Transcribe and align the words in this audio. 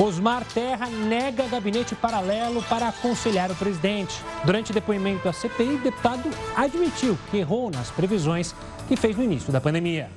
Osmar 0.00 0.46
Terra 0.54 0.86
nega 0.86 1.46
gabinete 1.46 1.94
paralelo 1.94 2.62
para 2.62 2.88
aconselhar 2.88 3.50
o 3.50 3.54
presidente. 3.54 4.14
Durante 4.44 4.72
depoimento 4.72 5.28
à 5.28 5.32
CPI, 5.32 5.76
deputado 5.76 6.30
admitiu 6.56 7.18
que 7.30 7.36
errou 7.36 7.70
nas 7.70 7.90
previsões 7.90 8.54
que 8.88 8.96
fez 8.96 9.14
no 9.14 9.22
início 9.22 9.52
da 9.52 9.60
pandemia. 9.60 10.08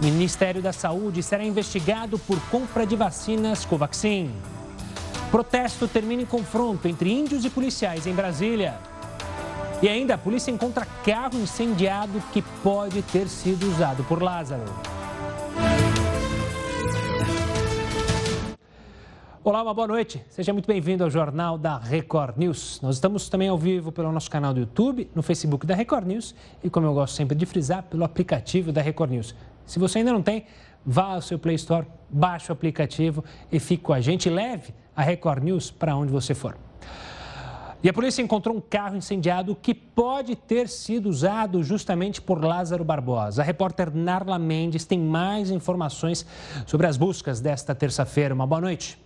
O 0.00 0.04
Ministério 0.04 0.62
da 0.62 0.72
Saúde 0.72 1.24
será 1.24 1.44
investigado 1.44 2.20
por 2.20 2.38
compra 2.50 2.86
de 2.86 2.94
vacinas 2.94 3.64
Covaxin. 3.64 4.30
Protesto 5.28 5.88
termina 5.88 6.22
em 6.22 6.26
confronto 6.26 6.86
entre 6.86 7.12
índios 7.12 7.44
e 7.44 7.50
policiais 7.50 8.06
em 8.06 8.14
Brasília. 8.14 8.78
E 9.82 9.88
ainda 9.88 10.14
a 10.14 10.18
polícia 10.18 10.52
encontra 10.52 10.86
carro 11.04 11.36
incendiado 11.40 12.22
que 12.32 12.42
pode 12.62 13.02
ter 13.02 13.26
sido 13.26 13.68
usado 13.68 14.04
por 14.04 14.22
Lázaro. 14.22 14.93
Olá, 19.46 19.62
uma 19.62 19.74
boa 19.74 19.86
noite. 19.86 20.24
Seja 20.30 20.54
muito 20.54 20.66
bem-vindo 20.66 21.04
ao 21.04 21.10
Jornal 21.10 21.58
da 21.58 21.76
Record 21.76 22.38
News. 22.38 22.80
Nós 22.80 22.94
estamos 22.94 23.28
também 23.28 23.46
ao 23.46 23.58
vivo 23.58 23.92
pelo 23.92 24.10
nosso 24.10 24.30
canal 24.30 24.54
do 24.54 24.60
YouTube, 24.60 25.10
no 25.14 25.22
Facebook 25.22 25.66
da 25.66 25.74
Record 25.74 26.06
News 26.06 26.34
e, 26.62 26.70
como 26.70 26.86
eu 26.86 26.94
gosto 26.94 27.14
sempre 27.14 27.36
de 27.36 27.44
frisar, 27.44 27.82
pelo 27.82 28.04
aplicativo 28.04 28.72
da 28.72 28.80
Record 28.80 29.10
News. 29.10 29.34
Se 29.66 29.78
você 29.78 29.98
ainda 29.98 30.14
não 30.14 30.22
tem, 30.22 30.46
vá 30.82 31.16
ao 31.16 31.20
seu 31.20 31.38
Play 31.38 31.56
Store, 31.56 31.86
baixe 32.08 32.50
o 32.50 32.54
aplicativo 32.54 33.22
e 33.52 33.60
fique 33.60 33.82
com 33.82 33.92
a 33.92 34.00
gente. 34.00 34.30
Leve 34.30 34.72
a 34.96 35.02
Record 35.02 35.44
News 35.44 35.70
para 35.70 35.94
onde 35.94 36.10
você 36.10 36.34
for. 36.34 36.56
E 37.82 37.88
a 37.90 37.92
polícia 37.92 38.22
encontrou 38.22 38.56
um 38.56 38.62
carro 38.62 38.96
incendiado 38.96 39.54
que 39.54 39.74
pode 39.74 40.36
ter 40.36 40.70
sido 40.70 41.06
usado 41.10 41.62
justamente 41.62 42.18
por 42.18 42.42
Lázaro 42.42 42.82
Barbosa. 42.82 43.42
A 43.42 43.44
repórter 43.44 43.94
Narla 43.94 44.38
Mendes 44.38 44.86
tem 44.86 44.98
mais 44.98 45.50
informações 45.50 46.24
sobre 46.64 46.86
as 46.86 46.96
buscas 46.96 47.42
desta 47.42 47.74
terça-feira. 47.74 48.34
Uma 48.34 48.46
boa 48.46 48.62
noite. 48.62 49.03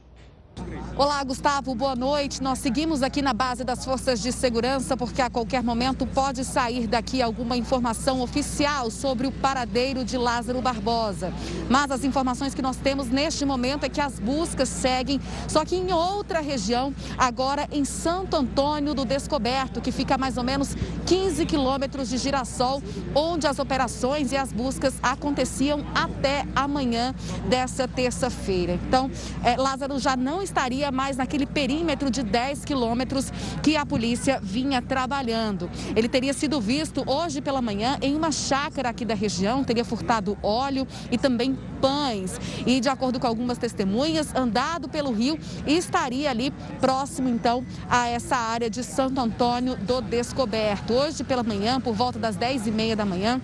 Olá, 0.96 1.22
Gustavo, 1.22 1.76
boa 1.76 1.94
noite. 1.94 2.42
Nós 2.42 2.58
seguimos 2.58 3.04
aqui 3.04 3.22
na 3.22 3.32
base 3.32 3.62
das 3.62 3.84
forças 3.84 4.20
de 4.20 4.32
segurança 4.32 4.96
porque 4.96 5.22
a 5.22 5.30
qualquer 5.30 5.62
momento 5.62 6.04
pode 6.04 6.44
sair 6.44 6.88
daqui 6.88 7.22
alguma 7.22 7.56
informação 7.56 8.20
oficial 8.20 8.90
sobre 8.90 9.26
o 9.28 9.30
paradeiro 9.30 10.04
de 10.04 10.18
Lázaro 10.18 10.60
Barbosa. 10.60 11.32
Mas 11.68 11.92
as 11.92 12.02
informações 12.02 12.52
que 12.52 12.60
nós 12.60 12.76
temos 12.76 13.08
neste 13.08 13.44
momento 13.44 13.84
é 13.84 13.88
que 13.88 14.00
as 14.00 14.18
buscas 14.18 14.68
seguem, 14.68 15.20
só 15.46 15.64
que 15.64 15.76
em 15.76 15.92
outra 15.92 16.40
região, 16.40 16.92
agora 17.16 17.68
em 17.70 17.84
Santo 17.84 18.34
Antônio 18.34 18.92
do 18.92 19.04
Descoberto, 19.04 19.80
que 19.80 19.92
fica 19.92 20.16
a 20.16 20.18
mais 20.18 20.36
ou 20.36 20.42
menos 20.42 20.74
15 21.06 21.46
quilômetros 21.46 22.08
de 22.08 22.18
Girassol, 22.18 22.82
onde 23.14 23.46
as 23.46 23.60
operações 23.60 24.32
e 24.32 24.36
as 24.36 24.52
buscas 24.52 24.94
aconteciam 25.00 25.86
até 25.94 26.44
amanhã 26.56 27.14
dessa 27.48 27.86
terça-feira. 27.86 28.80
Então, 28.88 29.08
é, 29.44 29.56
Lázaro 29.56 29.98
já 30.00 30.16
não 30.16 30.42
estaria 30.48 30.90
mais 30.90 31.16
naquele 31.16 31.46
perímetro 31.46 32.10
de 32.10 32.22
10 32.22 32.64
quilômetros 32.64 33.30
que 33.62 33.76
a 33.76 33.84
polícia 33.84 34.40
vinha 34.42 34.80
trabalhando. 34.80 35.70
Ele 35.94 36.08
teria 36.08 36.32
sido 36.32 36.60
visto 36.60 37.04
hoje 37.06 37.40
pela 37.40 37.60
manhã 37.60 37.98
em 38.00 38.16
uma 38.16 38.32
chácara 38.32 38.88
aqui 38.88 39.04
da 39.04 39.14
região, 39.14 39.62
teria 39.62 39.84
furtado 39.84 40.36
óleo 40.42 40.86
e 41.10 41.18
também 41.18 41.56
pães. 41.80 42.40
E, 42.66 42.80
de 42.80 42.88
acordo 42.88 43.20
com 43.20 43.26
algumas 43.26 43.58
testemunhas, 43.58 44.34
andado 44.34 44.88
pelo 44.88 45.12
rio 45.12 45.38
e 45.66 45.76
estaria 45.76 46.30
ali 46.30 46.52
próximo, 46.80 47.28
então, 47.28 47.64
a 47.88 48.08
essa 48.08 48.36
área 48.36 48.70
de 48.70 48.82
Santo 48.82 49.20
Antônio 49.20 49.76
do 49.76 50.00
Descoberto. 50.00 50.92
Hoje 50.92 51.22
pela 51.22 51.42
manhã, 51.42 51.80
por 51.80 51.94
volta 51.94 52.18
das 52.18 52.36
10 52.36 52.66
e 52.66 52.70
meia 52.70 52.96
da 52.96 53.04
manhã, 53.04 53.40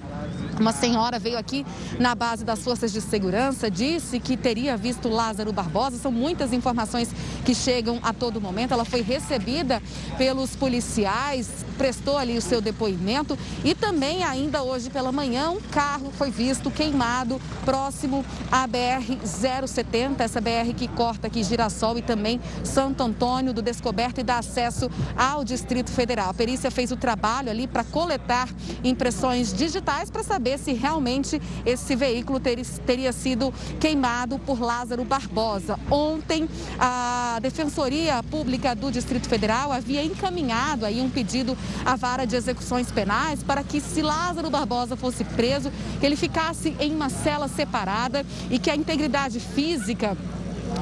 uma 0.60 0.72
senhora 0.72 1.19
veio 1.19 1.38
aqui 1.38 1.64
na 1.98 2.14
base 2.14 2.44
das 2.44 2.60
forças 2.60 2.92
de 2.92 3.00
segurança, 3.00 3.70
disse 3.70 4.20
que 4.20 4.36
teria 4.36 4.77
visto 4.77 5.08
Lázaro 5.08 5.52
Barbosa. 5.52 5.98
São 5.98 6.12
muitas 6.12 6.52
informações 6.52 7.10
que 7.44 7.55
chegam 7.55 7.98
a 8.02 8.12
todo 8.12 8.41
momento. 8.41 8.72
Ela 8.72 8.84
foi 8.84 9.02
recebida 9.02 9.82
pelos 10.16 10.55
policiais, 10.55 11.64
prestou 11.77 12.16
ali 12.16 12.38
o 12.38 12.42
seu 12.42 12.60
depoimento 12.60 13.38
e 13.64 13.75
também 13.75 14.22
ainda 14.22 14.62
hoje 14.62 14.91
pela 14.91 15.10
manhã 15.10 15.50
um 15.50 15.60
carro 15.60 16.12
foi 16.16 16.31
visto 16.31 16.71
queimado 16.71 17.41
próximo 17.65 18.25
à 18.50 18.66
BR 18.66 19.19
070, 19.66 20.22
essa 20.22 20.41
BR 20.41 20.72
que 20.76 20.88
corta 20.88 21.26
aqui 21.26 21.42
Girassol 21.42 21.98
e 21.98 22.03
também 22.03 22.41
Santo 22.62 23.03
Antônio 23.03 23.53
do 23.53 23.62
Descoberto 23.62 24.21
e 24.21 24.22
dá 24.22 24.38
acesso 24.38 24.91
ao 25.16 25.44
Distrito 25.44 25.91
Federal. 25.91 26.31
A 26.31 26.34
perícia 26.34 26.71
fez 26.71 26.92
o 26.92 26.97
trabalho 26.97 27.50
ali 27.50 27.66
para 27.66 27.84
coletar 27.84 28.48
impressões 28.82 29.53
digitais 29.53 30.10
para 30.10 30.22
saber 30.22 30.44
saber 30.44 30.59
se 30.59 30.75
realmente 30.75 31.41
esse 31.65 31.97
veículo 31.97 32.38
ter, 32.38 32.62
teria 32.84 33.12
sido 33.12 33.53
queimado 33.81 34.38
por 34.38 34.60
Lázaro 34.60 35.03
Barbosa. 35.03 35.78
Ontem, 35.91 36.47
a 36.78 37.38
Defensoria 37.41 38.22
Pública 38.25 38.75
do 38.75 38.93
Distrito 38.93 39.27
Federal 39.27 39.72
havia 39.72 40.04
encaminhado 40.04 40.84
aí 40.84 41.00
um 41.00 41.09
pedido 41.09 41.56
à 41.83 41.97
vara 41.97 42.27
de 42.27 42.37
execuções 42.37 42.93
penais 42.93 43.43
para 43.43 43.62
que, 43.62 43.81
se 43.81 44.03
Lázaro 44.03 44.50
Barbosa 44.50 44.97
fosse 44.97 45.25
preso, 45.25 45.72
ele 46.03 46.15
ficasse 46.15 46.77
em 46.78 46.94
uma 46.94 47.09
cela 47.09 47.49
separada 47.49 48.27
e 48.50 48.59
que 48.59 48.69
a 48.69 48.77
integridade 48.77 49.41
física 49.41 50.15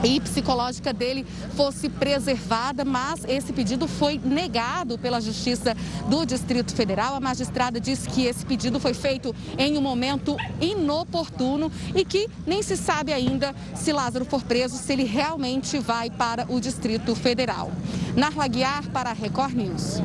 e 0.04 0.20
psicológica 0.20 0.92
dele 0.92 1.26
fosse 1.56 1.88
preservada, 1.88 2.84
mas 2.84 3.24
esse 3.26 3.52
pedido 3.52 3.86
foi 3.86 4.20
negado 4.22 4.98
pela 4.98 5.20
Justiça 5.20 5.76
do 6.08 6.24
Distrito 6.24 6.74
Federal. 6.74 7.14
A 7.14 7.20
magistrada 7.20 7.80
disse 7.80 8.08
que 8.08 8.24
esse 8.24 8.44
pedido 8.44 8.80
foi 8.80 8.94
feito 8.94 9.34
em 9.56 9.78
um 9.78 9.80
momento 9.80 10.36
inoportuno 10.60 11.70
e 11.94 12.04
que 12.04 12.28
nem 12.46 12.62
se 12.62 12.76
sabe 12.76 13.12
ainda 13.12 13.54
se 13.74 13.92
Lázaro 13.92 14.24
for 14.24 14.42
preso, 14.42 14.76
se 14.76 14.92
ele 14.92 15.04
realmente 15.04 15.78
vai 15.78 16.10
para 16.10 16.46
o 16.48 16.60
Distrito 16.60 17.14
Federal. 17.14 17.70
Narla 18.16 18.48
Guiar 18.48 18.88
para 18.90 19.10
a 19.10 19.14
Record 19.14 19.54
News. 19.54 20.02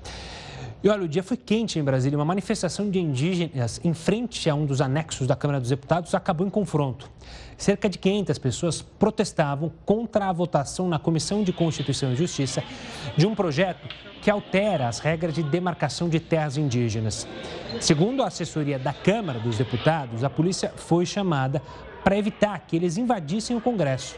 E 0.82 0.88
olha, 0.88 1.04
o 1.04 1.08
dia 1.08 1.22
foi 1.22 1.36
quente 1.36 1.78
em 1.78 1.82
Brasília. 1.82 2.18
Uma 2.18 2.24
manifestação 2.24 2.88
de 2.88 2.98
indígenas 2.98 3.80
em 3.84 3.92
frente 3.92 4.48
a 4.48 4.54
um 4.54 4.64
dos 4.64 4.80
anexos 4.80 5.26
da 5.26 5.36
Câmara 5.36 5.60
dos 5.60 5.70
Deputados 5.70 6.14
acabou 6.14 6.46
em 6.46 6.50
confronto. 6.50 7.10
Cerca 7.58 7.88
de 7.88 7.98
500 7.98 8.38
pessoas 8.38 8.82
protestavam 8.82 9.72
contra 9.84 10.26
a 10.26 10.32
votação 10.32 10.88
na 10.88 10.96
Comissão 10.96 11.42
de 11.42 11.52
Constituição 11.52 12.12
e 12.12 12.16
Justiça 12.16 12.62
de 13.16 13.26
um 13.26 13.34
projeto 13.34 13.88
que 14.22 14.30
altera 14.30 14.86
as 14.86 15.00
regras 15.00 15.34
de 15.34 15.42
demarcação 15.42 16.08
de 16.08 16.20
terras 16.20 16.56
indígenas. 16.56 17.26
Segundo 17.80 18.22
a 18.22 18.28
assessoria 18.28 18.78
da 18.78 18.92
Câmara 18.92 19.40
dos 19.40 19.58
Deputados, 19.58 20.22
a 20.22 20.30
polícia 20.30 20.72
foi 20.76 21.04
chamada 21.04 21.60
para 22.04 22.16
evitar 22.16 22.60
que 22.60 22.76
eles 22.76 22.96
invadissem 22.96 23.56
o 23.56 23.60
Congresso. 23.60 24.14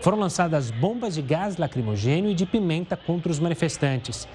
Foram 0.00 0.20
lançadas 0.20 0.70
bombas 0.70 1.14
de 1.14 1.22
gás 1.22 1.56
lacrimogênio 1.56 2.30
e 2.30 2.34
de 2.34 2.46
pimenta 2.46 2.96
contra 2.96 3.32
os 3.32 3.40
manifestantes. 3.40 4.28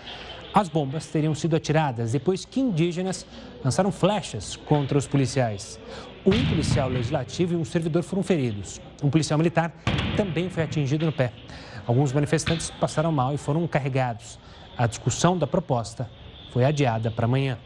As 0.54 0.68
bombas 0.68 1.06
teriam 1.06 1.34
sido 1.34 1.56
atiradas 1.56 2.12
depois 2.12 2.44
que 2.44 2.60
indígenas 2.60 3.26
lançaram 3.64 3.92
flechas 3.92 4.58
contra 4.58 4.98
os 4.98 5.08
policiais. 5.08 5.80
Um 6.26 6.46
policial 6.50 6.90
legislativo 6.90 7.54
e 7.54 7.56
um 7.56 7.64
servidor 7.64 8.04
foram 8.04 8.22
feridos. 8.22 8.82
Um 9.02 9.10
policial 9.10 9.38
militar 9.38 9.74
também 10.18 10.50
foi 10.50 10.64
atingido 10.64 11.06
no 11.06 11.14
pé. 11.14 11.32
Alguns 11.88 12.12
manifestantes 12.12 12.70
passaram 12.70 13.12
mal 13.12 13.34
e 13.34 13.38
foram 13.38 13.66
carregados. 13.66 14.38
A 14.78 14.86
discussão 14.86 15.38
da 15.38 15.48
proposta 15.48 16.10
foi 16.52 16.66
adiada 16.66 17.10
para 17.10 17.26
amanhã. 17.26 17.58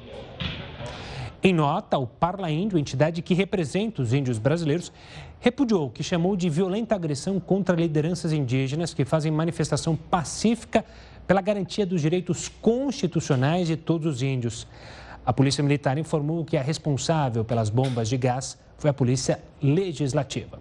Em 1.41 1.51
nota, 1.51 1.97
o 1.97 2.05
Parla 2.05 2.49
Índio, 2.49 2.77
entidade 2.77 3.21
que 3.21 3.33
representa 3.33 4.01
os 4.01 4.13
índios 4.13 4.37
brasileiros, 4.37 4.93
repudiou 5.39 5.87
o 5.87 5.89
que 5.89 6.03
chamou 6.03 6.37
de 6.37 6.49
violenta 6.49 6.95
agressão 6.95 7.39
contra 7.39 7.75
lideranças 7.75 8.31
indígenas 8.31 8.93
que 8.93 9.03
fazem 9.03 9.31
manifestação 9.31 9.95
pacífica 9.95 10.85
pela 11.27 11.41
garantia 11.41 11.85
dos 11.85 12.01
direitos 12.01 12.49
constitucionais 12.61 13.67
de 13.67 13.75
todos 13.75 14.15
os 14.15 14.21
índios. 14.21 14.67
A 15.25 15.31
Polícia 15.31 15.63
Militar 15.63 15.97
informou 15.97 16.43
que 16.43 16.57
a 16.57 16.61
responsável 16.61 17.45
pelas 17.45 17.69
bombas 17.69 18.09
de 18.09 18.17
gás 18.17 18.57
foi 18.77 18.89
a 18.89 18.93
Polícia 18.93 19.41
Legislativa. 19.61 20.59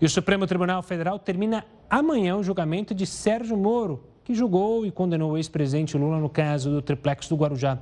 E 0.00 0.06
o 0.06 0.08
Supremo 0.08 0.46
Tribunal 0.46 0.82
Federal 0.82 1.18
termina 1.18 1.64
amanhã 1.90 2.36
o 2.36 2.42
julgamento 2.42 2.94
de 2.94 3.04
Sérgio 3.04 3.56
Moro, 3.56 4.04
que 4.24 4.34
julgou 4.34 4.86
e 4.86 4.90
condenou 4.90 5.32
o 5.32 5.36
ex-presidente 5.36 5.96
Lula 5.96 6.18
no 6.18 6.28
caso 6.28 6.70
do 6.70 6.80
triplex 6.80 7.28
do 7.28 7.36
Guarujá. 7.36 7.78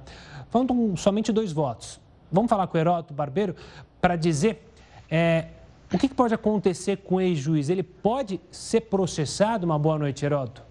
Faltam 0.51 0.97
somente 0.97 1.33
dois 1.33 1.53
votos. 1.53 2.01
Vamos 2.33 2.49
falar 2.49 2.67
com 2.67 2.77
o 2.77 2.81
Heródoto 2.81 3.15
Barbeiro 3.15 3.55
para 4.01 4.17
dizer 4.17 4.69
é, 5.09 5.49
o 5.93 5.99
que, 5.99 6.09
pode 6.09 6.35
acontecer 6.35 6.99
com 6.99 7.17
o 7.17 7.21
ex-juiz. 7.21 7.69
Ele 7.69 7.83
pode 7.83 8.41
ser 8.51 8.83
processado? 8.83 9.65
Uma 9.65 9.79
boa 9.79 9.99
noite, 9.99 10.25
Heródoto. 10.25 10.63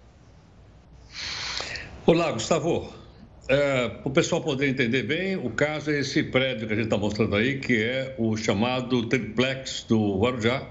Olá, 2.06 2.30
Gustavo. 2.32 3.05
É, 3.48 3.88
para 3.88 4.08
o 4.08 4.10
pessoal 4.10 4.40
poder 4.42 4.68
entender 4.68 5.04
bem, 5.04 5.36
o 5.36 5.50
caso 5.50 5.92
é 5.92 6.00
esse 6.00 6.20
prédio 6.20 6.66
que 6.66 6.72
a 6.72 6.76
gente 6.76 6.86
está 6.86 6.96
mostrando 6.96 7.36
aí, 7.36 7.60
que 7.60 7.80
é 7.80 8.12
o 8.18 8.36
chamado 8.36 9.06
triplex 9.06 9.86
do 9.88 10.18
Guarujá, 10.18 10.68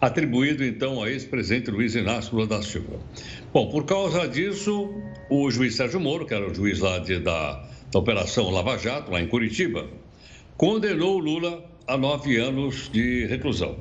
atribuído 0.00 0.64
então 0.64 1.00
a 1.00 1.08
ex-presidente 1.08 1.70
Luiz 1.70 1.94
Inácio 1.94 2.34
Lula 2.34 2.48
da 2.48 2.60
Silva. 2.60 2.98
Bom, 3.52 3.70
por 3.70 3.84
causa 3.84 4.26
disso, 4.26 4.92
o 5.30 5.48
juiz 5.48 5.76
Sérgio 5.76 6.00
Moro, 6.00 6.26
que 6.26 6.34
era 6.34 6.50
o 6.50 6.52
juiz 6.52 6.80
lá 6.80 6.98
de, 6.98 7.20
da, 7.20 7.64
da 7.92 7.98
Operação 8.00 8.50
Lava 8.50 8.76
Jato, 8.78 9.12
lá 9.12 9.22
em 9.22 9.28
Curitiba, 9.28 9.86
condenou 10.56 11.18
Lula 11.18 11.64
a 11.86 11.96
nove 11.96 12.36
anos 12.36 12.90
de 12.90 13.26
reclusão. 13.26 13.78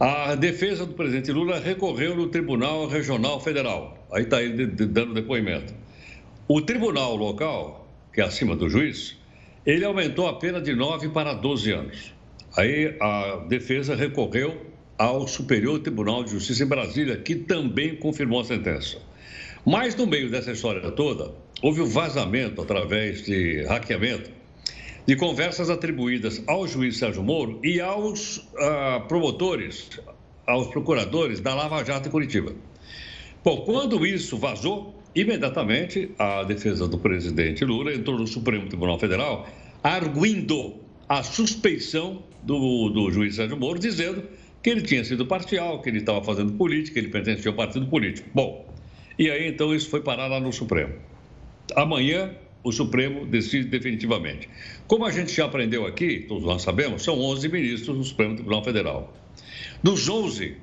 A 0.00 0.34
defesa 0.34 0.86
do 0.86 0.94
presidente 0.94 1.30
Lula 1.30 1.60
recorreu 1.60 2.16
no 2.16 2.28
Tribunal 2.28 2.88
Regional 2.88 3.38
Federal. 3.38 3.98
Aí 4.10 4.22
está 4.22 4.42
ele 4.42 4.66
dando 4.66 5.12
depoimento. 5.12 5.81
O 6.48 6.60
tribunal 6.60 7.14
local, 7.14 7.88
que 8.12 8.20
é 8.20 8.24
acima 8.24 8.56
do 8.56 8.68
juiz, 8.68 9.16
ele 9.64 9.84
aumentou 9.84 10.26
a 10.26 10.34
pena 10.34 10.60
de 10.60 10.74
9 10.74 11.10
para 11.10 11.34
12 11.34 11.70
anos. 11.70 12.12
Aí 12.56 12.96
a 13.00 13.44
defesa 13.48 13.94
recorreu 13.94 14.66
ao 14.98 15.28
Superior 15.28 15.78
Tribunal 15.78 16.24
de 16.24 16.32
Justiça 16.32 16.64
em 16.64 16.66
Brasília, 16.66 17.16
que 17.16 17.36
também 17.36 17.94
confirmou 17.94 18.40
a 18.40 18.44
sentença. 18.44 18.98
Mas 19.64 19.94
no 19.94 20.04
meio 20.04 20.28
dessa 20.30 20.50
história 20.50 20.90
toda, 20.90 21.32
houve 21.62 21.80
o 21.80 21.84
um 21.84 21.88
vazamento 21.88 22.60
através 22.60 23.22
de 23.22 23.62
hackeamento 23.62 24.28
de 25.06 25.14
conversas 25.14 25.70
atribuídas 25.70 26.42
ao 26.48 26.66
juiz 26.66 26.98
Sérgio 26.98 27.22
Moro 27.22 27.60
e 27.62 27.80
aos 27.80 28.48
ah, 28.58 29.04
promotores, 29.06 29.90
aos 30.44 30.66
procuradores 30.66 31.38
da 31.38 31.54
Lava 31.54 31.84
Jato 31.84 32.08
em 32.08 32.10
Curitiba. 32.10 32.52
Bom, 33.44 33.58
quando 33.58 34.04
isso 34.04 34.36
vazou, 34.36 35.01
imediatamente 35.14 36.10
a 36.18 36.42
defesa 36.42 36.88
do 36.88 36.98
presidente 36.98 37.64
Lula 37.64 37.94
entrou 37.94 38.18
no 38.18 38.26
Supremo 38.26 38.68
Tribunal 38.68 38.98
Federal 38.98 39.48
arguindo 39.82 40.76
a 41.08 41.22
suspeição 41.22 42.22
do, 42.42 42.88
do 42.88 43.10
juiz 43.10 43.36
Sérgio 43.36 43.56
Moro, 43.56 43.78
dizendo 43.78 44.24
que 44.62 44.70
ele 44.70 44.82
tinha 44.82 45.04
sido 45.04 45.26
parcial, 45.26 45.82
que 45.82 45.90
ele 45.90 45.98
estava 45.98 46.22
fazendo 46.22 46.52
política, 46.52 46.94
que 46.94 47.00
ele 47.00 47.08
pertencia 47.12 47.50
ao 47.50 47.56
partido 47.56 47.86
político. 47.86 48.28
Bom, 48.32 48.66
e 49.18 49.30
aí 49.30 49.48
então 49.48 49.74
isso 49.74 49.90
foi 49.90 50.00
parar 50.00 50.28
lá 50.28 50.40
no 50.40 50.52
Supremo. 50.52 50.94
Amanhã 51.74 52.34
o 52.64 52.70
Supremo 52.70 53.26
decide 53.26 53.68
definitivamente. 53.68 54.48
Como 54.86 55.04
a 55.04 55.10
gente 55.10 55.34
já 55.34 55.46
aprendeu 55.46 55.86
aqui, 55.86 56.20
todos 56.28 56.44
nós 56.44 56.62
sabemos, 56.62 57.02
são 57.02 57.18
11 57.18 57.48
ministros 57.48 57.96
do 57.98 58.04
Supremo 58.04 58.36
Tribunal 58.36 58.62
Federal. 58.62 59.12
Dos 59.82 60.08
11, 60.08 60.56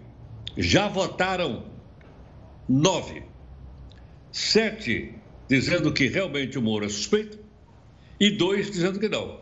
já 0.58 0.88
votaram 0.88 1.66
9. 2.68 3.29
Sete 4.32 5.14
dizendo 5.48 5.92
que 5.92 6.08
realmente 6.08 6.58
o 6.58 6.62
Moro 6.62 6.86
é 6.86 6.90
suspeito 6.90 7.40
e 8.20 8.30
dois 8.30 8.70
dizendo 8.70 9.00
que 9.00 9.10
não. 9.10 9.40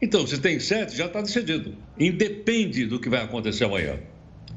Então, 0.00 0.24
se 0.26 0.38
tem 0.38 0.60
sete, 0.60 0.96
já 0.96 1.06
está 1.06 1.20
decidido. 1.20 1.74
Independe 1.98 2.86
do 2.86 3.00
que 3.00 3.08
vai 3.08 3.22
acontecer 3.22 3.64
amanhã. 3.64 3.98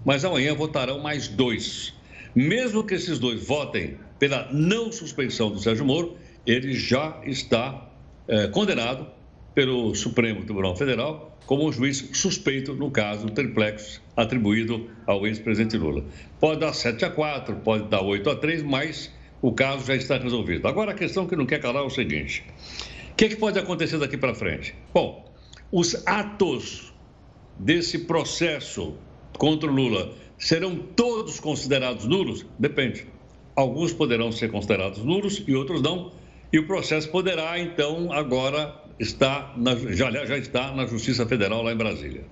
Mas 0.05 0.23
amanhã 0.23 0.53
votarão 0.53 0.99
mais 0.99 1.27
dois. 1.27 1.93
Mesmo 2.35 2.83
que 2.83 2.93
esses 2.93 3.17
dois 3.17 3.43
votem 3.43 3.97
pela 4.19 4.47
não 4.51 4.91
suspeição 4.91 5.49
do 5.49 5.59
Sérgio 5.59 5.83
Moro, 5.83 6.15
ele 6.45 6.73
já 6.73 7.19
está 7.25 7.89
é, 8.27 8.47
condenado 8.47 9.07
pelo 9.55 9.95
Supremo 9.95 10.43
Tribunal 10.43 10.75
Federal 10.75 11.37
como 11.45 11.71
juiz 11.71 12.09
suspeito 12.13 12.73
no 12.73 12.89
caso 12.91 13.27
triplex 13.29 14.01
atribuído 14.15 14.89
ao 15.05 15.25
ex-presidente 15.25 15.75
Lula. 15.75 16.05
Pode 16.39 16.61
dar 16.61 16.71
7 16.71 17.03
a 17.03 17.09
4, 17.09 17.55
pode 17.57 17.89
dar 17.89 18.01
8 18.01 18.29
a 18.29 18.35
3, 18.35 18.63
mas 18.63 19.11
o 19.41 19.51
caso 19.51 19.85
já 19.85 19.95
está 19.95 20.17
resolvido. 20.17 20.67
Agora 20.67 20.91
a 20.91 20.93
questão 20.93 21.25
que 21.25 21.35
não 21.35 21.45
quer 21.45 21.59
calar 21.59 21.83
é 21.83 21.85
o 21.85 21.89
seguinte: 21.89 22.43
o 23.11 23.15
que, 23.15 23.25
é 23.25 23.29
que 23.29 23.35
pode 23.35 23.57
acontecer 23.57 23.97
daqui 23.97 24.17
para 24.17 24.35
frente? 24.35 24.75
Bom, 24.93 25.25
os 25.71 26.05
atos 26.05 26.93
desse 27.57 27.99
processo 27.99 28.95
contra 29.37 29.69
o 29.69 29.73
Lula 29.73 30.13
serão 30.37 30.75
todos 30.75 31.39
considerados 31.39 32.05
nulos? 32.05 32.45
Depende. 32.57 33.05
Alguns 33.55 33.93
poderão 33.93 34.31
ser 34.31 34.49
considerados 34.49 35.03
nulos 35.03 35.43
e 35.47 35.55
outros 35.55 35.81
não. 35.81 36.11
E 36.53 36.59
o 36.59 36.67
processo 36.67 37.09
poderá, 37.09 37.59
então, 37.59 38.11
agora 38.11 38.75
estar 38.99 39.57
na, 39.57 39.75
já, 39.75 40.11
já 40.11 40.37
está 40.37 40.73
na 40.75 40.85
Justiça 40.85 41.25
Federal 41.25 41.63
lá 41.63 41.71
em 41.71 41.77
Brasília. 41.77 42.23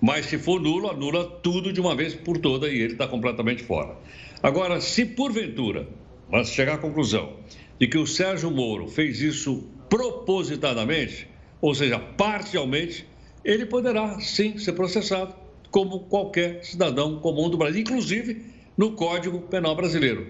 Mas 0.00 0.26
se 0.26 0.38
for 0.38 0.60
nulo, 0.60 0.90
anula 0.90 1.24
tudo 1.24 1.72
de 1.72 1.80
uma 1.80 1.94
vez 1.94 2.14
por 2.14 2.38
toda 2.38 2.68
e 2.68 2.78
ele 2.78 2.92
está 2.92 3.06
completamente 3.06 3.62
fora. 3.62 3.96
Agora, 4.42 4.80
se 4.80 5.04
porventura, 5.06 5.88
mas 6.34 6.48
chegar 6.48 6.74
à 6.74 6.78
conclusão 6.78 7.36
de 7.78 7.86
que 7.86 7.96
o 7.96 8.08
Sérgio 8.08 8.50
Moro 8.50 8.88
fez 8.88 9.20
isso 9.20 9.68
propositadamente, 9.88 11.28
ou 11.60 11.72
seja, 11.76 12.00
parcialmente, 12.00 13.06
ele 13.44 13.64
poderá 13.64 14.18
sim 14.18 14.58
ser 14.58 14.72
processado 14.72 15.32
como 15.70 16.00
qualquer 16.00 16.64
cidadão 16.64 17.20
comum 17.20 17.48
do 17.48 17.56
Brasil, 17.56 17.82
inclusive 17.82 18.46
no 18.76 18.96
Código 18.96 19.42
Penal 19.42 19.76
Brasileiro. 19.76 20.26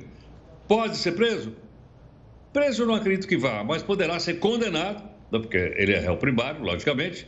Pode 0.69 0.99
ser 0.99 1.13
preso? 1.13 1.55
Preso 2.53 2.83
eu 2.83 2.87
não 2.87 2.97
acredito 2.97 3.27
que 3.27 3.39
vá, 3.39 3.65
mas 3.65 3.83
poderá 3.83 4.21
ser 4.21 4.35
condenado, 4.35 5.03
né, 5.33 5.39
porque 5.39 5.57
ele 5.57 5.95
é 5.95 6.01
réu 6.01 6.19
primário, 6.19 6.63
logicamente, 6.63 7.27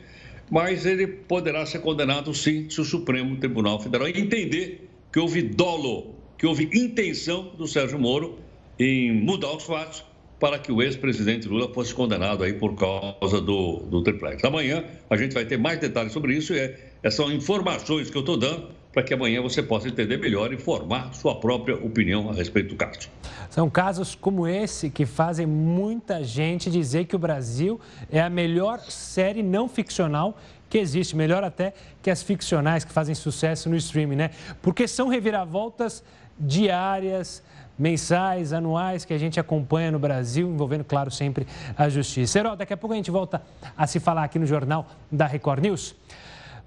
mas 0.50 0.84
ele 0.84 1.06
poderá 1.06 1.64
ser 1.64 1.78
condenado 1.78 2.34
sim 2.34 2.68
se 2.68 2.78
o 2.78 2.84
Supremo 2.84 3.38
Tribunal 3.38 3.80
Federal 3.80 4.06
entender 4.06 4.90
que 5.10 5.18
houve 5.18 5.40
dolo, 5.40 6.14
que 6.36 6.46
houve 6.46 6.68
intenção 6.74 7.54
do 7.56 7.66
Sérgio 7.66 7.98
Moro 7.98 8.44
em 8.78 9.12
mudar 9.12 9.52
os 9.52 9.64
fatos 9.64 10.04
para 10.38 10.58
que 10.58 10.70
o 10.70 10.82
ex-presidente 10.82 11.48
Lula 11.48 11.72
fosse 11.72 11.94
condenado 11.94 12.44
aí 12.44 12.52
por 12.52 12.74
causa 12.74 13.40
do, 13.40 13.78
do 13.88 14.02
triplex. 14.02 14.44
Amanhã 14.44 14.84
a 15.08 15.16
gente 15.16 15.32
vai 15.32 15.44
ter 15.44 15.56
mais 15.56 15.78
detalhes 15.78 16.12
sobre 16.12 16.34
isso 16.34 16.54
e 16.54 16.74
é, 17.02 17.10
são 17.10 17.32
informações 17.32 18.10
que 18.10 18.16
eu 18.16 18.20
estou 18.20 18.36
dando 18.36 18.68
para 18.92 19.02
que 19.02 19.12
amanhã 19.12 19.42
você 19.42 19.62
possa 19.62 19.88
entender 19.88 20.16
melhor 20.16 20.52
e 20.54 20.58
formar 20.58 21.12
sua 21.12 21.34
própria 21.38 21.74
opinião 21.76 22.30
a 22.30 22.32
respeito 22.32 22.70
do 22.70 22.76
caso. 22.76 23.10
São 23.50 23.68
casos 23.68 24.14
como 24.14 24.46
esse 24.46 24.88
que 24.88 25.04
fazem 25.04 25.46
muita 25.46 26.24
gente 26.24 26.70
dizer 26.70 27.04
que 27.04 27.14
o 27.14 27.18
Brasil 27.18 27.78
é 28.10 28.20
a 28.20 28.30
melhor 28.30 28.80
série 28.80 29.42
não 29.42 29.68
ficcional 29.68 30.38
que 30.68 30.78
existe, 30.78 31.14
melhor 31.14 31.44
até 31.44 31.74
que 32.02 32.10
as 32.10 32.22
ficcionais 32.22 32.84
que 32.84 32.92
fazem 32.92 33.14
sucesso 33.14 33.68
no 33.68 33.76
streaming, 33.76 34.16
né? 34.16 34.30
Porque 34.62 34.88
são 34.88 35.08
reviravoltas 35.08 36.02
diárias, 36.38 37.42
mensais, 37.78 38.52
anuais 38.52 39.04
que 39.04 39.12
a 39.12 39.18
gente 39.18 39.38
acompanha 39.38 39.90
no 39.90 39.98
Brasil, 39.98 40.48
envolvendo, 40.48 40.84
claro, 40.84 41.10
sempre 41.10 41.46
a 41.76 41.88
justiça. 41.88 42.38
Herói, 42.38 42.56
daqui 42.56 42.72
a 42.72 42.76
pouco 42.76 42.94
a 42.94 42.96
gente 42.96 43.10
volta 43.10 43.42
a 43.76 43.86
se 43.86 44.00
falar 44.00 44.24
aqui 44.24 44.38
no 44.38 44.46
Jornal 44.46 44.86
da 45.10 45.26
Record 45.26 45.62
News. 45.62 45.94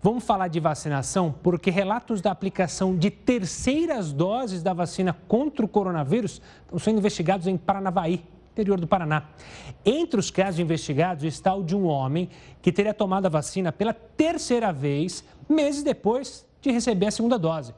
Vamos 0.01 0.23
falar 0.23 0.47
de 0.47 0.61
vacinação 0.61 1.35
porque 1.43 1.69
relatos 1.69 2.21
da 2.21 2.31
aplicação 2.31 2.95
de 2.95 3.11
terceiras 3.11 4.13
doses 4.13 4.63
da 4.63 4.71
vacina 4.71 5.13
contra 5.27 5.65
o 5.65 5.67
coronavírus 5.67 6.41
estão 6.61 6.79
sendo 6.79 6.99
investigados 6.99 7.47
em 7.47 7.57
Paranavaí, 7.57 8.23
interior 8.53 8.79
do 8.79 8.87
Paraná. 8.87 9.23
Entre 9.85 10.17
os 10.17 10.31
casos 10.31 10.59
investigados 10.59 11.25
está 11.25 11.53
o 11.53 11.63
de 11.63 11.75
um 11.75 11.85
homem 11.85 12.29
que 12.61 12.71
teria 12.71 12.93
tomado 12.93 13.25
a 13.25 13.29
vacina 13.29 13.73
pela 13.73 13.93
terceira 13.93 14.71
vez, 14.71 15.21
meses 15.49 15.83
depois 15.83 16.45
de 16.61 16.71
receber 16.71 17.07
a 17.07 17.11
segunda 17.11 17.37
dose. 17.37 17.73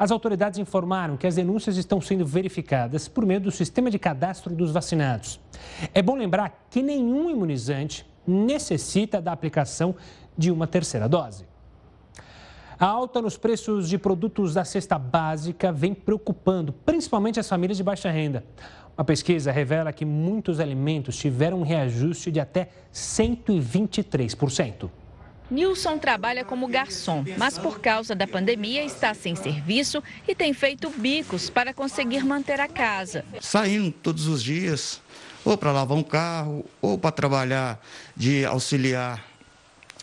As 0.00 0.10
autoridades 0.10 0.58
informaram 0.58 1.14
que 1.18 1.26
as 1.26 1.34
denúncias 1.34 1.76
estão 1.76 2.00
sendo 2.00 2.24
verificadas 2.24 3.06
por 3.06 3.26
meio 3.26 3.38
do 3.38 3.50
sistema 3.50 3.90
de 3.90 3.98
cadastro 3.98 4.54
dos 4.54 4.72
vacinados. 4.72 5.38
É 5.92 6.00
bom 6.00 6.16
lembrar 6.16 6.68
que 6.70 6.80
nenhum 6.80 7.28
imunizante 7.28 8.06
necessita 8.26 9.20
da 9.20 9.30
aplicação 9.30 9.94
de 10.38 10.50
uma 10.50 10.66
terceira 10.66 11.06
dose. 11.06 11.44
A 12.78 12.86
alta 12.86 13.20
nos 13.20 13.36
preços 13.36 13.90
de 13.90 13.98
produtos 13.98 14.54
da 14.54 14.64
cesta 14.64 14.98
básica 14.98 15.70
vem 15.70 15.92
preocupando, 15.92 16.72
principalmente 16.72 17.38
as 17.38 17.46
famílias 17.46 17.76
de 17.76 17.84
baixa 17.84 18.10
renda. 18.10 18.42
Uma 18.96 19.04
pesquisa 19.04 19.52
revela 19.52 19.92
que 19.92 20.06
muitos 20.06 20.60
alimentos 20.60 21.14
tiveram 21.14 21.58
um 21.60 21.62
reajuste 21.62 22.32
de 22.32 22.40
até 22.40 22.70
123%. 22.90 24.88
Nilson 25.50 25.98
trabalha 25.98 26.44
como 26.44 26.68
garçom, 26.68 27.24
mas 27.36 27.58
por 27.58 27.80
causa 27.80 28.14
da 28.14 28.26
pandemia 28.26 28.84
está 28.84 29.12
sem 29.14 29.34
serviço 29.34 30.02
e 30.28 30.34
tem 30.34 30.52
feito 30.52 30.88
bicos 30.90 31.50
para 31.50 31.74
conseguir 31.74 32.24
manter 32.24 32.60
a 32.60 32.68
casa. 32.68 33.24
Saindo 33.40 33.90
todos 33.90 34.28
os 34.28 34.42
dias, 34.42 35.00
ou 35.44 35.58
para 35.58 35.72
lavar 35.72 35.96
um 35.96 36.02
carro, 36.02 36.64
ou 36.80 36.96
para 36.96 37.10
trabalhar 37.10 37.84
de 38.16 38.44
auxiliar 38.44 39.28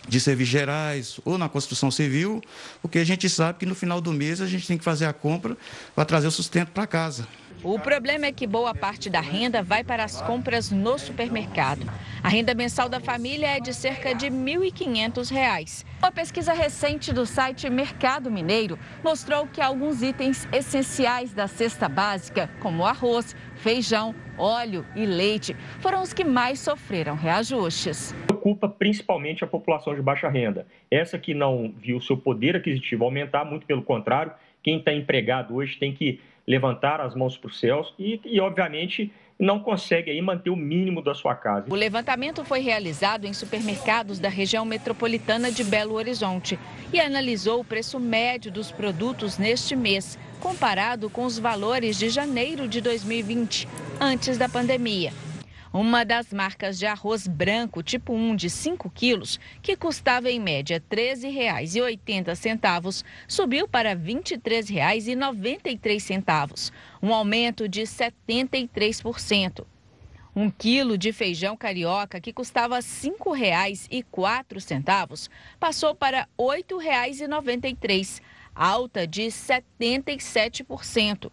de 0.08 0.20
serviços 0.22 0.52
gerais 0.52 1.20
ou 1.26 1.38
na 1.38 1.50
construção 1.50 1.92
civil, 1.92 2.42
porque 2.82 3.00
a 3.00 3.04
gente 3.04 3.30
sabe 3.30 3.60
que 3.60 3.66
no 3.66 3.76
final 3.76 4.00
do 4.00 4.14
mês 4.14 4.40
a 4.40 4.48
gente 4.48 4.66
tem 4.66 4.78
que 4.78 4.84
fazer 4.84 5.06
a 5.06 5.14
compra 5.14 5.58
para 5.94 6.06
trazer 6.06 6.28
o 6.28 6.32
sustento 6.32 6.72
para 6.72 6.88
casa. 6.88 7.28
O 7.64 7.80
problema 7.80 8.28
é 8.28 8.32
que 8.32 8.46
boa 8.46 8.74
parte 8.76 9.10
da 9.10 9.20
renda 9.20 9.64
vai 9.64 9.84
para 9.84 10.04
as 10.04 10.22
compras 10.22 10.70
no 10.70 11.00
supermercado. 11.00 11.92
A 12.24 12.30
renda 12.30 12.54
mensal 12.54 12.88
da 12.88 13.00
família 13.00 13.48
é 13.48 13.60
de 13.60 13.74
cerca 13.74 14.14
de 14.14 14.28
R$ 14.28 14.32
1.500. 14.32 15.84
Uma 15.98 16.12
pesquisa 16.12 16.54
recente 16.54 17.12
do 17.12 17.26
site 17.26 17.68
Mercado 17.68 18.30
Mineiro 18.30 18.78
mostrou 19.04 19.48
que 19.48 19.60
alguns 19.60 20.04
itens 20.04 20.48
essenciais 20.54 21.34
da 21.34 21.48
cesta 21.48 21.90
básica, 21.90 22.48
como 22.60 22.86
arroz, 22.86 23.36
feijão, 23.56 24.14
óleo 24.38 24.86
e 24.96 25.04
leite, 25.04 25.56
foram 25.80 26.04
os 26.04 26.14
que 26.14 26.24
mais 26.24 26.60
sofreram 26.60 27.16
reajustes. 27.16 28.14
Preocupa 28.28 28.70
principalmente 28.70 29.44
a 29.44 29.48
população 29.48 29.96
de 29.96 30.02
baixa 30.02 30.30
renda. 30.30 30.68
Essa 30.92 31.18
que 31.18 31.34
não 31.34 31.74
viu 31.76 32.00
seu 32.00 32.18
poder 32.18 32.56
aquisitivo 32.56 33.04
aumentar, 33.04 33.44
muito 33.46 33.66
pelo 33.66 33.82
contrário, 33.82 34.32
quem 34.62 34.78
está 34.78 34.94
empregado 34.94 35.56
hoje 35.56 35.76
tem 35.78 35.94
que 35.94 36.20
levantar 36.48 37.02
as 37.02 37.14
mãos 37.14 37.38
para 37.38 37.50
os 37.50 37.60
céus 37.60 37.94
e, 38.00 38.22
e, 38.24 38.40
obviamente, 38.40 39.12
não 39.40 39.60
consegue 39.60 40.10
aí 40.10 40.22
manter 40.22 40.50
o 40.50 40.56
mínimo 40.56 41.02
da 41.02 41.14
sua 41.14 41.36
casa. 41.36 41.68
O 41.70 41.76
levantamento 41.76 42.44
foi 42.44 42.60
realizado 42.60 43.26
em 43.26 43.34
supermercados 43.34 44.20
da 44.20 44.30
região 44.30 44.66
metropolitana 44.66 45.52
de 45.52 45.64
Belo 45.64 45.94
Horizonte 45.96 46.58
e 46.92 47.00
analisou 47.00 47.60
o 47.60 47.66
preço 47.66 48.00
médio 48.00 48.52
dos 48.52 48.72
produtos 48.72 49.38
neste 49.38 49.76
mês, 49.76 50.18
comparado 50.40 51.10
com 51.10 51.26
os 51.26 51.38
valores 51.38 51.98
de 51.98 52.10
janeiro 52.10 52.68
de 52.68 52.82
2020, 52.82 53.68
antes 54.00 54.38
da 54.38 54.50
pandemia. 54.50 55.12
Uma 55.74 56.06
das 56.06 56.32
marcas 56.32 56.80
de 56.80 56.86
arroz 56.86 57.28
branco 57.28 57.84
tipo 57.84 58.14
1 58.14 58.38
de 58.38 58.50
5 58.50 58.90
quilos, 58.90 59.38
que 59.62 59.76
custava 59.76 60.32
em 60.32 60.40
média 60.40 60.78
R$ 60.78 60.84
13,80, 61.18 63.04
subiu 63.28 63.68
para 63.68 63.90
R$ 63.90 63.98
23,93, 63.98 66.72
um 67.02 67.14
aumento 67.14 67.68
de 67.68 67.82
73%. 67.82 69.66
Um 70.36 70.50
quilo 70.50 70.98
de 70.98 71.12
feijão 71.12 71.58
carioca, 71.58 72.22
que 72.22 72.32
custava 72.32 72.76
R$ 72.76 72.82
5,04, 72.82 75.30
passou 75.60 75.94
para 75.96 76.22
R$ 76.22 76.28
8,93, 76.38 78.22
alta 78.56 79.06
de 79.06 79.24
77%. 79.24 81.30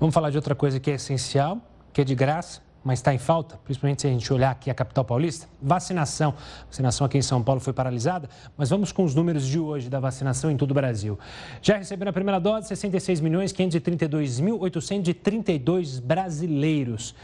Vamos 0.00 0.14
falar 0.14 0.30
de 0.30 0.36
outra 0.36 0.54
coisa 0.54 0.80
que 0.80 0.90
é 0.90 0.94
essencial, 0.94 1.60
que 1.92 2.00
é 2.00 2.04
de 2.04 2.14
graça, 2.14 2.62
mas 2.84 2.98
está 2.98 3.14
em 3.14 3.18
falta, 3.18 3.58
principalmente 3.64 4.02
se 4.02 4.08
a 4.08 4.10
gente 4.10 4.32
olhar 4.32 4.50
aqui 4.50 4.70
a 4.70 4.74
capital 4.74 5.04
paulista, 5.04 5.48
vacinação. 5.60 6.34
A 6.62 6.66
vacinação 6.66 7.06
aqui 7.06 7.18
em 7.18 7.22
São 7.22 7.42
Paulo 7.42 7.60
foi 7.60 7.72
paralisada, 7.72 8.28
mas 8.56 8.70
vamos 8.70 8.92
com 8.92 9.04
os 9.04 9.14
números 9.14 9.46
de 9.46 9.58
hoje 9.58 9.88
da 9.88 10.00
vacinação 10.00 10.50
em 10.50 10.56
todo 10.56 10.72
o 10.72 10.74
Brasil. 10.74 11.18
Já 11.60 11.76
receberam 11.76 12.10
a 12.10 12.12
primeira 12.12 12.40
dose 12.40 12.68
66 12.68 13.20
milhões 13.20 13.52
532 13.52 14.40
mil 14.40 14.58
832 14.60 15.98
brasileiros 15.98 17.14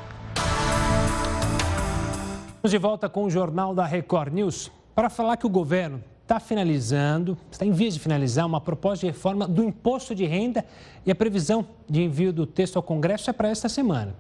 Vamos 2.62 2.72
de 2.72 2.78
volta 2.78 3.08
com 3.08 3.24
o 3.24 3.30
Jornal 3.30 3.74
da 3.74 3.86
Record 3.86 4.34
News 4.34 4.70
para 4.94 5.10
falar 5.10 5.38
que 5.38 5.46
o 5.46 5.50
governo 5.50 6.04
está 6.24 6.42
finalizando, 6.42 7.38
está 7.50 7.66
em 7.66 7.72
vias 7.72 7.94
de 7.94 8.02
finalizar 8.02 8.46
uma 8.46 8.60
proposta 8.60 9.08
de 9.08 9.14
reforma 9.14 9.48
do 9.48 9.64
imposto 9.64 10.14
de 10.14 10.26
renda 10.26 10.64
e 11.06 11.10
a 11.10 11.16
previsão 11.16 11.66
de 11.90 12.04
envio 12.04 12.34
do 12.34 12.46
texto 12.46 12.76
ao 12.76 12.84
Congresso 12.84 13.30
é 13.30 13.34
para 13.34 13.48
esta 13.48 13.70
semana. 13.70 14.14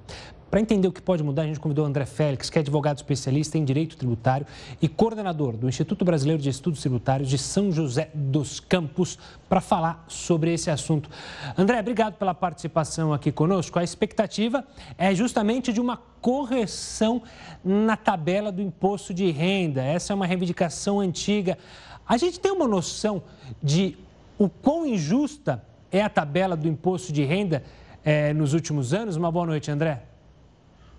Para 0.49 0.59
entender 0.59 0.87
o 0.87 0.91
que 0.91 1.01
pode 1.01 1.21
mudar, 1.21 1.43
a 1.43 1.45
gente 1.45 1.59
convidou 1.59 1.85
o 1.85 1.87
André 1.87 2.05
Félix, 2.07 2.49
que 2.49 2.57
é 2.57 2.61
advogado 2.61 2.97
especialista 2.97 3.55
em 3.55 3.63
direito 3.63 3.95
tributário 3.95 4.47
e 4.81 4.87
coordenador 4.87 5.55
do 5.55 5.69
Instituto 5.69 6.03
Brasileiro 6.03 6.41
de 6.41 6.49
Estudos 6.49 6.81
Tributários 6.81 7.29
de 7.29 7.37
São 7.37 7.71
José 7.71 8.09
dos 8.15 8.59
Campos, 8.59 9.19
para 9.47 9.61
falar 9.61 10.03
sobre 10.07 10.51
esse 10.51 10.71
assunto. 10.71 11.07
André, 11.55 11.79
obrigado 11.79 12.15
pela 12.15 12.33
participação 12.33 13.13
aqui 13.13 13.31
conosco. 13.31 13.77
A 13.77 13.83
expectativa 13.83 14.65
é 14.97 15.13
justamente 15.13 15.71
de 15.71 15.79
uma 15.79 15.97
correção 16.19 17.21
na 17.63 17.95
tabela 17.95 18.51
do 18.51 18.61
imposto 18.61 19.13
de 19.13 19.29
renda. 19.29 19.83
Essa 19.83 20.13
é 20.13 20.15
uma 20.15 20.25
reivindicação 20.25 20.99
antiga. 20.99 21.59
A 22.07 22.17
gente 22.17 22.39
tem 22.39 22.51
uma 22.51 22.67
noção 22.67 23.21
de 23.61 23.95
o 24.39 24.49
quão 24.49 24.83
injusta 24.83 25.63
é 25.91 26.01
a 26.01 26.09
tabela 26.09 26.57
do 26.57 26.67
imposto 26.67 27.13
de 27.13 27.23
renda 27.23 27.63
é, 28.03 28.33
nos 28.33 28.53
últimos 28.53 28.95
anos? 28.95 29.15
Uma 29.15 29.31
boa 29.31 29.45
noite, 29.45 29.69
André. 29.69 30.09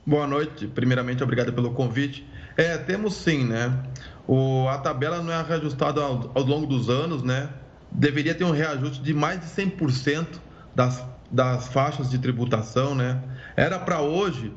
Boa 0.06 0.26
noite. 0.26 0.66
Primeiramente, 0.66 1.22
obrigado 1.22 1.52
pelo 1.52 1.72
convite. 1.72 2.26
É, 2.56 2.78
temos 2.78 3.14
sim, 3.14 3.44
né? 3.44 3.70
O, 4.26 4.66
a 4.68 4.78
tabela 4.78 5.22
não 5.22 5.30
é 5.30 5.42
reajustada 5.42 6.00
ao, 6.00 6.30
ao, 6.34 6.42
longo 6.42 6.66
dos 6.66 6.88
anos, 6.88 7.22
né? 7.22 7.50
Deveria 7.92 8.34
ter 8.34 8.44
um 8.44 8.50
reajuste 8.50 9.02
de 9.02 9.12
mais 9.12 9.40
de 9.40 9.46
100% 9.46 10.26
das, 10.74 11.04
das 11.30 11.68
faixas 11.68 12.08
de 12.08 12.18
tributação, 12.18 12.94
né? 12.94 13.22
Era 13.54 13.78
para 13.78 14.00
hoje, 14.00 14.54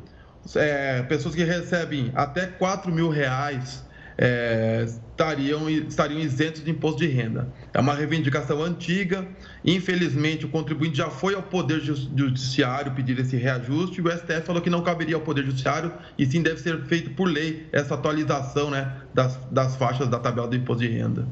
é, 0.55 1.03
pessoas 1.03 1.35
que 1.35 1.43
recebem 1.43 2.09
até 2.15 2.45
4 2.45 2.89
mil 2.89 3.09
reais 3.09 3.85
é, 4.17 4.85
estariam, 5.13 5.69
estariam 5.69 6.19
isentos 6.19 6.63
de 6.63 6.71
imposto 6.71 6.99
de 6.99 7.07
renda. 7.07 7.47
É 7.73 7.79
uma 7.79 7.93
reivindicação 7.93 8.61
antiga. 8.61 9.25
Infelizmente, 9.63 10.45
o 10.45 10.49
contribuinte 10.49 10.97
já 10.97 11.09
foi 11.09 11.35
ao 11.35 11.43
Poder 11.43 11.79
Judiciário 11.79 12.91
pedir 12.91 13.17
esse 13.19 13.37
reajuste 13.37 14.01
e 14.01 14.03
o 14.03 14.11
STF 14.11 14.41
falou 14.41 14.61
que 14.61 14.69
não 14.69 14.81
caberia 14.81 15.15
ao 15.15 15.21
Poder 15.21 15.45
Judiciário 15.45 15.93
e 16.17 16.25
sim 16.25 16.41
deve 16.41 16.59
ser 16.59 16.83
feito 16.85 17.11
por 17.11 17.25
lei 17.25 17.67
essa 17.71 17.93
atualização 17.93 18.69
né, 18.69 18.93
das, 19.13 19.37
das 19.51 19.75
faixas 19.75 20.07
da 20.07 20.19
tabela 20.19 20.47
do 20.47 20.55
imposto 20.55 20.83
de 20.83 20.89
renda. 20.89 21.27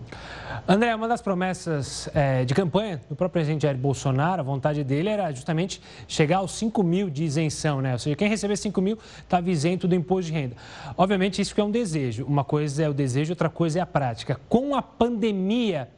André, 0.68 0.94
uma 0.94 1.08
das 1.08 1.22
promessas 1.22 2.08
é, 2.14 2.46
de 2.46 2.54
campanha 2.54 3.02
do 3.10 3.16
próprio 3.16 3.30
presidente 3.30 3.64
Jair 3.64 3.78
Bolsonaro, 3.78 4.42
a 4.42 4.44
vontade 4.44 4.84
dele 4.84 5.10
era 5.10 5.32
justamente 5.32 5.82
chegar 6.08 6.38
aos 6.38 6.52
5 6.52 6.84
mil 6.84 7.10
de 7.10 7.24
isenção, 7.24 7.82
né? 7.82 7.94
Ou 7.94 8.00
seja, 8.00 8.16
quem 8.16 8.30
receber 8.30 8.56
5 8.56 8.80
mil 8.80 8.98
estava 9.18 9.50
isento 9.50 9.88
do 9.88 9.96
imposto 9.96 10.32
de 10.32 10.38
renda. 10.38 10.56
Obviamente, 10.96 11.42
isso 11.42 11.60
é 11.60 11.64
um 11.64 11.72
desejo. 11.72 12.26
Uma 12.26 12.44
coisa 12.44 12.84
é 12.84 12.90
o 12.90 12.94
desejo, 12.94 13.32
outra 13.32 13.50
coisa 13.50 13.71
é 13.76 13.82
a 13.82 13.86
prática. 13.86 14.40
Com 14.48 14.76
a 14.76 14.82
pandemia, 14.82 15.90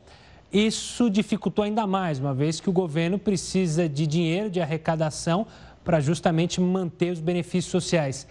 isso 0.51 1.09
dificultou 1.09 1.65
ainda 1.65 1.87
mais, 1.87 2.19
uma 2.19 2.33
vez 2.33 2.59
que 2.59 2.69
o 2.69 2.73
governo 2.73 3.17
precisa 3.17 3.89
de 3.89 4.05
dinheiro, 4.05 4.49
de 4.49 4.61
arrecadação, 4.61 5.47
para 5.83 5.99
justamente 5.99 6.61
manter 6.61 7.11
os 7.11 7.19
benefícios 7.19 7.71
sociais. 7.71 8.27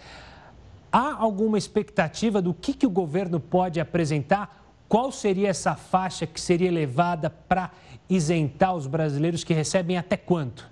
Há 0.90 1.14
alguma 1.14 1.58
expectativa 1.58 2.40
do 2.40 2.54
que, 2.54 2.74
que 2.74 2.86
o 2.86 2.90
governo 2.90 3.40
pode 3.40 3.80
apresentar? 3.80 4.62
Qual 4.88 5.10
seria 5.10 5.48
essa 5.48 5.74
faixa 5.74 6.26
que 6.26 6.40
seria 6.40 6.70
levada 6.70 7.30
para 7.30 7.70
isentar 8.08 8.74
os 8.74 8.86
brasileiros 8.86 9.42
que 9.42 9.54
recebem 9.54 9.96
até 9.96 10.16
quanto? 10.16 10.71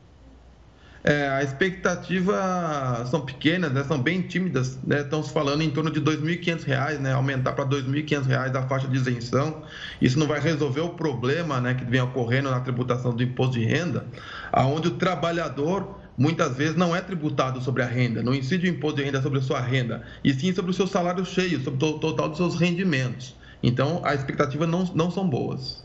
É, 1.02 1.28
a 1.28 1.42
expectativa 1.42 3.06
são 3.10 3.22
pequenas, 3.22 3.72
né, 3.72 3.82
são 3.84 3.98
bem 3.98 4.20
tímidas, 4.20 4.78
né, 4.84 5.00
estão 5.00 5.22
se 5.22 5.32
falando 5.32 5.62
em 5.62 5.70
torno 5.70 5.90
de 5.90 5.98
R$ 5.98 6.16
2.500, 6.16 6.98
né, 6.98 7.14
aumentar 7.14 7.52
para 7.52 7.64
R$ 7.64 7.82
2.500 7.82 8.54
a 8.54 8.62
faixa 8.68 8.86
de 8.86 8.96
isenção. 8.96 9.62
Isso 10.00 10.18
não 10.18 10.26
vai 10.26 10.40
resolver 10.40 10.82
o 10.82 10.90
problema 10.90 11.58
né, 11.58 11.72
que 11.72 11.84
vem 11.84 12.02
ocorrendo 12.02 12.50
na 12.50 12.60
tributação 12.60 13.14
do 13.14 13.22
imposto 13.22 13.58
de 13.58 13.64
renda, 13.64 14.04
aonde 14.52 14.88
o 14.88 14.92
trabalhador 14.92 15.98
muitas 16.18 16.54
vezes 16.54 16.76
não 16.76 16.94
é 16.94 17.00
tributado 17.00 17.62
sobre 17.62 17.82
a 17.82 17.86
renda, 17.86 18.22
não 18.22 18.34
incide 18.34 18.66
o 18.66 18.70
imposto 18.70 18.98
de 18.98 19.04
renda 19.04 19.22
sobre 19.22 19.38
a 19.38 19.42
sua 19.42 19.60
renda, 19.60 20.02
e 20.22 20.34
sim 20.34 20.52
sobre 20.52 20.70
o 20.70 20.74
seu 20.74 20.86
salário 20.86 21.24
cheio, 21.24 21.62
sobre 21.64 21.82
o 21.82 21.94
total 21.94 22.28
dos 22.28 22.36
seus 22.36 22.56
rendimentos. 22.56 23.34
Então, 23.62 24.02
as 24.04 24.20
expectativas 24.20 24.68
não, 24.68 24.84
não 24.94 25.10
são 25.10 25.26
boas. 25.26 25.82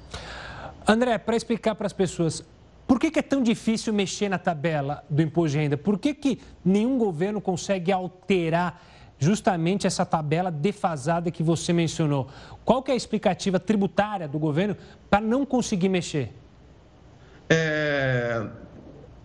André, 0.86 1.18
para 1.18 1.38
explicar 1.38 1.74
para 1.74 1.88
as 1.88 1.94
pessoas, 1.94 2.44
por 2.88 3.00
que, 3.00 3.10
que, 3.10 3.20
é 3.20 3.22
tão 3.22 3.42
difícil 3.42 3.92
mexer 3.94 4.30
na 4.30 4.38
tabela 4.38 5.04
do 5.10 5.22
imposto 5.22 5.58
de 5.58 5.64
renda? 5.64 5.78
Por 5.78 5.98
que, 5.98 6.14
que 6.14 6.40
nenhum 6.64 6.98
governo 6.98 7.42
consegue 7.42 7.92
alterar 7.92 8.82
justamente 9.18 9.88
essa 9.88 10.06
tabela 10.06 10.52
defasada 10.52 11.32
que 11.32 11.42
você 11.42 11.74
mencionou? 11.74 12.28
Qual 12.64 12.84
que 12.84 12.92
é 12.92 12.94
a 12.94 12.98
explicativa 12.98 13.60
tributária 13.60 14.28
do 14.28 14.38
governo 14.38 14.78
para 15.10 15.20
não 15.20 15.46
conseguir 15.46 15.90
mexer? 15.90 16.32
É... 17.50 18.46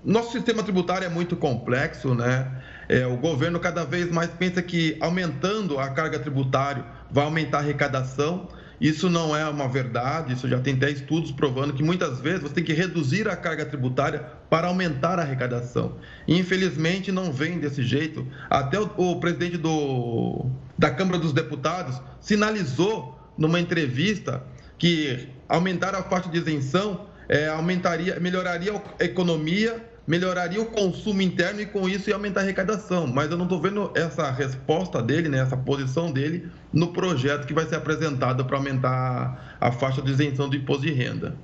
Nosso 0.02 0.32
sistema 0.32 0.62
tributário 0.62 1.04
é 1.04 1.10
muito 1.10 1.36
complexo, 1.36 2.14
né? 2.14 2.50
É, 2.88 3.06
o 3.06 3.18
governo 3.18 3.60
cada 3.60 3.84
vez 3.84 4.10
mais 4.10 4.30
pensa 4.30 4.62
que 4.62 4.96
aumentando 4.98 5.78
a 5.78 5.90
carga 5.90 6.18
tributária 6.18 6.84
vai 7.10 7.24
aumentar 7.24 7.58
a 7.58 7.60
arrecadação 7.60 8.48
isso 8.80 9.10
não 9.10 9.37
é 9.37 9.46
uma 9.46 9.68
verdade, 9.68 10.32
isso 10.32 10.49
já 10.49 10.58
tem 10.58 10.75
até 10.75 10.90
estudos 10.90 11.30
provando 11.30 11.75
que 11.75 11.82
muitas 11.82 12.18
vezes 12.20 12.40
você 12.40 12.54
tem 12.54 12.64
que 12.64 12.72
reduzir 12.72 13.28
a 13.28 13.37
carga 13.37 13.66
tributária 13.66 14.25
para 14.49 14.68
aumentar 14.68 15.18
a 15.18 15.22
arrecadação. 15.22 15.96
infelizmente 16.26 17.12
não 17.12 17.30
vem 17.30 17.58
desse 17.58 17.82
jeito. 17.82 18.26
Até 18.49 18.80
o, 18.80 18.90
o 18.96 19.20
presidente 19.20 19.58
do, 19.58 20.46
da 20.78 20.90
Câmara 20.90 21.18
dos 21.18 21.32
Deputados 21.32 22.00
sinalizou 22.20 23.18
numa 23.37 23.60
entrevista 23.60 24.42
que 24.78 25.28
aumentar 25.46 25.94
a 25.94 26.02
faixa 26.02 26.30
de 26.30 26.38
isenção 26.38 27.06
é, 27.28 27.49
aumentaria, 27.49 28.18
melhoraria 28.18 28.82
a 28.99 29.04
economia 29.04 29.89
melhoraria 30.10 30.60
o 30.60 30.66
consumo 30.66 31.22
interno 31.22 31.60
e 31.60 31.66
com 31.66 31.88
isso 31.88 32.10
ia 32.10 32.16
aumentar 32.16 32.40
a 32.40 32.42
arrecadação. 32.42 33.06
Mas 33.06 33.30
eu 33.30 33.36
não 33.36 33.44
estou 33.44 33.60
vendo 33.60 33.92
essa 33.94 34.28
resposta 34.28 35.00
dele, 35.00 35.28
né, 35.28 35.38
essa 35.38 35.56
posição 35.56 36.10
dele 36.10 36.50
no 36.72 36.88
projeto 36.88 37.46
que 37.46 37.54
vai 37.54 37.64
ser 37.64 37.76
apresentado 37.76 38.44
para 38.44 38.56
aumentar 38.56 39.56
a 39.60 39.70
faixa 39.70 40.02
de 40.02 40.10
isenção 40.10 40.48
do 40.48 40.56
imposto 40.56 40.82
de 40.82 40.92
renda. 40.92 41.36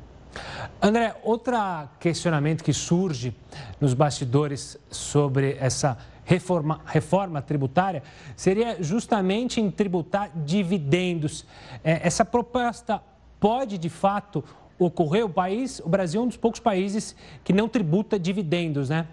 André, 0.82 1.14
outro 1.22 1.54
questionamento 2.00 2.64
que 2.64 2.72
surge 2.72 3.32
nos 3.80 3.94
bastidores 3.94 4.76
sobre 4.90 5.56
essa 5.60 5.96
reforma, 6.24 6.80
reforma 6.86 7.40
tributária 7.40 8.02
seria 8.34 8.82
justamente 8.82 9.60
em 9.60 9.70
tributar 9.70 10.32
dividendos. 10.44 11.46
É, 11.84 12.04
essa 12.04 12.24
proposta 12.24 13.00
pode, 13.38 13.78
de 13.78 13.88
fato, 13.88 14.42
ocorreu, 14.78 15.26
o 15.26 15.30
país, 15.30 15.80
o 15.80 15.88
Brasil 15.88 16.20
é 16.20 16.24
um 16.24 16.28
dos 16.28 16.36
poucos 16.36 16.60
países 16.60 17.16
que 17.42 17.52
não 17.52 17.68
tributa 17.68 18.18
dividendos, 18.18 18.88
né? 18.88 19.06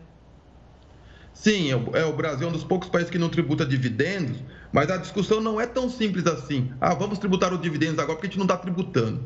Sim, 1.33 1.71
é, 1.71 1.99
é 1.99 2.05
o 2.05 2.13
Brasil 2.13 2.47
é 2.47 2.49
um 2.49 2.53
dos 2.53 2.63
poucos 2.63 2.89
países 2.89 3.09
que 3.09 3.17
não 3.17 3.27
tributa 3.27 3.65
dividendos, 3.65 4.37
mas 4.71 4.89
a 4.89 4.97
discussão 4.97 5.41
não 5.41 5.59
é 5.59 5.65
tão 5.65 5.89
simples 5.89 6.25
assim. 6.27 6.71
Ah, 6.79 6.93
vamos 6.93 7.17
tributar 7.17 7.53
os 7.53 7.61
dividendos 7.61 7.99
agora 7.99 8.15
porque 8.15 8.27
a 8.27 8.29
gente 8.29 8.37
não 8.37 8.45
está 8.45 8.57
tributando. 8.57 9.25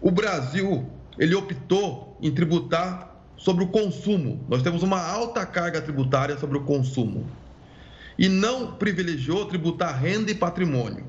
O 0.00 0.10
Brasil, 0.10 0.86
ele 1.18 1.34
optou 1.34 2.18
em 2.20 2.30
tributar 2.30 3.16
sobre 3.36 3.64
o 3.64 3.68
consumo. 3.68 4.44
Nós 4.48 4.62
temos 4.62 4.82
uma 4.82 5.00
alta 5.00 5.46
carga 5.46 5.80
tributária 5.80 6.36
sobre 6.38 6.58
o 6.58 6.64
consumo. 6.64 7.26
E 8.18 8.28
não 8.28 8.72
privilegiou 8.72 9.46
tributar 9.46 9.98
renda 9.98 10.30
e 10.30 10.34
patrimônio. 10.34 11.06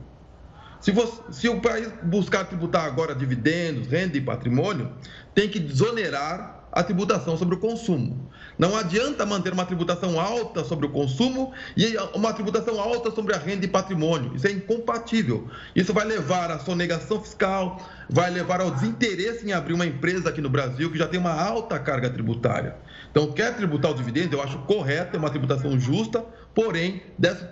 Se, 0.79 0.91
você, 0.91 1.22
se, 1.31 1.50
o 1.50 1.60
país 1.60 1.89
buscar 2.03 2.46
tributar 2.46 2.86
agora 2.86 3.15
dividendos, 3.15 3.88
renda 3.88 4.17
e 4.17 4.22
patrimônio, 4.22 4.91
tem 5.34 5.50
que 5.50 5.60
desonerar 5.60 6.57
a 6.72 6.84
tributação 6.84 7.36
sobre 7.36 7.55
o 7.55 7.57
consumo. 7.57 8.29
Não 8.57 8.75
adianta 8.75 9.25
manter 9.25 9.51
uma 9.51 9.65
tributação 9.65 10.19
alta 10.19 10.63
sobre 10.63 10.86
o 10.86 10.89
consumo 10.89 11.51
e 11.75 11.96
uma 12.13 12.34
tributação 12.34 12.79
alta 12.79 13.10
sobre 13.10 13.33
a 13.33 13.37
renda 13.37 13.66
e 13.66 13.68
patrimônio. 13.68 14.35
Isso 14.35 14.46
é 14.48 14.51
incompatível. 14.51 15.48
Isso 15.75 15.94
vai 15.94 16.05
levar 16.05 16.51
à 16.51 16.59
sonegação 16.59 17.22
fiscal, 17.22 17.81
vai 18.09 18.29
levar 18.29 18.61
ao 18.61 18.70
desinteresse 18.70 19.48
em 19.48 19.53
abrir 19.53 19.74
uma 19.74 19.85
empresa 19.85 20.29
aqui 20.29 20.42
no 20.42 20.50
Brasil 20.50 20.92
que 20.92 20.98
já 20.98 21.07
tem 21.07 21.20
uma 21.20 21.33
alta 21.33 21.79
carga 21.79 22.09
tributária. 22.09 22.75
Então, 23.09 23.31
quer 23.31 23.55
tributar 23.55 23.92
o 23.92 23.96
dividendo? 23.96 24.35
Eu 24.35 24.44
acho 24.44 24.59
correto, 24.59 25.16
é 25.16 25.20
uma 25.20 25.29
tributação 25.29 25.79
justa, 25.79 26.24
porém, 26.53 27.01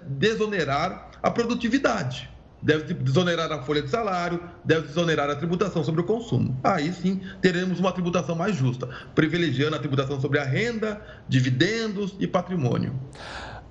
desonerar 0.07 1.09
a 1.23 1.31
produtividade 1.31 2.34
deve 2.65 2.95
desonerar 2.95 3.51
a 3.51 3.61
folha 3.61 3.83
de 3.83 3.89
salário, 3.89 4.41
deve 4.63 4.87
desonerar 4.87 5.29
a 5.29 5.35
tributação 5.35 5.83
sobre 5.83 6.01
o 6.01 6.03
consumo. 6.03 6.57
Aí 6.63 6.91
sim 6.91 7.21
teremos 7.39 7.79
uma 7.79 7.91
tributação 7.91 8.35
mais 8.35 8.55
justa, 8.55 8.89
privilegiando 9.13 9.75
a 9.75 9.79
tributação 9.79 10.19
sobre 10.19 10.39
a 10.39 10.43
renda, 10.43 10.99
dividendos 11.29 12.15
e 12.19 12.25
patrimônio. 12.25 12.99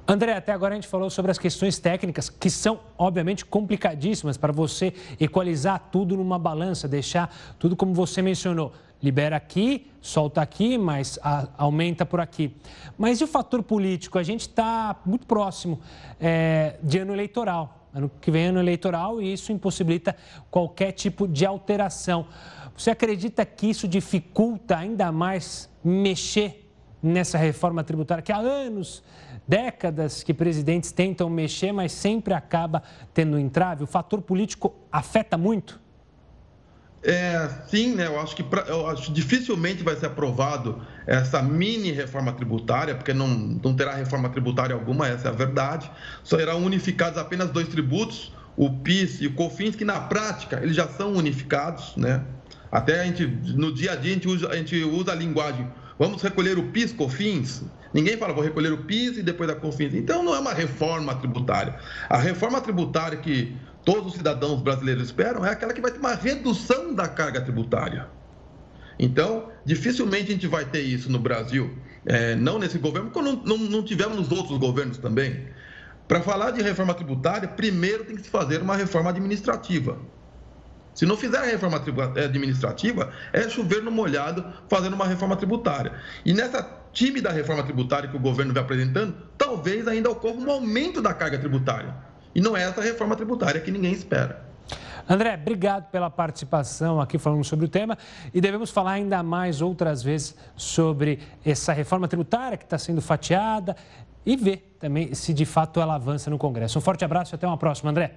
André, 0.07 0.35
até 0.35 0.53
agora 0.53 0.75
a 0.75 0.77
gente 0.77 0.87
falou 0.87 1.11
sobre 1.11 1.33
as 1.33 1.39
questões 1.39 1.79
técnicas, 1.79 2.31
que 2.31 2.49
são, 2.49 2.79
obviamente, 2.97 3.45
complicadíssimas 3.45 4.37
para 4.37 4.53
você 4.53 4.93
equalizar 5.19 5.89
tudo 5.91 6.17
numa 6.17 6.39
balança, 6.39 6.87
deixar 6.87 7.35
tudo 7.59 7.75
como 7.75 7.93
você 7.95 8.23
mencionou. 8.23 8.73
Libera 9.03 9.37
aqui, 9.37 9.91
solta 10.01 10.41
aqui, 10.41 10.79
mas 10.79 11.19
aumenta 11.59 12.07
por 12.07 12.21
aqui. 12.21 12.55
Mas 12.97 13.21
e 13.21 13.25
o 13.25 13.27
fator 13.27 13.63
político? 13.63 14.19
A 14.19 14.23
gente 14.23 14.43
está 14.43 14.97
muito 15.05 15.27
próximo 15.27 15.81
é, 16.21 16.77
de 16.83 16.99
ano 16.99 17.13
eleitoral. 17.13 17.84
Ano 17.95 18.11
que 18.21 18.29
vem 18.29 18.47
ano 18.47 18.59
eleitoral 18.59 19.23
e 19.23 19.33
isso 19.33 19.53
impossibilita 19.53 20.17
qualquer 20.51 20.91
tipo 20.91 21.29
de 21.29 21.47
alteração. 21.47 22.27
Você 22.77 22.91
acredita 22.91 23.47
que 23.47 23.71
isso 23.71 23.87
dificulta 23.87 24.77
ainda 24.77 25.13
mais 25.13 25.71
mexer 25.83 26.69
nessa 27.01 27.39
reforma 27.39 27.85
tributária 27.85 28.21
que 28.21 28.33
há 28.33 28.39
anos, 28.39 29.05
décadas 29.47 30.25
que 30.25 30.35
presidentes 30.35 30.91
tentam 30.91 31.31
mexer, 31.31 31.71
mas 31.71 31.93
sempre 31.93 32.35
acaba 32.35 32.83
tendo 33.13 33.39
entrave? 33.39 33.85
O 33.85 33.87
fator 33.87 34.21
político 34.21 34.75
afeta 34.91 35.39
muito? 35.39 35.84
É, 37.05 37.51
sim, 37.69 37.95
né? 37.95 38.07
Eu 38.07 38.19
acho 38.19 38.35
que 38.35 38.43
pra, 38.43 38.63
eu 38.63 38.89
acho 38.89 39.13
dificilmente 39.13 39.83
vai 39.83 39.95
ser 39.95 40.07
aprovado 40.07 40.81
essa 41.07 41.43
mini 41.43 41.93
reforma 41.93 42.33
tributária, 42.33 42.95
porque 42.95 43.13
não, 43.13 43.29
não 43.29 43.77
terá 43.77 43.95
reforma 43.95 44.31
tributária 44.31 44.75
alguma, 44.75 45.07
essa 45.07 45.29
é 45.29 45.31
a 45.31 45.35
verdade. 45.35 45.91
Só 46.23 46.39
serão 46.39 46.65
unificados 46.65 47.19
apenas 47.19 47.51
dois 47.51 47.69
tributos, 47.69 48.33
o 48.57 48.71
PIS 48.71 49.21
e 49.21 49.27
o 49.27 49.35
COFINS, 49.35 49.77
que 49.77 49.85
na 49.85 50.01
prática 50.01 50.61
eles 50.63 50.75
já 50.75 50.89
são 50.89 51.13
unificados, 51.13 51.95
né? 51.97 52.25
Até 52.73 53.03
a 53.03 53.05
gente, 53.05 53.27
no 53.27 53.73
dia 53.73 53.93
a 53.93 53.97
dia, 53.97 54.13
a 54.13 54.15
gente 54.15 54.27
usa 54.29 54.49
a, 54.49 54.57
gente 54.57 54.83
usa 54.83 55.13
a 55.13 55.15
linguagem, 55.15 55.69
vamos 55.99 56.23
recolher 56.23 56.59
o 56.59 56.69
PIS, 56.69 56.93
COFINS? 56.93 57.65
Ninguém 57.93 58.17
fala, 58.17 58.33
vou 58.33 58.43
recolher 58.43 58.73
o 58.73 58.79
PIS 58.79 59.19
e 59.19 59.23
depois 59.23 59.51
a 59.51 59.55
COFINS. 59.55 59.95
Então 59.95 60.23
não 60.25 60.35
é 60.35 60.39
uma 60.39 60.55
reforma 60.55 61.15
tributária. 61.15 61.77
A 62.09 62.17
reforma 62.17 62.61
tributária 62.61 63.19
que 63.19 63.55
todos 63.85 64.13
os 64.13 64.15
cidadãos 64.15 64.63
brasileiros 64.63 65.05
esperam 65.05 65.45
é 65.45 65.51
aquela 65.51 65.73
que 65.73 65.81
vai 65.81 65.91
ter 65.91 65.99
uma 65.99 66.15
redução 66.15 66.95
da 66.95 67.07
carga 67.07 67.41
tributária. 67.41 68.09
Então, 68.99 69.51
dificilmente 69.65 70.31
a 70.31 70.35
gente 70.35 70.47
vai 70.47 70.65
ter 70.65 70.81
isso 70.81 71.11
no 71.11 71.19
Brasil, 71.19 71.77
é, 72.07 72.35
não 72.35 72.59
nesse 72.59 72.79
governo, 72.79 73.11
não, 73.15 73.33
não, 73.37 73.59
não 73.59 73.83
tivemos 73.83 74.17
nos 74.17 74.31
outros 74.31 74.59
governos 74.59 74.99
também. 74.99 75.49
Para 76.07 76.21
falar 76.21 76.51
de 76.53 76.63
reforma 76.63 76.95
tributária, 76.95 77.49
primeiro 77.49 78.05
tem 78.05 78.17
que 78.17 78.23
se 78.23 78.31
fazer 78.31 78.61
uma 78.63 78.77
reforma 78.77 79.11
administrativa. 79.11 79.99
Se 80.95 81.05
não 81.05 81.17
fizer 81.17 81.39
a 81.39 81.45
reforma 81.45 81.83
é, 82.15 82.25
administrativa, 82.25 83.13
é 83.33 83.49
chover 83.49 83.83
no 83.83 83.91
molhado 83.91 84.45
fazendo 84.69 84.95
uma 84.95 85.07
reforma 85.07 85.35
tributária. 85.35 85.93
E 86.25 86.33
nessa 86.33 86.63
tímida 86.93 87.31
reforma 87.31 87.65
tributária 87.65 88.09
que 88.09 88.17
o 88.17 88.21
governo 88.21 88.53
vem 88.53 88.63
apresentando, 88.63 89.17
talvez 89.37 89.89
ainda 89.89 90.09
ocorra 90.11 90.37
um 90.37 90.51
aumento 90.51 91.03
da 91.03 91.13
carga 91.13 91.39
tributária. 91.39 91.93
E 92.35 92.41
não 92.41 92.57
é 92.57 92.65
essa 92.65 92.81
reforma 92.81 93.15
tributária 93.15 93.61
que 93.61 93.71
ninguém 93.71 93.93
espera. 93.93 94.45
André, 95.09 95.35
obrigado 95.35 95.91
pela 95.91 96.09
participação 96.09 96.99
aqui 97.01 97.19
falando 97.19 97.45
sobre 97.45 97.67
o 97.67 97.69
tema 97.69 97.97
e 98.33 98.41
devemos 98.41 98.71
falar 98.71 98.93
ainda 98.93 99.23
mais 99.23 99.61
outras 99.61 100.03
vezes 100.03 100.35
sobre 100.57 101.19
essa 101.45 101.75
reforma 101.75 102.09
tributária 102.09 102.57
que 102.57 102.65
está 102.65 102.79
sendo 102.79 103.03
fatiada 103.03 103.77
e 104.25 104.35
ver 104.35 104.77
também 104.81 105.15
se 105.15 105.35
de 105.35 105.45
fato 105.45 105.79
ela 105.79 105.95
avança 105.95 106.31
no 106.31 106.39
Congresso. 106.39 106.79
Um 106.79 106.83
forte 106.83 107.05
abraço 107.05 107.35
e 107.35 107.37
até 107.37 107.47
uma 107.47 107.59
próxima, 107.59 107.91
André. 107.91 108.15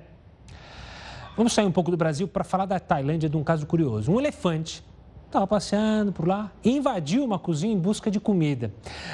Vamos 1.36 1.53
sair 1.53 1.65
um 1.65 1.71
pouco 1.71 1.91
do 1.91 1.97
Brasil 1.97 2.27
para 2.27 2.43
falar 2.43 2.65
da 2.65 2.80
Tailândia 2.80 3.30
de 3.30 3.36
um 3.36 3.43
caso 3.43 3.65
curioso. 3.65 4.12
Um 4.12 4.19
elefante 4.19 4.84
estava 5.28 5.46
passeando 5.46 6.12
por 6.12 6.28
lá 6.28 6.52
e 6.63 6.72
invadiu 6.76 7.24
uma 7.24 7.38
cozinha 7.38 7.74
em 7.74 7.78
busca 7.78 8.10
de 8.10 8.20
comida. 8.20 8.74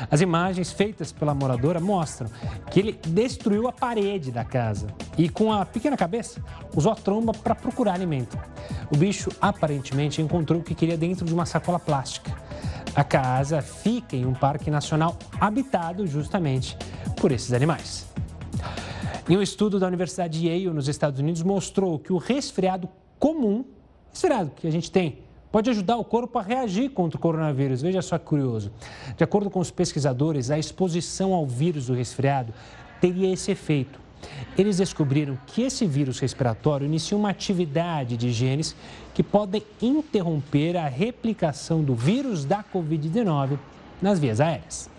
As 0.10 0.22
imagens 0.22 0.72
feitas 0.72 1.12
pela 1.12 1.34
moradora 1.34 1.80
mostram 1.80 2.30
que 2.72 2.80
ele 2.80 3.00
destruiu 3.08 3.68
a 3.68 3.72
parede 3.72 4.32
da 4.32 4.44
casa 4.46 4.88
e, 5.18 5.28
com 5.28 5.52
a 5.52 5.66
pequena 5.66 5.98
cabeça, 5.98 6.42
usou 6.76 6.92
a 6.92 6.96
tromba 6.96 7.34
para 7.34 7.56
procurar 7.56 7.94
alimento. 7.94 8.38
O 8.92 8.98
bicho 8.98 9.30
aparentemente 9.42 10.22
encontrou 10.22 10.62
o 10.62 10.64
que 10.64 10.76
queria 10.76 10.98
dentro 10.98 11.26
de 11.26 11.34
uma 11.34 11.46
sacola 11.46 11.80
plástica. 11.80 12.32
A 12.96 13.04
casa 13.04 13.62
fica 13.62 14.16
em 14.16 14.26
um 14.26 14.34
parque 14.34 14.70
nacional 14.70 15.18
habitado 15.42 16.06
justamente 16.06 16.78
por 17.20 17.32
esses 17.32 17.52
animais. 17.52 18.08
E 19.28 19.36
um 19.36 19.42
estudo 19.42 19.80
da 19.80 19.88
Universidade 19.88 20.40
de 20.40 20.48
Yale, 20.48 20.70
nos 20.70 20.88
Estados 20.88 21.20
Unidos, 21.20 21.42
mostrou 21.42 21.98
que 21.98 22.14
o 22.14 22.18
resfriado 22.18 22.88
comum, 23.18 23.66
resfriado 24.12 24.52
que 24.56 24.68
a 24.68 24.72
gente 24.72 24.92
tem, 24.92 25.24
pode 25.54 25.70
ajudar 25.70 25.98
o 25.98 26.04
corpo 26.04 26.40
a 26.40 26.42
reagir 26.42 26.90
contra 26.90 27.16
o 27.16 27.22
coronavírus. 27.22 27.84
Veja 27.84 28.02
só 28.02 28.18
que 28.18 28.26
curioso. 28.26 28.72
De 29.16 29.24
acordo 29.24 29.52
com 29.52 29.60
os 29.60 29.70
pesquisadores, 29.70 30.50
a 30.50 30.58
exposição 30.58 31.32
ao 31.32 31.46
vírus 31.46 31.86
do 31.86 31.94
resfriado 31.94 32.52
teria 33.00 33.32
esse 33.32 33.52
efeito. 33.52 34.00
Eles 34.58 34.78
descobriram 34.78 35.38
que 35.46 35.62
esse 35.62 35.86
vírus 35.86 36.18
respiratório 36.18 36.88
inicia 36.88 37.16
uma 37.16 37.30
atividade 37.30 38.18
de 38.18 38.32
genes 38.32 38.76
que 39.14 39.22
podem 39.22 39.62
interromper 39.80 40.76
a 40.76 40.88
replicação 40.88 41.84
do 41.84 41.94
vírus 41.94 42.46
da 42.46 42.64
Covid-19 42.64 43.60
nas 44.02 44.18
vias 44.18 44.42
aéreas. 44.42 44.90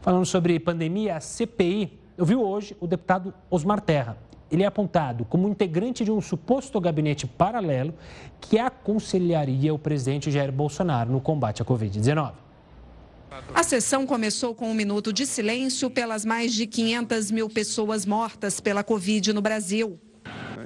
Falando 0.00 0.24
sobre 0.24 0.58
pandemia, 0.58 1.16
a 1.16 1.20
CPI 1.20 1.92
ouviu 2.16 2.42
hoje 2.42 2.74
o 2.80 2.86
deputado 2.86 3.34
Osmar 3.50 3.82
Terra. 3.82 4.16
Ele 4.50 4.62
é 4.62 4.66
apontado 4.66 5.24
como 5.24 5.48
integrante 5.48 6.04
de 6.04 6.10
um 6.10 6.20
suposto 6.20 6.80
gabinete 6.80 7.26
paralelo 7.26 7.94
que 8.40 8.58
aconselharia 8.58 9.74
o 9.74 9.78
presidente 9.78 10.30
Jair 10.30 10.52
Bolsonaro 10.52 11.10
no 11.10 11.20
combate 11.20 11.62
à 11.62 11.64
Covid-19. 11.64 12.32
A 13.54 13.62
sessão 13.62 14.06
começou 14.06 14.54
com 14.54 14.70
um 14.70 14.74
minuto 14.74 15.12
de 15.12 15.26
silêncio 15.26 15.90
pelas 15.90 16.24
mais 16.24 16.54
de 16.54 16.66
500 16.66 17.30
mil 17.30 17.50
pessoas 17.50 18.06
mortas 18.06 18.60
pela 18.60 18.84
Covid 18.84 19.32
no 19.32 19.42
Brasil. 19.42 19.98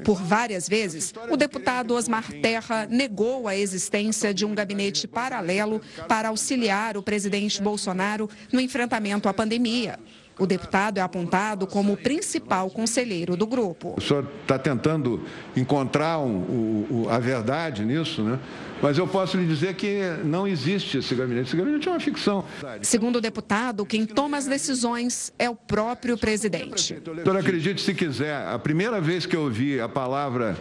Por 0.04 0.22
várias 0.22 0.68
vezes, 0.68 1.12
o 1.30 1.36
deputado 1.36 1.94
Osmar 1.94 2.32
Terra 2.40 2.86
negou 2.88 3.46
a 3.46 3.56
existência 3.56 4.32
de 4.32 4.44
um 4.46 4.54
gabinete 4.54 5.06
paralelo 5.06 5.80
para 6.08 6.28
auxiliar 6.28 6.96
o 6.96 7.02
presidente 7.02 7.60
Bolsonaro 7.60 8.28
no 8.52 8.60
enfrentamento 8.60 9.28
à 9.28 9.34
pandemia. 9.34 9.98
O 10.40 10.46
deputado 10.46 10.96
é 10.96 11.02
apontado 11.02 11.66
como 11.66 11.92
o 11.92 11.96
principal 11.98 12.70
conselheiro 12.70 13.36
do 13.36 13.46
grupo. 13.46 13.94
O 13.98 14.00
senhor 14.00 14.26
está 14.40 14.58
tentando 14.58 15.22
encontrar 15.54 16.18
um, 16.18 16.86
um, 16.90 17.08
a 17.10 17.18
verdade 17.18 17.84
nisso, 17.84 18.22
né? 18.22 18.38
Mas 18.80 18.96
eu 18.96 19.06
posso 19.06 19.36
lhe 19.36 19.46
dizer 19.46 19.74
que 19.74 20.00
não 20.24 20.48
existe 20.48 20.96
esse 20.96 21.14
gabinete. 21.14 21.48
Esse 21.48 21.56
gabinete 21.58 21.86
é 21.86 21.90
uma 21.90 22.00
ficção. 22.00 22.42
Segundo 22.80 23.16
o 23.16 23.20
deputado, 23.20 23.84
quem 23.84 24.06
toma 24.06 24.38
as 24.38 24.46
decisões 24.46 25.30
é 25.38 25.50
o 25.50 25.54
próprio 25.54 26.16
presidente. 26.16 26.94
Doutor, 26.94 27.36
acredite 27.36 27.82
se 27.82 27.92
quiser, 27.92 28.34
a 28.34 28.58
primeira 28.58 28.98
vez 28.98 29.26
que 29.26 29.36
eu 29.36 29.42
ouvi 29.42 29.78
a 29.78 29.90
palavra 29.90 30.56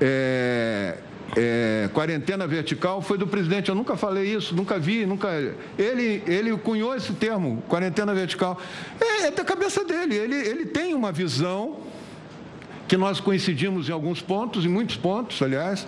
é, 0.00 0.98
é, 1.34 1.88
quarentena 1.92 2.46
vertical 2.46 3.02
foi 3.02 3.18
do 3.18 3.26
presidente. 3.26 3.68
Eu 3.68 3.74
nunca 3.74 3.96
falei 3.96 4.34
isso, 4.34 4.54
nunca 4.54 4.78
vi, 4.78 5.04
nunca. 5.06 5.28
Ele, 5.78 6.22
ele 6.26 6.56
cunhou 6.58 6.94
esse 6.94 7.12
termo, 7.14 7.62
quarentena 7.68 8.14
vertical. 8.14 8.60
É, 9.00 9.26
é 9.26 9.30
da 9.30 9.44
cabeça 9.44 9.84
dele. 9.84 10.14
Ele, 10.14 10.36
ele 10.36 10.66
tem 10.66 10.94
uma 10.94 11.10
visão 11.10 11.78
que 12.86 12.96
nós 12.96 13.18
coincidimos 13.18 13.88
em 13.88 13.92
alguns 13.92 14.22
pontos, 14.22 14.64
em 14.64 14.68
muitos 14.68 14.96
pontos, 14.96 15.42
aliás, 15.42 15.86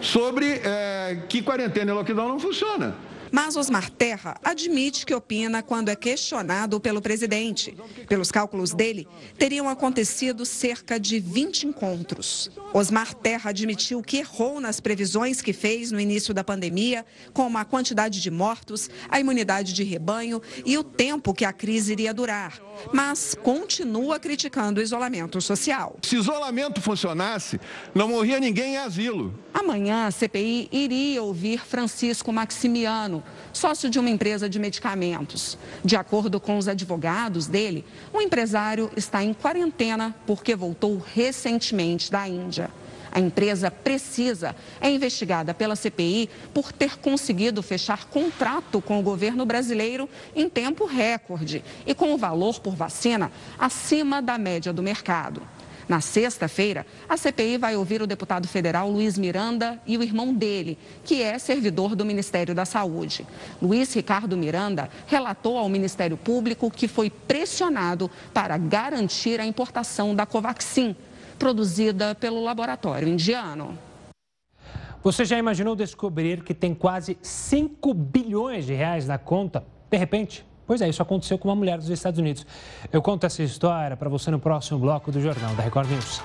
sobre 0.00 0.46
é, 0.64 1.22
que 1.28 1.42
quarentena 1.42 1.92
e 1.92 1.94
lockdown 1.94 2.28
não 2.28 2.40
funciona. 2.40 2.96
Mas 3.32 3.56
Osmar 3.56 3.90
Terra 3.90 4.36
admite 4.42 5.06
que 5.06 5.14
opina 5.14 5.62
quando 5.62 5.88
é 5.88 5.96
questionado 5.96 6.80
pelo 6.80 7.00
presidente. 7.00 7.76
Pelos 8.08 8.30
cálculos 8.30 8.72
dele, 8.72 9.06
teriam 9.38 9.68
acontecido 9.68 10.44
cerca 10.44 10.98
de 10.98 11.20
20 11.20 11.68
encontros. 11.68 12.50
Osmar 12.72 13.14
Terra 13.14 13.50
admitiu 13.50 14.02
que 14.02 14.18
errou 14.18 14.60
nas 14.60 14.80
previsões 14.80 15.40
que 15.40 15.52
fez 15.52 15.92
no 15.92 16.00
início 16.00 16.34
da 16.34 16.42
pandemia, 16.42 17.04
como 17.32 17.58
a 17.58 17.64
quantidade 17.64 18.20
de 18.20 18.30
mortos, 18.30 18.90
a 19.08 19.20
imunidade 19.20 19.72
de 19.72 19.84
rebanho 19.84 20.42
e 20.64 20.76
o 20.76 20.84
tempo 20.84 21.34
que 21.34 21.44
a 21.44 21.52
crise 21.52 21.92
iria 21.92 22.12
durar. 22.12 22.60
Mas 22.92 23.34
continua 23.34 24.18
criticando 24.18 24.80
o 24.80 24.82
isolamento 24.82 25.40
social. 25.40 25.96
Se 26.02 26.16
isolamento 26.16 26.80
funcionasse, 26.80 27.60
não 27.94 28.08
morria 28.08 28.40
ninguém 28.40 28.74
em 28.74 28.78
asilo. 28.78 29.34
Amanhã 29.52 30.06
a 30.06 30.10
CPI 30.10 30.68
iria 30.72 31.22
ouvir 31.22 31.60
Francisco 31.64 32.32
Maximiano 32.32 33.19
sócio 33.52 33.90
de 33.90 33.98
uma 33.98 34.10
empresa 34.10 34.48
de 34.48 34.58
medicamentos. 34.58 35.58
De 35.84 35.96
acordo 35.96 36.40
com 36.40 36.58
os 36.58 36.68
advogados 36.68 37.46
dele, 37.46 37.84
o 38.12 38.20
empresário 38.20 38.90
está 38.96 39.22
em 39.22 39.32
quarentena 39.32 40.14
porque 40.26 40.54
voltou 40.54 40.98
recentemente 40.98 42.10
da 42.10 42.28
Índia. 42.28 42.70
A 43.12 43.18
empresa 43.18 43.70
Precisa 43.70 44.54
é 44.80 44.88
investigada 44.88 45.52
pela 45.52 45.74
CPI 45.74 46.30
por 46.54 46.72
ter 46.72 46.98
conseguido 46.98 47.62
fechar 47.62 48.06
contrato 48.06 48.80
com 48.80 49.00
o 49.00 49.02
governo 49.02 49.44
brasileiro 49.44 50.08
em 50.34 50.48
tempo 50.48 50.86
recorde 50.86 51.64
e 51.84 51.94
com 51.94 52.14
o 52.14 52.18
valor 52.18 52.60
por 52.60 52.76
vacina 52.76 53.32
acima 53.58 54.22
da 54.22 54.38
média 54.38 54.72
do 54.72 54.82
mercado. 54.82 55.42
Na 55.90 56.00
sexta-feira, 56.00 56.86
a 57.08 57.16
CPI 57.16 57.58
vai 57.58 57.74
ouvir 57.74 58.00
o 58.00 58.06
deputado 58.06 58.46
federal 58.46 58.88
Luiz 58.88 59.18
Miranda 59.18 59.82
e 59.84 59.98
o 59.98 60.04
irmão 60.04 60.32
dele, 60.32 60.78
que 61.02 61.20
é 61.20 61.36
servidor 61.36 61.96
do 61.96 62.04
Ministério 62.04 62.54
da 62.54 62.64
Saúde. 62.64 63.26
Luiz 63.60 63.92
Ricardo 63.92 64.36
Miranda 64.36 64.88
relatou 65.08 65.58
ao 65.58 65.68
Ministério 65.68 66.16
Público 66.16 66.70
que 66.70 66.86
foi 66.86 67.10
pressionado 67.10 68.08
para 68.32 68.56
garantir 68.56 69.40
a 69.40 69.44
importação 69.44 70.14
da 70.14 70.24
Covaxin, 70.24 70.94
produzida 71.36 72.14
pelo 72.14 72.40
laboratório 72.40 73.08
indiano. 73.08 73.76
Você 75.02 75.24
já 75.24 75.36
imaginou 75.36 75.74
descobrir 75.74 76.44
que 76.44 76.54
tem 76.54 76.72
quase 76.72 77.18
5 77.20 77.92
bilhões 77.94 78.64
de 78.64 78.74
reais 78.74 79.08
na 79.08 79.18
conta? 79.18 79.64
De 79.90 79.96
repente, 79.96 80.46
Pois 80.70 80.80
é, 80.80 80.88
isso 80.88 81.02
aconteceu 81.02 81.36
com 81.36 81.48
uma 81.48 81.56
mulher 81.56 81.78
dos 81.78 81.90
Estados 81.90 82.20
Unidos. 82.20 82.46
Eu 82.92 83.02
conto 83.02 83.26
essa 83.26 83.42
história 83.42 83.96
para 83.96 84.08
você 84.08 84.30
no 84.30 84.38
próximo 84.38 84.78
bloco 84.78 85.10
do 85.10 85.20
Jornal 85.20 85.52
da 85.56 85.64
Record 85.64 85.90
News. 85.90 86.22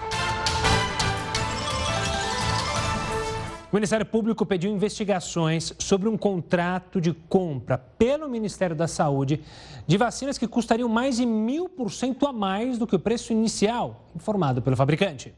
O 3.71 3.75
Ministério 3.75 4.05
Público 4.05 4.45
pediu 4.45 4.69
investigações 4.69 5.73
sobre 5.79 6.07
um 6.07 6.15
contrato 6.15 7.01
de 7.01 7.11
compra 7.11 7.79
pelo 7.79 8.29
Ministério 8.29 8.75
da 8.75 8.87
Saúde 8.87 9.41
de 9.87 9.97
vacinas 9.97 10.37
que 10.37 10.47
custariam 10.47 10.87
mais 10.87 11.17
de 11.17 11.25
mil 11.25 11.67
por 11.67 11.91
cento 11.91 12.27
a 12.27 12.31
mais 12.31 12.77
do 12.77 12.85
que 12.85 12.95
o 12.95 12.99
preço 12.99 13.33
inicial 13.33 14.05
informado 14.15 14.61
pelo 14.61 14.75
fabricante. 14.75 15.33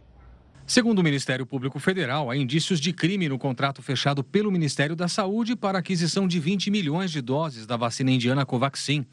Segundo 0.70 1.00
o 1.00 1.04
Ministério 1.04 1.46
Público 1.46 1.80
Federal, 1.80 2.30
há 2.30 2.36
indícios 2.36 2.82
de 2.82 2.92
crime 2.92 3.30
no 3.30 3.40
contrato 3.40 3.82
fechado 3.82 4.22
pelo 4.22 4.52
Ministério 4.52 4.98
da 4.98 5.08
Saúde 5.08 5.56
para 5.56 5.80
aquisição 5.80 6.28
de 6.28 6.42
20 6.42 6.70
milhões 6.70 7.10
de 7.10 7.22
doses 7.22 7.66
da 7.66 7.78
vacina 7.78 8.12
indiana 8.12 8.46
Covaxin. 8.46 9.06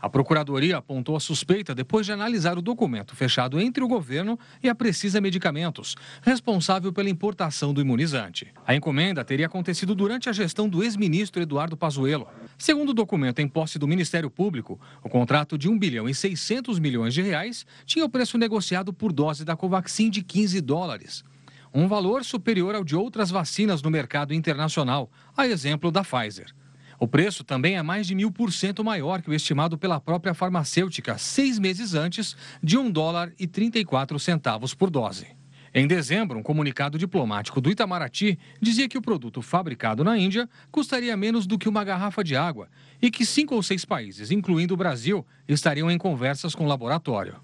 A 0.00 0.08
Procuradoria 0.08 0.78
apontou 0.78 1.14
a 1.14 1.20
suspeita 1.20 1.74
depois 1.74 2.06
de 2.06 2.12
analisar 2.12 2.56
o 2.56 2.62
documento 2.62 3.14
fechado 3.14 3.60
entre 3.60 3.84
o 3.84 3.88
governo 3.88 4.38
e 4.62 4.68
a 4.68 4.74
Precisa 4.74 5.20
Medicamentos, 5.20 5.94
responsável 6.22 6.92
pela 6.92 7.10
importação 7.10 7.74
do 7.74 7.80
imunizante. 7.82 8.48
A 8.66 8.74
encomenda 8.74 9.22
teria 9.22 9.46
acontecido 9.46 9.94
durante 9.94 10.28
a 10.28 10.32
gestão 10.32 10.68
do 10.68 10.82
ex-ministro 10.82 11.42
Eduardo 11.42 11.76
Pazuello. 11.76 12.26
Segundo 12.56 12.90
o 12.90 12.94
documento 12.94 13.40
em 13.40 13.48
posse 13.48 13.78
do 13.78 13.86
Ministério 13.86 14.30
Público, 14.30 14.80
o 15.02 15.08
contrato 15.08 15.58
de 15.58 15.68
1 15.68 15.78
bilhão 15.78 16.08
e 16.08 16.14
600 16.14 16.78
milhões 16.78 17.12
de 17.12 17.20
reais 17.20 17.66
tinha 17.84 18.04
o 18.04 18.10
preço 18.10 18.38
negociado 18.38 18.92
por 18.92 19.12
dose 19.12 19.44
da 19.44 19.54
Covaxin 19.54 20.08
de 20.08 20.22
15 20.22 20.60
dólares 20.60 21.24
um 21.72 21.86
valor 21.86 22.24
superior 22.24 22.74
ao 22.74 22.82
de 22.82 22.96
outras 22.96 23.30
vacinas 23.30 23.80
no 23.80 23.90
mercado 23.90 24.34
internacional, 24.34 25.08
a 25.36 25.46
exemplo 25.46 25.90
da 25.90 26.02
Pfizer. 26.02 26.52
O 27.00 27.08
preço 27.08 27.42
também 27.42 27.76
é 27.76 27.82
mais 27.82 28.06
de 28.06 28.14
mil 28.14 28.30
por 28.30 28.52
cento 28.52 28.84
maior 28.84 29.22
que 29.22 29.30
o 29.30 29.32
estimado 29.32 29.78
pela 29.78 29.98
própria 29.98 30.34
farmacêutica 30.34 31.16
seis 31.16 31.58
meses 31.58 31.94
antes, 31.94 32.36
de 32.62 32.76
um 32.76 32.90
dólar 32.90 33.32
e 33.38 33.46
34 33.46 34.18
centavos 34.18 34.74
por 34.74 34.90
dose. 34.90 35.28
Em 35.72 35.86
dezembro, 35.86 36.38
um 36.38 36.42
comunicado 36.42 36.98
diplomático 36.98 37.58
do 37.58 37.70
Itamaraty 37.70 38.38
dizia 38.60 38.86
que 38.86 38.98
o 38.98 39.02
produto 39.02 39.40
fabricado 39.40 40.04
na 40.04 40.18
Índia 40.18 40.46
custaria 40.70 41.16
menos 41.16 41.46
do 41.46 41.56
que 41.56 41.70
uma 41.70 41.84
garrafa 41.84 42.22
de 42.22 42.36
água 42.36 42.68
e 43.00 43.10
que 43.10 43.24
cinco 43.24 43.54
ou 43.54 43.62
seis 43.62 43.82
países, 43.82 44.30
incluindo 44.30 44.74
o 44.74 44.76
Brasil, 44.76 45.26
estariam 45.48 45.90
em 45.90 45.96
conversas 45.96 46.54
com 46.54 46.64
o 46.64 46.68
laboratório. 46.68 47.36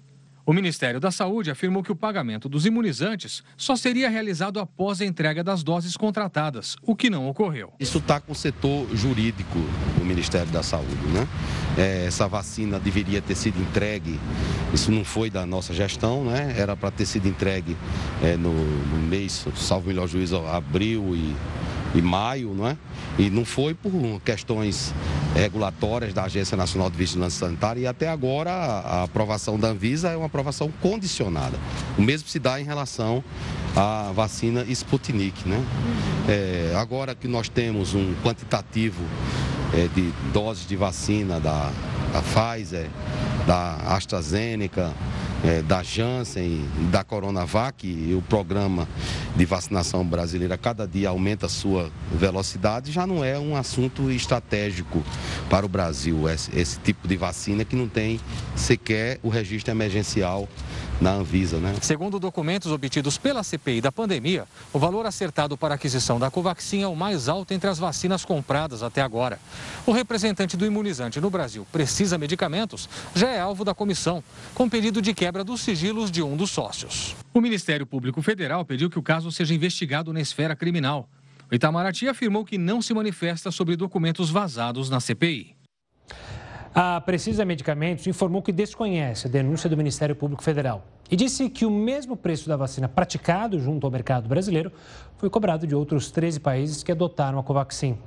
O 0.47 0.53
Ministério 0.53 0.97
da 0.97 1.11
Saúde 1.11 1.51
afirmou 1.51 1.83
que 1.83 1.91
o 1.91 1.95
pagamento 1.95 2.47
dos 2.47 2.65
imunizantes 2.65 3.43
só 3.57 3.75
seria 3.75 4.09
realizado 4.09 4.61
após 4.61 5.01
a 5.01 5.05
entrega 5.05 5.43
das 5.43 5.61
doses 5.61 5.97
contratadas, 5.97 6.77
o 6.83 6.95
que 6.95 7.09
não 7.09 7.27
ocorreu. 7.27 7.73
Isso 7.77 7.97
está 7.97 8.21
com 8.21 8.31
o 8.31 8.35
setor 8.35 8.87
jurídico 8.95 9.59
do 9.99 10.05
Ministério 10.05 10.49
da 10.49 10.63
Saúde, 10.63 11.05
né? 11.07 11.27
É, 11.77 12.05
essa 12.05 12.29
vacina 12.29 12.79
deveria 12.79 13.21
ter 13.21 13.35
sido 13.35 13.59
entregue, 13.59 14.17
isso 14.73 14.89
não 14.89 15.03
foi 15.03 15.29
da 15.29 15.45
nossa 15.45 15.73
gestão, 15.73 16.23
né? 16.23 16.55
Era 16.57 16.77
para 16.77 16.91
ter 16.91 17.05
sido 17.05 17.27
entregue 17.27 17.75
é, 18.23 18.37
no, 18.37 18.53
no 18.53 19.05
mês, 19.05 19.45
salvo 19.53 19.89
melhor 19.89 20.07
juízo, 20.07 20.37
abril 20.47 21.13
e 21.13 21.35
e 21.97 22.01
maio, 22.01 22.53
não 22.53 22.67
é? 22.67 22.77
E 23.17 23.29
não 23.29 23.43
foi 23.43 23.73
por 23.73 23.91
questões 24.23 24.93
regulatórias 25.33 26.13
da 26.13 26.23
Agência 26.23 26.55
Nacional 26.55 26.89
de 26.89 26.97
Vigilância 26.97 27.45
Sanitária 27.45 27.81
e 27.81 27.87
até 27.87 28.07
agora 28.07 28.51
a 28.51 29.03
aprovação 29.03 29.59
da 29.59 29.69
Anvisa 29.69 30.09
é 30.09 30.17
uma 30.17 30.27
aprovação 30.27 30.71
condicionada. 30.81 31.57
O 31.97 32.01
mesmo 32.01 32.27
se 32.27 32.39
dá 32.39 32.59
em 32.59 32.63
relação 32.63 33.23
à 33.75 34.11
vacina 34.13 34.63
Sputnik, 34.67 35.47
né? 35.47 35.63
É, 36.27 36.73
agora 36.75 37.15
que 37.15 37.27
nós 37.27 37.49
temos 37.49 37.93
um 37.93 38.13
quantitativo 38.23 39.03
é, 39.73 39.87
de 39.93 40.11
doses 40.31 40.67
de 40.67 40.75
vacina 40.75 41.39
da, 41.39 41.71
da 42.13 42.21
Pfizer, 42.21 42.87
da 43.45 43.75
AstraZeneca, 43.95 44.93
é, 45.43 45.61
da 45.61 45.83
Janssen, 45.83 46.67
da 46.91 47.03
Coronavac, 47.03 47.87
e 47.87 48.13
o 48.15 48.21
programa 48.21 48.87
de 49.35 49.45
vacinação 49.45 50.05
brasileira 50.05 50.57
cada 50.57 50.87
dia 50.87 51.09
aumenta 51.09 51.45
a 51.45 51.49
sua 51.49 51.91
velocidade, 52.11 52.91
já 52.91 53.05
não 53.05 53.23
é 53.23 53.37
um 53.37 53.55
assunto 53.55 54.09
estratégico 54.11 55.03
para 55.49 55.65
o 55.65 55.69
Brasil, 55.69 56.27
esse, 56.29 56.57
esse 56.57 56.79
tipo 56.79 57.07
de 57.07 57.15
vacina 57.15 57.63
que 57.63 57.75
não 57.75 57.87
tem 57.87 58.19
sequer 58.55 59.19
o 59.21 59.29
registro 59.29 59.71
emergencial 59.71 60.47
na 60.99 61.11
Anvisa, 61.11 61.59
né? 61.59 61.75
Segundo 61.81 62.19
documentos 62.19 62.71
obtidos 62.71 63.17
pela 63.17 63.43
CPI 63.43 63.81
da 63.81 63.91
pandemia, 63.91 64.45
o 64.73 64.79
valor 64.79 65.05
acertado 65.05 65.57
para 65.57 65.73
a 65.73 65.75
aquisição 65.75 66.19
da 66.19 66.31
Covaxin 66.31 66.81
é 66.81 66.87
o 66.87 66.95
mais 66.95 67.29
alto 67.29 67.53
entre 67.53 67.69
as 67.69 67.77
vacinas 67.77 68.25
compradas 68.25 68.83
até 68.83 69.01
agora. 69.01 69.39
O 69.85 69.91
representante 69.91 70.57
do 70.57 70.65
imunizante 70.65 71.21
no 71.21 71.29
Brasil 71.29 71.67
precisa 71.71 72.17
medicamentos 72.17 72.89
já 73.15 73.29
é 73.29 73.39
alvo 73.39 73.63
da 73.63 73.73
comissão, 73.73 74.23
com 74.53 74.69
pedido 74.69 75.01
de 75.01 75.13
quebra 75.13 75.43
dos 75.43 75.61
sigilos 75.61 76.09
de 76.09 76.21
um 76.21 76.35
dos 76.35 76.51
sócios. 76.51 77.15
O 77.33 77.41
Ministério 77.41 77.85
Público 77.85 78.21
Federal 78.21 78.65
pediu 78.65 78.89
que 78.89 78.99
o 78.99 79.03
caso 79.03 79.31
seja 79.31 79.53
investigado 79.53 80.11
na 80.11 80.21
esfera 80.21 80.55
criminal. 80.55 81.07
O 81.49 81.55
Itamaraty 81.55 82.09
afirmou 82.09 82.43
que 82.43 82.57
não 82.57 82.81
se 82.81 82.93
manifesta 82.93 83.51
sobre 83.51 83.75
documentos 83.75 84.29
vazados 84.29 84.89
na 84.89 84.99
CPI. 84.99 85.56
A 86.79 87.01
Precisa 87.01 87.43
Medicamentos 87.43 88.05
informou 88.05 88.39
que 88.39 88.51
desconhece 88.51 89.25
a 89.25 89.29
denúncia 89.31 89.67
do 89.67 89.75
Ministério 89.75 90.15
Público 90.15 90.43
Federal 90.43 90.85
e 91.09 91.15
disse 91.15 91.49
que 91.49 91.65
o 91.65 91.71
mesmo 91.71 92.15
preço 92.15 92.47
da 92.47 92.55
vacina 92.55 92.87
praticado 92.87 93.59
junto 93.59 93.87
ao 93.87 93.89
mercado 93.89 94.29
brasileiro 94.29 94.71
foi 95.15 95.27
cobrado 95.27 95.65
de 95.65 95.73
outros 95.73 96.11
13 96.11 96.39
países 96.39 96.83
que 96.83 96.91
adotaram 96.91 97.39
a 97.39 97.43
Covaxin 97.43 97.97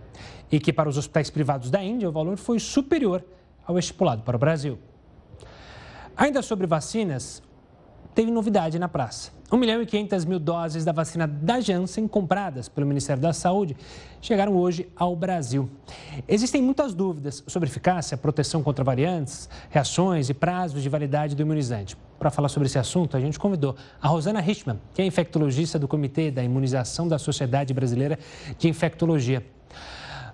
e 0.53 0.61
que 0.61 0.73
para 0.73 0.89
os 0.89 0.97
hospitais 0.97 1.29
privados 1.29 1.69
da 1.69 1.83
Índia 1.83 2.09
o 2.09 2.13
valor 2.13 2.37
foi 2.37 2.61
superior 2.61 3.25
ao 3.67 3.77
estipulado 3.77 4.23
para 4.23 4.37
o 4.37 4.39
Brasil. 4.39 4.79
Ainda 6.17 6.41
sobre 6.41 6.65
vacinas, 6.65 7.43
teve 8.15 8.31
novidade 8.31 8.79
na 8.79 8.89
praça. 8.89 9.33
1 9.53 9.57
milhão 9.57 9.83
e 9.83 9.87
500 9.87 10.25
mil 10.25 10.39
doses 10.39 10.85
da 10.85 10.93
vacina 10.93 11.27
da 11.27 11.61
Janssen, 11.61 12.07
compradas 12.07 12.69
pelo 12.69 12.87
Ministério 12.87 13.21
da 13.21 13.33
Saúde, 13.33 13.77
chegaram 14.23 14.57
hoje 14.57 14.89
ao 14.95 15.17
Brasil. 15.17 15.69
Existem 16.29 16.63
muitas 16.63 16.95
dúvidas 16.95 17.43
sobre 17.49 17.69
eficácia, 17.69 18.17
proteção 18.17 18.63
contra 18.63 18.85
variantes, 18.85 19.49
reações 19.69 20.31
e 20.31 20.35
prazos 20.35 20.83
de 20.83 20.89
validade 20.89 21.35
do 21.35 21.43
imunizante. 21.43 21.97
Para 22.17 22.31
falar 22.31 22.49
sobre 22.49 22.67
esse 22.67 22.79
assunto, 22.79 23.17
a 23.17 23.21
gente 23.21 23.41
convidou 23.41 23.75
a 24.01 24.07
Rosana 24.07 24.41
Richman, 24.41 24.79
que 24.95 25.03
é 25.03 25.05
infectologista 25.05 25.81
do 25.81 25.89
Comitê 25.89 26.31
da 26.31 26.45
Imunização 26.45 27.09
da 27.09 27.19
Sociedade 27.19 27.75
Brasileira 27.75 28.19
de 28.57 28.69
Infectologia. 28.69 29.45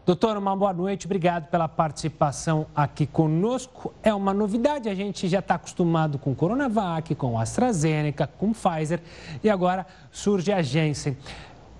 Doutor, 0.06 0.36
uma 0.36 0.54
boa 0.54 0.72
noite, 0.72 1.04
obrigado 1.04 1.48
pela 1.48 1.66
participação 1.66 2.68
aqui 2.76 3.08
conosco. 3.08 3.92
É 4.04 4.14
uma 4.14 4.32
novidade, 4.32 4.88
a 4.88 4.94
gente 4.94 5.26
já 5.26 5.40
está 5.40 5.56
acostumado 5.56 6.16
com 6.16 6.32
Coronavac, 6.32 7.12
com 7.16 7.36
AstraZeneca, 7.36 8.24
com 8.24 8.52
Pfizer 8.52 9.02
e 9.42 9.50
agora 9.50 9.84
surge 10.12 10.52
a 10.52 10.62
Janssen. 10.62 11.16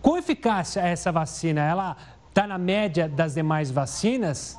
Com 0.03 0.19
eficácia 0.19 0.81
essa 0.81 1.13
vacina, 1.13 1.61
ela 1.61 1.97
está 2.29 2.49
na 2.49 2.59
média 2.59 3.09
das 3.09 3.35
demais 3.35 3.71
vacinas? 3.71 4.59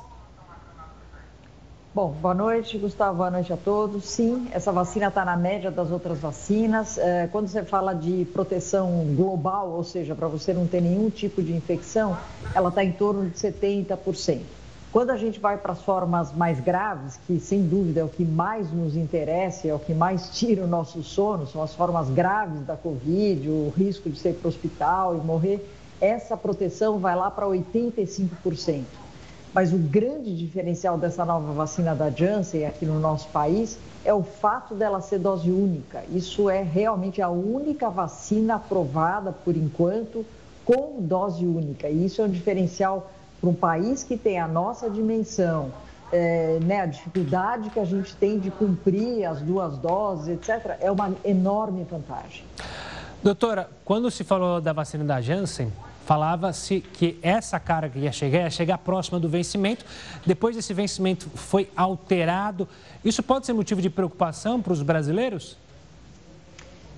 Bom, 1.98 2.14
boa 2.22 2.32
noite, 2.32 2.78
Gustavo, 2.78 3.16
boa 3.16 3.28
noite 3.28 3.52
a 3.52 3.56
todos. 3.56 4.04
Sim, 4.04 4.46
essa 4.52 4.70
vacina 4.70 5.08
está 5.08 5.24
na 5.24 5.36
média 5.36 5.68
das 5.68 5.90
outras 5.90 6.20
vacinas. 6.20 6.96
É, 6.96 7.26
quando 7.32 7.48
você 7.48 7.64
fala 7.64 7.92
de 7.92 8.24
proteção 8.26 9.04
global, 9.16 9.70
ou 9.70 9.82
seja, 9.82 10.14
para 10.14 10.28
você 10.28 10.54
não 10.54 10.64
ter 10.64 10.80
nenhum 10.80 11.10
tipo 11.10 11.42
de 11.42 11.52
infecção, 11.52 12.16
ela 12.54 12.68
está 12.68 12.84
em 12.84 12.92
torno 12.92 13.28
de 13.28 13.36
70%. 13.36 14.42
Quando 14.92 15.10
a 15.10 15.16
gente 15.16 15.40
vai 15.40 15.58
para 15.58 15.72
as 15.72 15.82
formas 15.82 16.32
mais 16.32 16.60
graves, 16.60 17.18
que 17.26 17.40
sem 17.40 17.66
dúvida 17.66 17.98
é 17.98 18.04
o 18.04 18.08
que 18.08 18.24
mais 18.24 18.70
nos 18.70 18.96
interessa, 18.96 19.66
é 19.66 19.74
o 19.74 19.80
que 19.80 19.92
mais 19.92 20.30
tira 20.38 20.62
o 20.62 20.68
nosso 20.68 21.02
sono, 21.02 21.48
são 21.48 21.60
as 21.64 21.74
formas 21.74 22.08
graves 22.10 22.64
da 22.64 22.76
Covid, 22.76 23.50
o 23.50 23.72
risco 23.76 24.08
de 24.08 24.20
ser 24.20 24.34
para 24.34 24.46
o 24.46 24.48
hospital 24.50 25.16
e 25.16 25.18
morrer, 25.18 25.68
essa 26.00 26.36
proteção 26.36 27.00
vai 27.00 27.16
lá 27.16 27.28
para 27.28 27.46
85%. 27.46 28.84
Mas 29.54 29.72
o 29.72 29.78
grande 29.78 30.36
diferencial 30.36 30.98
dessa 30.98 31.24
nova 31.24 31.52
vacina 31.52 31.94
da 31.94 32.10
Janssen 32.10 32.66
aqui 32.66 32.84
no 32.84 33.00
nosso 33.00 33.28
país 33.28 33.78
é 34.04 34.12
o 34.12 34.22
fato 34.22 34.74
dela 34.74 35.00
ser 35.00 35.18
dose 35.18 35.50
única. 35.50 36.04
Isso 36.10 36.48
é 36.50 36.62
realmente 36.62 37.20
a 37.22 37.28
única 37.28 37.88
vacina 37.88 38.56
aprovada 38.56 39.32
por 39.32 39.56
enquanto 39.56 40.24
com 40.64 41.00
dose 41.00 41.44
única. 41.46 41.88
E 41.88 42.04
isso 42.04 42.20
é 42.20 42.24
um 42.24 42.28
diferencial 42.28 43.10
para 43.40 43.48
um 43.48 43.54
país 43.54 44.02
que 44.04 44.16
tem 44.16 44.38
a 44.38 44.46
nossa 44.46 44.90
dimensão, 44.90 45.72
é, 46.12 46.58
né, 46.62 46.80
a 46.80 46.86
dificuldade 46.86 47.70
que 47.70 47.80
a 47.80 47.84
gente 47.84 48.14
tem 48.16 48.38
de 48.38 48.50
cumprir 48.50 49.24
as 49.24 49.40
duas 49.40 49.78
doses, 49.78 50.28
etc., 50.28 50.76
é 50.80 50.90
uma 50.90 51.12
enorme 51.24 51.84
vantagem. 51.84 52.44
Doutora, 53.22 53.68
quando 53.84 54.10
se 54.10 54.24
falou 54.24 54.60
da 54.60 54.72
vacina 54.72 55.04
da 55.04 55.20
Janssen, 55.20 55.72
falava-se 56.08 56.80
que 56.80 57.18
essa 57.20 57.60
carga 57.60 57.98
ia 57.98 58.10
chegar, 58.10 58.38
ia 58.38 58.48
chegar 58.48 58.78
próxima 58.78 59.20
do 59.20 59.28
vencimento. 59.28 59.84
Depois 60.24 60.56
esse 60.56 60.72
vencimento 60.72 61.28
foi 61.34 61.68
alterado. 61.76 62.66
Isso 63.04 63.22
pode 63.22 63.44
ser 63.44 63.52
motivo 63.52 63.82
de 63.82 63.90
preocupação 63.90 64.62
para 64.62 64.72
os 64.72 64.82
brasileiros? 64.82 65.58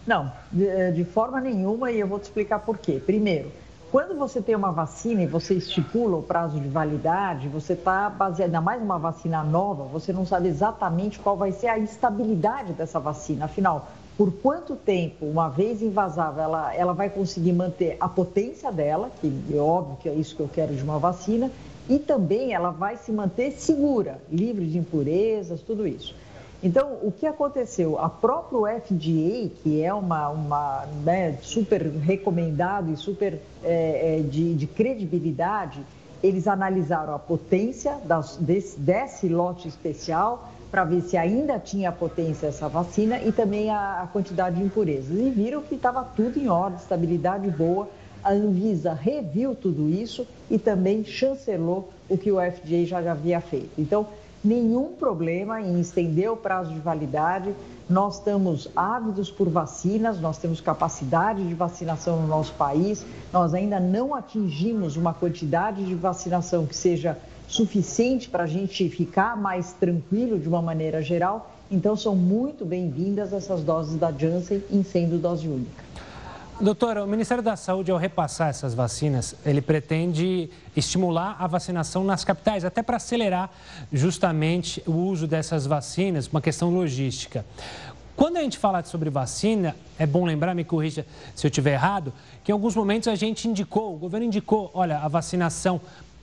Não, 0.07 0.31
de, 0.53 0.65
eh, 0.65 0.93
de 0.93 1.05
forma 1.05 1.41
nenhuma 1.41 1.91
e 1.91 1.99
eu 1.99 2.07
vou 2.07 2.21
te 2.21 2.25
explicar 2.25 2.61
por 2.61 2.79
quê. 2.79 3.03
Primeiro, 3.05 3.51
quando 3.91 4.17
você 4.17 4.41
tem 4.41 4.55
uma 4.55 4.71
vacina 4.71 5.25
e 5.25 5.27
você 5.27 5.55
estipula 5.55 6.17
o 6.17 6.23
prazo 6.23 6.61
de 6.61 6.69
validade, 6.69 7.49
você 7.49 7.73
está 7.73 8.09
baseado, 8.09 8.47
ainda 8.47 8.61
mais 8.61 8.81
uma 8.81 8.97
vacina 8.97 9.43
nova, 9.43 9.83
você 9.87 10.13
não 10.13 10.25
sabe 10.25 10.47
exatamente 10.47 11.19
qual 11.19 11.37
vai 11.37 11.51
ser 11.51 11.67
a 11.67 11.77
estabilidade 11.79 12.75
dessa 12.75 13.01
vacina. 13.01 13.47
Afinal, 13.47 13.89
por 14.21 14.31
quanto 14.33 14.77
tempo, 14.77 15.25
uma 15.25 15.49
vez 15.49 15.81
invasava, 15.81 16.43
ela, 16.43 16.75
ela 16.75 16.93
vai 16.93 17.09
conseguir 17.09 17.55
manter 17.55 17.97
a 17.99 18.07
potência 18.07 18.71
dela, 18.71 19.11
que 19.19 19.33
é 19.51 19.57
óbvio 19.57 19.97
que 19.97 20.11
é 20.11 20.13
isso 20.13 20.37
que 20.37 20.43
eu 20.43 20.51
quero 20.53 20.75
de 20.75 20.83
uma 20.83 20.99
vacina, 20.99 21.51
e 21.89 21.99
também 21.99 22.53
ela 22.53 22.71
vai 22.71 22.99
se 22.99 23.11
manter 23.11 23.53
segura, 23.53 24.21
livre 24.31 24.67
de 24.67 24.77
impurezas, 24.77 25.63
tudo 25.63 25.89
isso. 25.89 26.15
Então, 26.63 26.99
o 27.03 27.11
que 27.11 27.25
aconteceu? 27.27 27.99
A 27.99 28.11
própria 28.11 28.79
FDA, 28.81 29.49
que 29.63 29.83
é 29.83 29.95
uma, 29.95 30.29
uma 30.29 30.85
né, 31.03 31.39
super 31.41 31.81
recomendado 31.87 32.93
e 32.93 32.99
super 32.99 33.41
é, 33.65 34.19
é, 34.19 34.21
de, 34.21 34.55
de, 34.55 34.67
credibilidade, 34.67 35.81
eles 36.23 36.47
analisaram 36.47 37.15
a 37.15 37.19
potência 37.19 37.97
das, 38.05 38.37
desse, 38.37 38.79
desse 38.79 39.29
lote 39.29 39.67
especial, 39.67 40.51
para 40.71 40.85
ver 40.85 41.03
se 41.03 41.17
ainda 41.17 41.59
tinha 41.59 41.91
potência 41.91 42.47
essa 42.47 42.69
vacina 42.69 43.19
e 43.19 43.33
também 43.33 43.71
a, 43.71 44.03
a 44.03 44.07
quantidade 44.07 44.57
de 44.57 44.63
impurezas. 44.63 45.19
E 45.19 45.31
viram 45.31 45.63
que 45.63 45.75
estava 45.75 46.05
tudo 46.05 46.39
em 46.39 46.49
ordem, 46.49 46.79
estabilidade 46.79 47.49
boa. 47.51 47.89
A 48.23 48.33
Anvisa 48.33 48.93
reviu 48.93 49.55
tudo 49.55 49.89
isso 49.89 50.27
e 50.51 50.59
também 50.59 51.05
chancelou 51.05 51.91
o 52.09 52.17
que 52.17 52.31
o 52.31 52.37
FDA 52.37 52.85
já 52.85 52.99
havia 53.11 53.41
feito. 53.41 53.71
Então, 53.79 54.07
nenhum 54.45 54.93
problema 54.93 55.61
em 55.61 55.81
estender 55.81 56.31
o 56.31 56.37
prazo 56.37 56.73
de 56.73 56.79
validade. 56.79 57.55
Nós 57.89 58.19
estamos 58.19 58.69
ávidos 58.77 59.31
por 59.31 59.49
vacinas, 59.49 60.21
nós 60.21 60.39
temos 60.39 60.61
capacidade 60.61 61.47
de 61.47 61.55
vacinação 61.55 62.21
no 62.21 62.29
nosso 62.29 62.53
país. 62.55 63.05
Nós 63.33 63.55
ainda 63.55 63.81
não 63.81 64.15
atingimos 64.15 64.97
uma 64.97 65.13
quantidade 65.13 65.85
de 65.85 65.95
vacinação 65.95 66.67
que 66.67 66.77
seja 66.77 67.19
suficiente 67.51 68.29
para 68.29 68.45
a 68.45 68.47
gente 68.47 68.89
ficar 68.89 69.37
mais 69.37 69.73
tranquilo 69.73 70.39
de 70.39 70.49
uma 70.49 70.63
maneira 70.63 71.03
geral. 71.03 71.53
Então, 71.69 71.97
são 71.97 72.15
muito 72.15 72.65
bem-vindas 72.65 73.33
essas 73.33 73.63
doses 73.65 73.99
da 73.99 74.13
Janssen 74.13 74.63
em 74.71 74.85
sendo 74.85 75.19
dose 75.19 75.49
única. 75.49 75.91
Doutora, 76.61 77.03
o 77.03 77.09
Ministério 77.09 77.43
da 77.43 77.57
Saúde, 77.57 77.91
ao 77.91 77.99
repassar 77.99 78.51
essas 78.51 78.73
vacinas, 78.73 79.35
ele 79.45 79.61
pretende 79.61 80.49
estimular 80.77 81.37
a 81.41 81.47
vacinação 81.47 82.05
nas 82.05 82.23
capitais, 82.23 82.65
até 82.65 82.83
para 82.83 82.99
acelerar 82.99 83.51
justamente 83.93 84.83
o 84.87 84.93
uso 84.93 85.27
dessas 85.27 85.67
vacinas, 85.67 86.29
uma 86.29 86.41
questão 86.41 86.71
logística. 86.71 87.45
Quando 88.15 88.37
a 88.37 88.43
gente 88.43 88.59
fala 88.59 88.85
sobre 88.85 89.09
vacina, 89.09 89.75
é 89.99 90.07
bom 90.07 90.25
lembrar, 90.27 90.55
me 90.55 90.63
corrija 90.63 91.07
se 91.35 91.47
eu 91.47 91.49
estiver 91.49 91.73
errado, 91.73 92.13
que 92.45 92.53
em 92.53 92.55
alguns 92.55 92.77
momentos 92.77 93.09
a 93.09 93.15
gente 93.15 93.49
indicou, 93.49 93.95
o 93.95 93.99
governo 93.99 94.27
indicou, 94.27 94.71
olha, 94.75 94.99
a 94.99 95.09
vacinação 95.09 95.81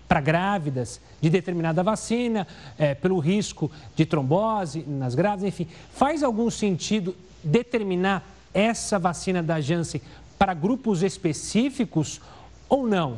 para 0.08 0.22
grávidas 0.22 1.02
de 1.20 1.30
determinada 1.30 1.84
vacina, 1.84 2.48
é, 2.78 2.94
pelo 2.94 3.20
risco 3.20 3.70
de 3.96 4.06
trombose 4.06 4.84
nas 4.88 5.16
grávidas, 5.16 5.48
enfim. 5.48 5.68
Faz 5.92 6.24
algum 6.24 6.50
sentido 6.50 7.16
determinar 7.44 8.24
essa 8.54 8.98
vacina 8.98 9.44
da 9.44 9.60
Janssen 9.60 10.02
para 10.38 10.54
grupos 10.54 11.04
específicos 11.04 12.22
ou 12.70 12.88
não? 12.88 13.18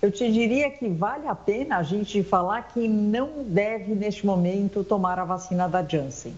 Eu 0.00 0.10
te 0.10 0.30
diria 0.30 0.70
que 0.70 0.86
vale 0.88 1.26
a 1.26 1.34
pena 1.34 1.78
a 1.78 1.82
gente 1.82 2.22
falar 2.22 2.68
que 2.68 2.86
não 2.86 3.42
deve, 3.46 3.94
neste 3.94 4.26
momento, 4.26 4.84
tomar 4.84 5.18
a 5.18 5.24
vacina 5.24 5.66
da 5.66 5.82
Janssen. 5.82 6.34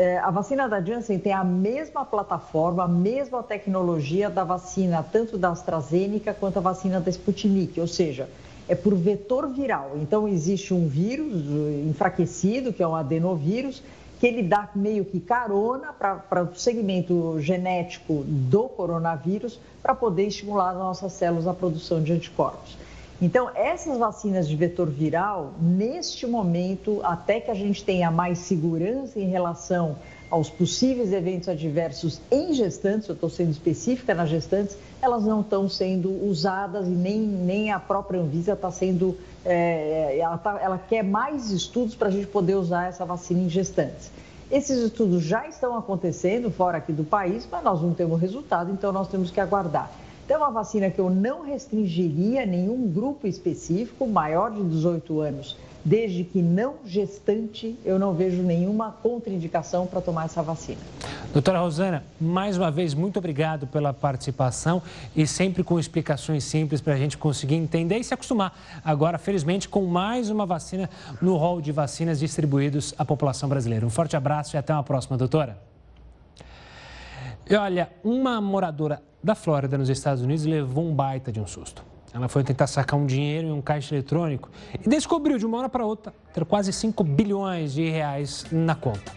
É, 0.00 0.16
a 0.16 0.30
vacina 0.30 0.66
da 0.66 0.80
Janssen 0.80 1.18
tem 1.18 1.34
a 1.34 1.44
mesma 1.44 2.06
plataforma, 2.06 2.84
a 2.84 2.88
mesma 2.88 3.42
tecnologia 3.42 4.30
da 4.30 4.44
vacina, 4.44 5.02
tanto 5.02 5.36
da 5.36 5.50
AstraZeneca 5.50 6.32
quanto 6.32 6.56
a 6.56 6.62
vacina 6.62 6.98
da 6.98 7.10
Sputnik, 7.10 7.78
ou 7.78 7.86
seja, 7.86 8.26
é 8.66 8.74
por 8.74 8.94
vetor 8.94 9.48
viral. 9.48 9.90
Então, 9.96 10.26
existe 10.26 10.72
um 10.72 10.88
vírus 10.88 11.44
enfraquecido, 11.86 12.72
que 12.72 12.82
é 12.82 12.88
um 12.88 12.96
adenovírus, 12.96 13.82
que 14.18 14.26
ele 14.26 14.42
dá 14.42 14.70
meio 14.74 15.04
que 15.04 15.20
carona 15.20 15.92
para 15.92 16.44
o 16.44 16.54
segmento 16.54 17.38
genético 17.38 18.24
do 18.26 18.70
coronavírus 18.70 19.60
para 19.82 19.94
poder 19.94 20.28
estimular 20.28 20.70
as 20.70 20.78
nossas 20.78 21.12
células 21.12 21.46
a 21.46 21.52
produção 21.52 22.02
de 22.02 22.14
anticorpos. 22.14 22.78
Então, 23.22 23.50
essas 23.54 23.98
vacinas 23.98 24.48
de 24.48 24.56
vetor 24.56 24.88
viral, 24.88 25.52
neste 25.60 26.26
momento, 26.26 27.00
até 27.04 27.38
que 27.38 27.50
a 27.50 27.54
gente 27.54 27.84
tenha 27.84 28.10
mais 28.10 28.38
segurança 28.38 29.20
em 29.20 29.28
relação 29.28 29.96
aos 30.30 30.48
possíveis 30.48 31.12
eventos 31.12 31.48
adversos 31.48 32.20
em 32.30 32.54
gestantes, 32.54 33.08
eu 33.08 33.14
estou 33.14 33.28
sendo 33.28 33.50
específica 33.50 34.14
nas 34.14 34.30
gestantes, 34.30 34.76
elas 35.02 35.24
não 35.24 35.40
estão 35.40 35.68
sendo 35.68 36.08
usadas 36.24 36.86
e 36.86 36.92
nem, 36.92 37.18
nem 37.18 37.72
a 37.72 37.80
própria 37.80 38.20
Anvisa 38.20 38.52
está 38.52 38.70
sendo. 38.70 39.18
É, 39.44 40.18
ela, 40.18 40.38
tá, 40.38 40.58
ela 40.62 40.78
quer 40.78 41.02
mais 41.02 41.50
estudos 41.50 41.94
para 41.94 42.08
a 42.08 42.10
gente 42.10 42.26
poder 42.26 42.54
usar 42.54 42.88
essa 42.88 43.04
vacina 43.04 43.40
em 43.40 43.48
gestantes. 43.50 44.10
Esses 44.50 44.78
estudos 44.78 45.22
já 45.22 45.46
estão 45.46 45.76
acontecendo 45.76 46.50
fora 46.50 46.78
aqui 46.78 46.92
do 46.92 47.04
país, 47.04 47.46
mas 47.50 47.62
nós 47.62 47.82
não 47.82 47.92
temos 47.92 48.20
resultado, 48.20 48.70
então 48.72 48.92
nós 48.92 49.08
temos 49.08 49.30
que 49.30 49.40
aguardar. 49.40 49.90
Então, 50.30 50.42
é 50.42 50.44
uma 50.44 50.52
vacina 50.52 50.88
que 50.88 51.00
eu 51.00 51.10
não 51.10 51.42
restringiria 51.42 52.46
nenhum 52.46 52.86
grupo 52.86 53.26
específico, 53.26 54.06
maior 54.06 54.52
de 54.52 54.62
18 54.62 55.20
anos 55.20 55.56
desde 55.84 56.24
que 56.24 56.42
não 56.42 56.74
gestante, 56.84 57.74
eu 57.84 57.98
não 57.98 58.12
vejo 58.12 58.42
nenhuma 58.42 58.92
contraindicação 59.02 59.86
para 59.86 60.00
tomar 60.00 60.26
essa 60.26 60.42
vacina. 60.42 60.78
Doutora 61.32 61.58
Rosana, 61.58 62.04
mais 62.20 62.58
uma 62.58 62.70
vez, 62.70 62.92
muito 62.92 63.18
obrigado 63.18 63.66
pela 63.66 63.92
participação 63.92 64.82
e 65.16 65.26
sempre 65.26 65.64
com 65.64 65.80
explicações 65.80 66.44
simples 66.44 66.82
para 66.82 66.92
a 66.92 66.96
gente 66.98 67.16
conseguir 67.16 67.54
entender 67.54 67.96
e 67.96 68.04
se 68.04 68.12
acostumar. 68.12 68.54
Agora, 68.84 69.16
felizmente, 69.16 69.70
com 69.70 69.86
mais 69.86 70.28
uma 70.28 70.44
vacina 70.44 70.90
no 71.20 71.36
rol 71.38 71.62
de 71.62 71.72
vacinas 71.72 72.20
distribuídos 72.20 72.94
à 72.98 73.04
população 73.04 73.48
brasileira. 73.48 73.86
Um 73.86 73.90
forte 73.90 74.14
abraço 74.14 74.56
e 74.56 74.58
até 74.58 74.74
uma 74.74 74.84
próxima, 74.84 75.16
doutora. 75.16 75.56
E 77.48 77.56
olha, 77.56 77.90
uma 78.04 78.38
moradora 78.38 79.00
da 79.22 79.34
Flórida, 79.34 79.76
nos 79.76 79.88
Estados 79.88 80.22
Unidos, 80.22 80.44
levou 80.44 80.88
um 80.88 80.94
baita 80.94 81.30
de 81.30 81.40
um 81.40 81.46
susto. 81.46 81.84
Ela 82.12 82.28
foi 82.28 82.42
tentar 82.42 82.66
sacar 82.66 82.98
um 82.98 83.06
dinheiro 83.06 83.48
em 83.48 83.52
um 83.52 83.62
caixa 83.62 83.94
eletrônico 83.94 84.50
e 84.84 84.88
descobriu 84.88 85.38
de 85.38 85.46
uma 85.46 85.58
hora 85.58 85.68
para 85.68 85.86
outra 85.86 86.12
ter 86.34 86.44
quase 86.44 86.72
5 86.72 87.04
bilhões 87.04 87.72
de 87.72 87.88
reais 87.88 88.44
na 88.50 88.74
conta. 88.74 89.12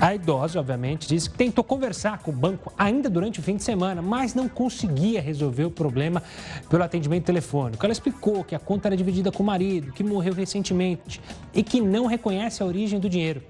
A 0.00 0.14
idosa, 0.14 0.58
obviamente, 0.58 1.06
disse 1.06 1.28
que 1.28 1.36
tentou 1.36 1.62
conversar 1.62 2.18
com 2.20 2.30
o 2.30 2.34
banco 2.34 2.72
ainda 2.78 3.10
durante 3.10 3.40
o 3.40 3.42
fim 3.42 3.56
de 3.56 3.62
semana, 3.62 4.00
mas 4.00 4.34
não 4.34 4.48
conseguia 4.48 5.20
resolver 5.20 5.64
o 5.64 5.70
problema 5.70 6.22
pelo 6.70 6.82
atendimento 6.82 7.24
telefônico. 7.24 7.84
Ela 7.84 7.92
explicou 7.92 8.42
que 8.42 8.54
a 8.54 8.58
conta 8.58 8.88
era 8.88 8.96
dividida 8.96 9.30
com 9.30 9.42
o 9.42 9.46
marido, 9.46 9.92
que 9.92 10.02
morreu 10.02 10.32
recentemente 10.32 11.20
e 11.52 11.62
que 11.62 11.82
não 11.82 12.06
reconhece 12.06 12.62
a 12.62 12.66
origem 12.66 12.98
do 12.98 13.10
dinheiro. 13.10 13.42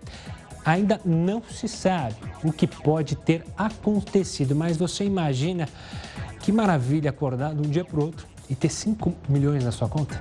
Ainda 0.67 1.01
não 1.05 1.41
se 1.49 1.69
sabe 1.69 2.17
o 2.43 2.53
que 2.53 2.67
pode 2.67 3.15
ter 3.15 3.45
acontecido, 3.57 4.57
mas 4.57 4.77
você 4.77 5.05
imagina 5.05 5.69
que 6.41 6.51
maravilha 6.51 7.11
acordar 7.11 7.55
de 7.55 7.61
um 7.61 7.71
dia 7.71 7.85
para 7.85 8.01
o 8.01 8.03
outro 8.03 8.27
e 8.51 8.55
ter 8.57 8.69
5 8.69 9.15
milhões 9.29 9.65
na 9.65 9.71
sua 9.71 9.89
conta? 9.89 10.21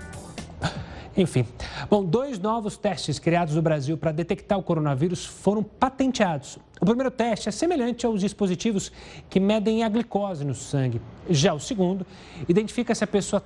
Enfim, 1.18 1.48
bom, 1.90 2.06
dois 2.06 2.38
novos 2.38 2.78
testes 2.78 3.18
criados 3.18 3.56
no 3.56 3.62
Brasil 3.64 3.98
para 3.98 4.12
detectar 4.12 4.60
o 4.60 4.62
coronavírus 4.62 5.26
foram 5.26 5.64
patenteados. 5.64 6.60
O 6.80 6.86
primeiro 6.86 7.10
teste 7.10 7.50
é 7.50 7.52
semelhante 7.52 8.06
aos 8.06 8.22
dispositivos 8.22 8.92
que 9.28 9.40
medem 9.40 9.84
a 9.84 9.90
glicose 9.90 10.46
no 10.46 10.54
sangue. 10.54 11.02
Já 11.28 11.56
o 11.56 11.60
segundo 11.60 12.06
identifica 12.48 12.94
se 12.94 13.04
a 13.04 13.08
pessoa 13.08 13.44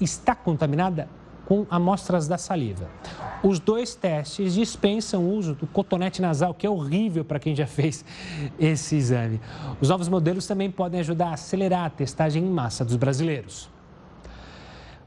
está 0.00 0.34
contaminada 0.34 1.06
com 1.50 1.66
amostras 1.68 2.28
da 2.28 2.38
saliva. 2.38 2.88
Os 3.42 3.58
dois 3.58 3.96
testes 3.96 4.54
dispensam 4.54 5.24
o 5.24 5.34
uso 5.34 5.52
do 5.56 5.66
cotonete 5.66 6.22
nasal, 6.22 6.54
que 6.54 6.64
é 6.64 6.70
horrível 6.70 7.24
para 7.24 7.40
quem 7.40 7.56
já 7.56 7.66
fez 7.66 8.04
esse 8.56 8.94
exame. 8.94 9.40
Os 9.80 9.88
novos 9.88 10.08
modelos 10.08 10.46
também 10.46 10.70
podem 10.70 11.00
ajudar 11.00 11.30
a 11.30 11.34
acelerar 11.34 11.86
a 11.86 11.90
testagem 11.90 12.44
em 12.44 12.48
massa 12.48 12.84
dos 12.84 12.94
brasileiros. 12.94 13.68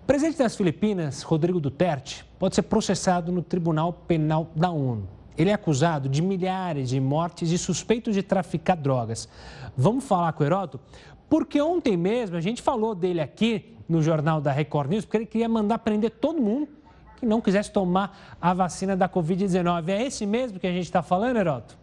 O 0.02 0.06
presidente 0.06 0.40
das 0.40 0.54
Filipinas, 0.54 1.22
Rodrigo 1.22 1.62
Duterte, 1.62 2.26
pode 2.38 2.56
ser 2.56 2.64
processado 2.64 3.32
no 3.32 3.42
Tribunal 3.42 3.94
Penal 3.94 4.52
da 4.54 4.70
ONU. 4.70 5.08
Ele 5.38 5.50
é 5.50 5.54
acusado 5.54 6.10
de 6.10 6.22
milhares 6.22 6.90
de 6.90 7.00
mortes 7.00 7.52
e 7.52 7.58
suspeito 7.58 8.12
de 8.12 8.22
traficar 8.22 8.76
drogas. 8.76 9.30
Vamos 9.76 10.04
falar 10.04 10.34
com 10.34 10.44
o 10.44 10.46
Heródoto? 10.46 10.80
Porque 11.34 11.60
ontem 11.60 11.98
mesmo 11.98 12.38
a 12.38 12.42
gente 12.42 12.62
falou 12.62 12.94
dele 12.94 13.20
aqui 13.20 13.76
no 13.90 14.04
jornal 14.04 14.40
da 14.40 14.52
Record 14.52 14.92
News, 14.92 15.04
porque 15.04 15.18
ele 15.18 15.26
queria 15.26 15.50
mandar 15.50 15.80
prender 15.80 16.12
todo 16.12 16.40
mundo 16.40 16.68
que 17.20 17.26
não 17.26 17.42
quisesse 17.42 17.72
tomar 17.72 18.38
a 18.40 18.54
vacina 18.54 18.96
da 18.96 19.10
Covid-19. 19.10 19.90
É 19.90 20.04
esse 20.04 20.28
mesmo 20.28 20.60
que 20.60 20.68
a 20.68 20.72
gente 20.72 20.84
está 20.84 21.02
falando, 21.02 21.38
Heródoto? 21.38 21.76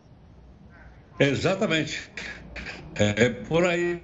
Exatamente. 1.18 2.12
É, 2.94 3.24
é 3.24 3.28
por 3.28 3.66
aí, 3.66 4.00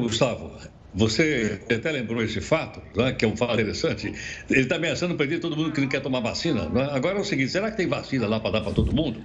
Gustavo. 0.00 0.52
Você 0.94 1.60
até 1.68 1.90
lembrou 1.90 2.22
esse 2.22 2.40
fato, 2.40 2.80
né, 2.96 3.10
que 3.10 3.24
é 3.24 3.28
um 3.28 3.36
fato 3.36 3.54
interessante. 3.54 4.14
Ele 4.48 4.60
está 4.60 4.76
ameaçando 4.76 5.16
perder 5.16 5.40
todo 5.40 5.56
mundo 5.56 5.72
que 5.72 5.80
não 5.80 5.88
quer 5.88 6.02
tomar 6.02 6.20
vacina. 6.20 6.68
Né? 6.68 6.88
Agora 6.92 7.18
é 7.18 7.20
o 7.20 7.24
seguinte: 7.24 7.50
será 7.50 7.68
que 7.72 7.76
tem 7.76 7.88
vacina 7.88 8.28
lá 8.28 8.38
para 8.38 8.52
dar 8.52 8.60
para 8.60 8.72
todo 8.72 8.94
mundo? 8.94 9.20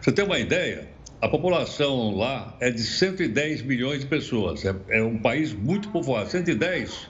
Você 0.00 0.12
tem 0.12 0.24
uma 0.24 0.38
ideia? 0.38 0.88
A 1.20 1.28
população 1.28 2.16
lá 2.16 2.56
é 2.60 2.70
de 2.70 2.82
110 2.82 3.62
milhões 3.62 4.00
de 4.00 4.06
pessoas. 4.06 4.64
É, 4.64 4.74
é 4.88 5.02
um 5.02 5.18
país 5.18 5.52
muito 5.52 5.88
povoado. 5.88 6.30
110 6.30 7.08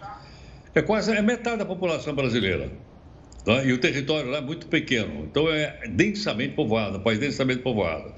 é 0.75 0.83
quase 0.83 1.13
é 1.13 1.21
metade 1.21 1.59
da 1.59 1.67
população 1.67 2.15
brasileira. 2.15 2.73
Né? 3.47 3.67
E 3.67 3.73
o 3.73 3.79
território 3.79 4.31
lá 4.31 4.39
é 4.39 4.41
muito 4.41 4.67
pequeno. 4.67 5.25
Então 5.25 5.51
é 5.51 5.89
densamente 5.89 6.55
povoado, 6.55 6.99
um 6.99 7.03
país 7.03 7.19
densamente 7.19 7.61
povoado. 7.61 8.15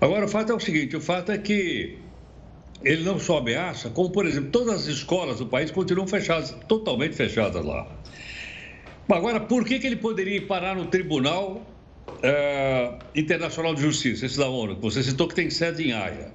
Agora, 0.00 0.26
o 0.26 0.28
fato 0.28 0.52
é 0.52 0.54
o 0.54 0.60
seguinte: 0.60 0.96
o 0.96 1.00
fato 1.00 1.32
é 1.32 1.38
que 1.38 1.98
ele 2.84 3.02
não 3.02 3.18
só 3.18 3.38
ameaça, 3.38 3.88
como, 3.88 4.10
por 4.10 4.26
exemplo, 4.26 4.50
todas 4.50 4.82
as 4.82 4.86
escolas 4.86 5.38
do 5.38 5.46
país 5.46 5.70
continuam 5.70 6.06
fechadas, 6.06 6.54
totalmente 6.68 7.14
fechadas 7.14 7.64
lá. 7.64 7.86
Agora, 9.08 9.40
por 9.40 9.64
que, 9.64 9.78
que 9.78 9.86
ele 9.86 9.96
poderia 9.96 10.44
parar 10.46 10.74
no 10.74 10.86
Tribunal 10.86 11.62
é, 12.22 12.92
Internacional 13.14 13.74
de 13.74 13.82
Justiça, 13.82 14.26
esse 14.26 14.38
da 14.38 14.48
ONU, 14.48 14.76
que 14.76 14.82
você 14.82 15.02
citou 15.02 15.28
que 15.28 15.34
tem 15.34 15.50
sede 15.50 15.88
em 15.88 15.92
Haia? 15.92 16.32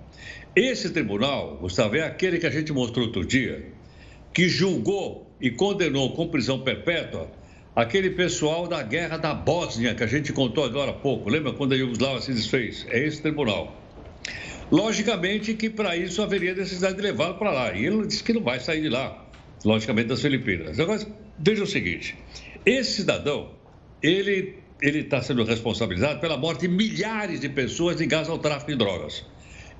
Esse 0.56 0.90
tribunal, 0.90 1.58
Gustavo, 1.58 1.96
é 1.96 2.02
aquele 2.02 2.40
que 2.40 2.48
a 2.48 2.50
gente 2.50 2.74
mostrou 2.74 3.06
outro 3.06 3.26
dia, 3.26 3.66
que 4.34 4.50
julgou 4.50 5.32
e 5.40 5.52
condenou 5.52 6.13
com 6.13 6.28
prisão 6.28 6.60
perpétua 6.62 7.30
aquele 7.76 8.10
pessoal 8.10 8.68
da 8.68 8.82
guerra 8.82 9.18
da 9.18 9.36
Bósnia, 9.36 9.94
que 9.94 10.04
a 10.04 10.08
gente 10.08 10.34
contou 10.34 10.63
agora 10.63 10.90
há 10.90 10.94
pouco. 10.96 11.30
Lembra 11.30 11.54
quando 11.54 11.74
a 11.74 11.76
Yugoslávia 11.76 12.22
se 12.22 12.34
desfez? 12.34 12.88
É 12.90 13.06
esse 13.06 13.22
tribunal. 13.22 13.80
Logicamente 14.72 15.54
que 15.54 15.70
para 15.70 15.96
isso 15.96 16.22
haveria 16.24 16.56
necessidade 16.56 16.96
de 16.96 17.04
levá-lo 17.04 17.36
para 17.36 17.52
lá. 17.52 17.74
E 17.74 17.86
ele 17.86 18.08
disse 18.08 18.24
que 18.24 18.34
não 18.34 18.42
vai 18.42 18.60
sair 18.60 18.82
de 18.82 18.90
lá, 18.90 19.26
logicamente 19.63 20.08
das 20.08 20.22
Filipinas. 20.22 20.80
Agora, 20.80 21.06
veja 21.38 21.63
o 21.63 21.68
seguinte: 21.68 22.18
esse 22.66 22.94
cidadão, 22.94 23.52
ele 24.02 24.56
ele 24.82 25.00
está 25.00 25.22
sendo 25.22 25.44
responsabilizado 25.44 26.20
pela 26.20 26.38
morte 26.38 26.62
de 26.62 26.68
milhares 26.68 27.40
de 27.40 27.50
pessoas 27.50 28.00
ligadas 28.00 28.30
ao 28.30 28.38
tráfico 28.38 28.72
de 28.72 28.78
drogas. 28.78 29.26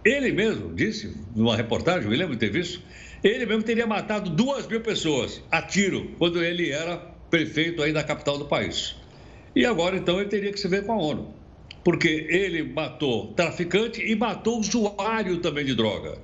Ele 0.03 0.31
mesmo 0.31 0.73
disse, 0.73 1.15
numa 1.36 1.55
reportagem, 1.55 2.10
eu 2.10 2.17
lembro 2.17 2.36
de 2.36 2.39
ter 2.39 2.51
visto, 2.51 2.81
ele 3.23 3.45
mesmo 3.45 3.63
teria 3.63 3.86
matado 3.86 4.29
duas 4.29 4.67
mil 4.67 4.81
pessoas 4.81 5.41
a 5.51 5.62
tiro 5.62 6.12
quando 6.17 6.43
ele 6.43 6.71
era 6.71 6.97
prefeito 7.29 7.81
aí 7.81 7.91
da 7.91 8.03
capital 8.03 8.38
do 8.38 8.45
país. 8.45 8.95
E 9.55 9.65
agora, 9.65 9.97
então, 9.97 10.19
ele 10.19 10.29
teria 10.29 10.51
que 10.51 10.60
se 10.60 10.67
ver 10.67 10.86
com 10.86 10.93
a 10.93 10.97
ONU 10.97 11.38
porque 11.88 12.27
ele 12.29 12.63
matou 12.63 13.27
traficante 13.27 14.01
e 14.01 14.13
matou 14.13 14.60
usuário 14.60 15.38
também 15.38 15.63
de 15.63 15.73
droga. 15.73 16.17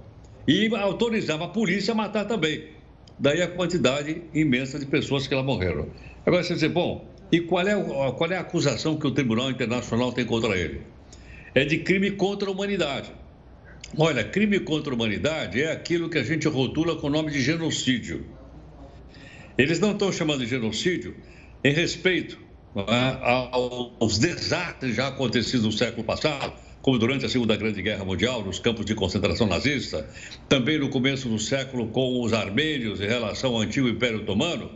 E 0.46 0.70
autorizava 0.76 1.46
a 1.46 1.48
polícia 1.48 1.94
a 1.94 1.96
matar 1.96 2.26
também. 2.26 2.66
Daí 3.18 3.42
a 3.42 3.48
quantidade 3.48 4.24
imensa 4.34 4.78
de 4.78 4.86
pessoas 4.86 5.26
que 5.26 5.34
lá 5.34 5.42
morreram. 5.42 5.88
Agora 6.26 6.44
você 6.44 6.56
diz, 6.56 6.70
bom, 6.70 7.08
e 7.34 7.42
qual 7.42 7.68
é, 7.68 7.74
qual 8.12 8.32
é 8.32 8.38
a 8.38 8.42
acusação 8.42 8.96
que 8.96 9.08
o 9.08 9.12
Tribunal 9.12 9.50
Internacional 9.50 10.14
tem 10.14 10.24
contra 10.24 10.56
ele? 10.56 10.82
É 11.56 11.66
de 11.66 11.80
crime 11.80 12.12
contra 12.12 12.48
a 12.48 12.52
humanidade. 12.52 13.12
Olha, 13.98 14.24
crime 14.24 14.60
contra 14.60 14.94
a 14.94 14.96
humanidade 14.96 15.60
é 15.60 15.72
aquilo 15.72 16.12
que 16.12 16.20
a 16.20 16.24
gente 16.24 16.48
rotula 16.48 16.96
com 16.96 17.08
o 17.08 17.10
nome 17.10 17.32
de 17.32 17.42
genocídio. 17.42 18.24
Eles 19.58 19.80
não 19.80 19.94
estão 19.94 20.12
chamando 20.12 20.42
de 20.42 20.46
genocídio 20.46 21.16
em 21.64 21.74
respeito 21.74 22.38
é? 22.76 23.18
aos 24.00 24.20
desastres 24.20 24.96
já 24.96 25.08
acontecidos 25.08 25.66
no 25.66 25.72
século 25.72 26.04
passado, 26.04 26.54
como 26.84 27.00
durante 27.00 27.26
a 27.26 27.30
Segunda 27.30 27.56
Grande 27.56 27.82
Guerra 27.82 28.06
Mundial, 28.06 28.46
nos 28.46 28.60
campos 28.60 28.86
de 28.86 28.94
concentração 28.94 29.48
nazista, 29.48 30.08
também 30.48 30.78
no 30.78 30.90
começo 30.90 31.28
do 31.28 31.40
século 31.40 31.88
com 31.88 32.22
os 32.22 32.32
armênios 32.32 33.02
em 33.02 33.08
relação 33.08 33.56
ao 33.56 33.62
antigo 33.62 33.90
Império 33.90 34.20
Otomano, 34.20 34.70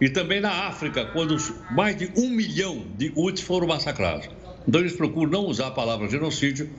e 0.00 0.08
também 0.08 0.40
na 0.40 0.66
África, 0.66 1.04
quando 1.06 1.36
mais 1.70 1.96
de 1.96 2.10
um 2.16 2.28
milhão 2.28 2.86
de 2.96 3.12
UTs 3.16 3.42
foram 3.42 3.66
massacrados. 3.66 4.28
Então, 4.66 4.80
eles 4.80 4.94
procuram 4.94 5.30
não 5.30 5.46
usar 5.46 5.68
a 5.68 5.70
palavra 5.70 6.08
genocídio 6.08 6.70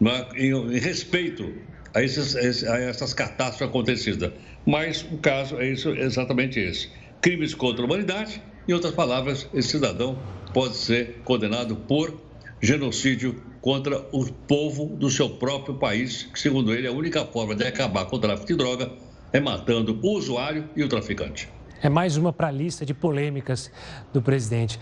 né, 0.00 0.26
em, 0.36 0.52
em, 0.52 0.78
respeito 0.78 1.52
a, 1.94 2.02
esses, 2.02 2.64
a 2.64 2.78
essas 2.78 3.12
catástrofes 3.12 3.68
acontecidas. 3.68 4.32
Mas 4.66 5.02
o 5.10 5.18
caso 5.18 5.58
é 5.58 5.68
isso, 5.68 5.90
exatamente 5.90 6.60
esse: 6.60 6.90
crimes 7.20 7.54
contra 7.54 7.82
a 7.82 7.86
humanidade 7.86 8.42
Em 8.68 8.72
outras 8.72 8.94
palavras, 8.94 9.48
esse 9.52 9.70
cidadão 9.70 10.18
pode 10.52 10.76
ser 10.76 11.20
condenado 11.24 11.76
por 11.76 12.20
genocídio 12.60 13.42
contra 13.60 13.98
o 14.12 14.24
povo 14.30 14.96
do 14.96 15.10
seu 15.10 15.30
próprio 15.30 15.74
país, 15.74 16.24
que, 16.24 16.38
segundo 16.38 16.72
ele, 16.74 16.86
a 16.86 16.92
única 16.92 17.24
forma 17.24 17.54
de 17.54 17.64
acabar 17.64 18.04
com 18.06 18.16
o 18.16 18.18
tráfico 18.18 18.46
de 18.46 18.56
droga 18.56 18.92
é 19.32 19.40
matando 19.40 19.98
o 20.02 20.16
usuário 20.16 20.68
e 20.76 20.82
o 20.82 20.88
traficante. 20.88 21.48
É 21.82 21.88
mais 21.88 22.18
uma 22.18 22.30
para 22.30 22.48
a 22.48 22.50
lista 22.50 22.84
de 22.84 22.92
polêmicas 22.92 23.72
do 24.12 24.20
presidente. 24.20 24.78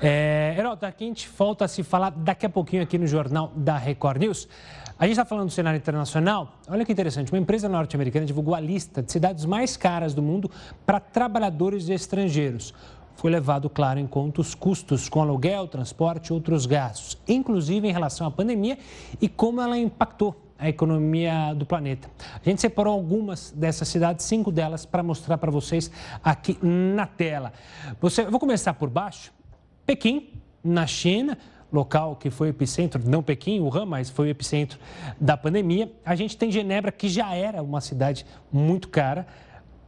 É, 0.00 0.56
aqui 0.80 1.04
a 1.04 1.06
gente 1.06 1.28
volta 1.36 1.66
a 1.66 1.68
se 1.68 1.82
falar 1.82 2.08
daqui 2.08 2.46
a 2.46 2.48
pouquinho 2.48 2.82
aqui 2.82 2.96
no 2.96 3.06
Jornal 3.06 3.52
da 3.54 3.76
Record 3.76 4.22
News. 4.22 4.48
A 4.98 5.04
gente 5.04 5.12
está 5.12 5.26
falando 5.26 5.48
do 5.48 5.52
cenário 5.52 5.76
internacional. 5.76 6.58
Olha 6.66 6.86
que 6.86 6.92
interessante, 6.92 7.30
uma 7.30 7.38
empresa 7.38 7.68
norte-americana 7.68 8.24
divulgou 8.24 8.54
a 8.54 8.60
lista 8.60 9.02
de 9.02 9.12
cidades 9.12 9.44
mais 9.44 9.76
caras 9.76 10.14
do 10.14 10.22
mundo 10.22 10.50
para 10.86 10.98
trabalhadores 10.98 11.90
estrangeiros. 11.90 12.72
Foi 13.16 13.30
levado, 13.30 13.68
claro, 13.68 14.00
em 14.00 14.06
conta 14.06 14.40
os 14.40 14.54
custos 14.54 15.06
com 15.06 15.20
aluguel, 15.20 15.68
transporte 15.68 16.28
e 16.28 16.32
outros 16.32 16.64
gastos, 16.64 17.18
inclusive 17.28 17.86
em 17.86 17.92
relação 17.92 18.26
à 18.26 18.30
pandemia 18.30 18.78
e 19.20 19.28
como 19.28 19.60
ela 19.60 19.76
impactou 19.76 20.47
a 20.58 20.68
economia 20.68 21.54
do 21.54 21.64
planeta. 21.64 22.10
A 22.44 22.48
gente 22.48 22.60
separou 22.60 22.92
algumas 22.92 23.52
dessas 23.52 23.86
cidades, 23.88 24.24
cinco 24.24 24.50
delas, 24.50 24.84
para 24.84 25.02
mostrar 25.02 25.38
para 25.38 25.50
vocês 25.50 25.90
aqui 26.22 26.58
na 26.62 27.06
tela. 27.06 27.52
Você, 28.00 28.22
eu 28.22 28.30
vou 28.30 28.40
começar 28.40 28.74
por 28.74 28.90
baixo. 28.90 29.32
Pequim, 29.86 30.30
na 30.62 30.86
China, 30.86 31.38
local 31.72 32.16
que 32.16 32.28
foi 32.28 32.48
o 32.48 32.50
epicentro, 32.50 33.00
não 33.08 33.22
Pequim, 33.22 33.60
Wuhan, 33.60 33.86
mas 33.86 34.10
foi 34.10 34.28
o 34.28 34.30
epicentro 34.30 34.78
da 35.20 35.36
pandemia. 35.36 35.92
A 36.04 36.14
gente 36.16 36.36
tem 36.36 36.50
Genebra, 36.50 36.90
que 36.90 37.08
já 37.08 37.34
era 37.34 37.62
uma 37.62 37.80
cidade 37.80 38.26
muito 38.50 38.88
cara. 38.88 39.26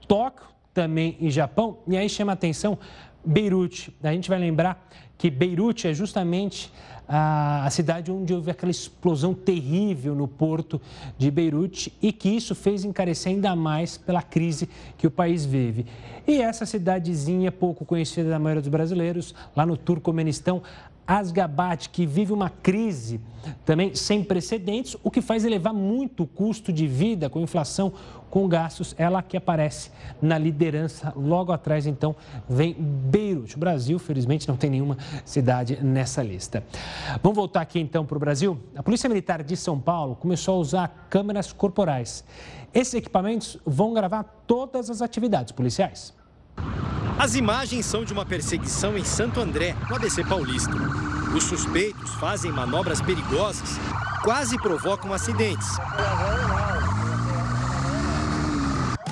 Tóquio, 0.07 0.47
também 0.73 1.17
em 1.21 1.31
Japão. 1.31 1.79
E 1.87 1.97
aí 1.97 2.09
chama 2.09 2.33
atenção 2.33 2.79
Beirute. 3.25 3.95
A 4.03 4.13
gente 4.13 4.29
vai 4.29 4.39
lembrar 4.39 4.89
que 5.19 5.31
Beirute 5.31 5.87
é 5.87 5.93
justamente 5.95 6.73
a, 7.13 7.69
cidade 7.71 8.11
onde 8.13 8.33
houve 8.33 8.53
aquela 8.53 8.71
explosão 8.71 9.35
terrível 9.35 10.15
no 10.15 10.29
porto 10.29 10.81
de 11.19 11.29
Beirute 11.29 11.93
e 12.01 12.13
que 12.13 12.29
isso 12.29 12.55
fez 12.55 12.85
encarecer 12.85 13.33
ainda 13.33 13.57
mais 13.57 13.99
pela 13.99 14.23
crise 14.23 14.69
que 14.97 15.09
o 15.09 15.11
país 15.11 15.45
vive. 15.45 15.87
E 16.27 16.41
essa 16.41 16.65
cidadezinha 16.65 17.51
pouco 17.51 17.85
conhecida 17.85 18.31
da 18.31 18.39
maioria 18.39 18.63
dos 18.63 18.71
brasileiros, 18.71 19.35
lá 19.57 19.67
no 19.67 19.77
Turcomenistão, 19.77 20.63
Asgabat, 21.11 21.89
que 21.91 22.07
vive 22.07 22.33
uma 22.33 22.49
crise 22.49 23.21
também 23.65 23.97
sem 23.97 24.23
precedentes, 24.23 24.97
o 25.03 25.11
que 25.11 25.21
faz 25.21 25.45
elevar 25.45 25.75
muito 25.75 26.23
o 26.23 26.27
custo 26.27 26.73
de 26.73 26.87
vida 26.87 27.29
com 27.29 27.41
inflação, 27.41 27.93
com 28.31 28.47
gastos. 28.47 28.95
Ela 28.97 29.21
que 29.21 29.37
aparece 29.37 29.91
na 30.23 30.39
liderança. 30.39 31.13
Logo 31.17 31.51
atrás, 31.51 31.85
então, 31.85 32.15
vem 32.49 32.77
Beirute. 32.79 33.57
O 33.57 33.59
Brasil, 33.59 33.99
felizmente, 33.99 34.49
não 34.49 34.57
tem 34.57 34.71
nenhuma 34.71 34.97
cidade 35.25 35.83
nessa 35.83 36.23
lista. 36.23 36.63
Vamos 37.21 37.35
voltar 37.35 37.63
aqui 37.63 37.81
então 37.81 38.07
para 38.07 38.17
o 38.17 38.21
Brasil. 38.21 38.57
A 38.77 38.83
Polícia 38.83 39.09
Militar 39.09 39.43
de 39.43 39.57
São 39.57 39.81
Paulo 39.81 40.15
começou 40.15 40.55
a 40.55 40.59
usar 40.59 41.09
câmeras 41.11 41.53
corporais. 41.53 42.25
Esses 42.73 42.95
equipamentos 42.95 43.59
vão 43.67 43.93
gravar 43.93 44.23
todas 44.47 44.89
as 44.89 45.03
atividades 45.03 45.51
policiais. 45.51 46.15
As 47.21 47.35
imagens 47.35 47.85
são 47.85 48.03
de 48.03 48.15
uma 48.15 48.25
perseguição 48.25 48.97
em 48.97 49.05
Santo 49.05 49.43
André, 49.43 49.77
no 49.91 49.97
ABC 49.97 50.25
Paulista. 50.25 50.73
Os 51.37 51.45
suspeitos 51.45 52.15
fazem 52.15 52.51
manobras 52.51 53.03
perigosas, 53.03 53.79
quase 54.25 54.57
provocam 54.57 55.13
acidentes. 55.13 55.69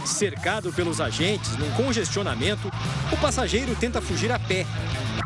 Cercado 0.06 0.72
pelos 0.72 1.02
agentes 1.02 1.54
num 1.58 1.70
congestionamento, 1.72 2.72
o 3.12 3.16
passageiro 3.18 3.76
tenta 3.76 4.00
fugir 4.00 4.32
a 4.32 4.38
pé. 4.38 4.64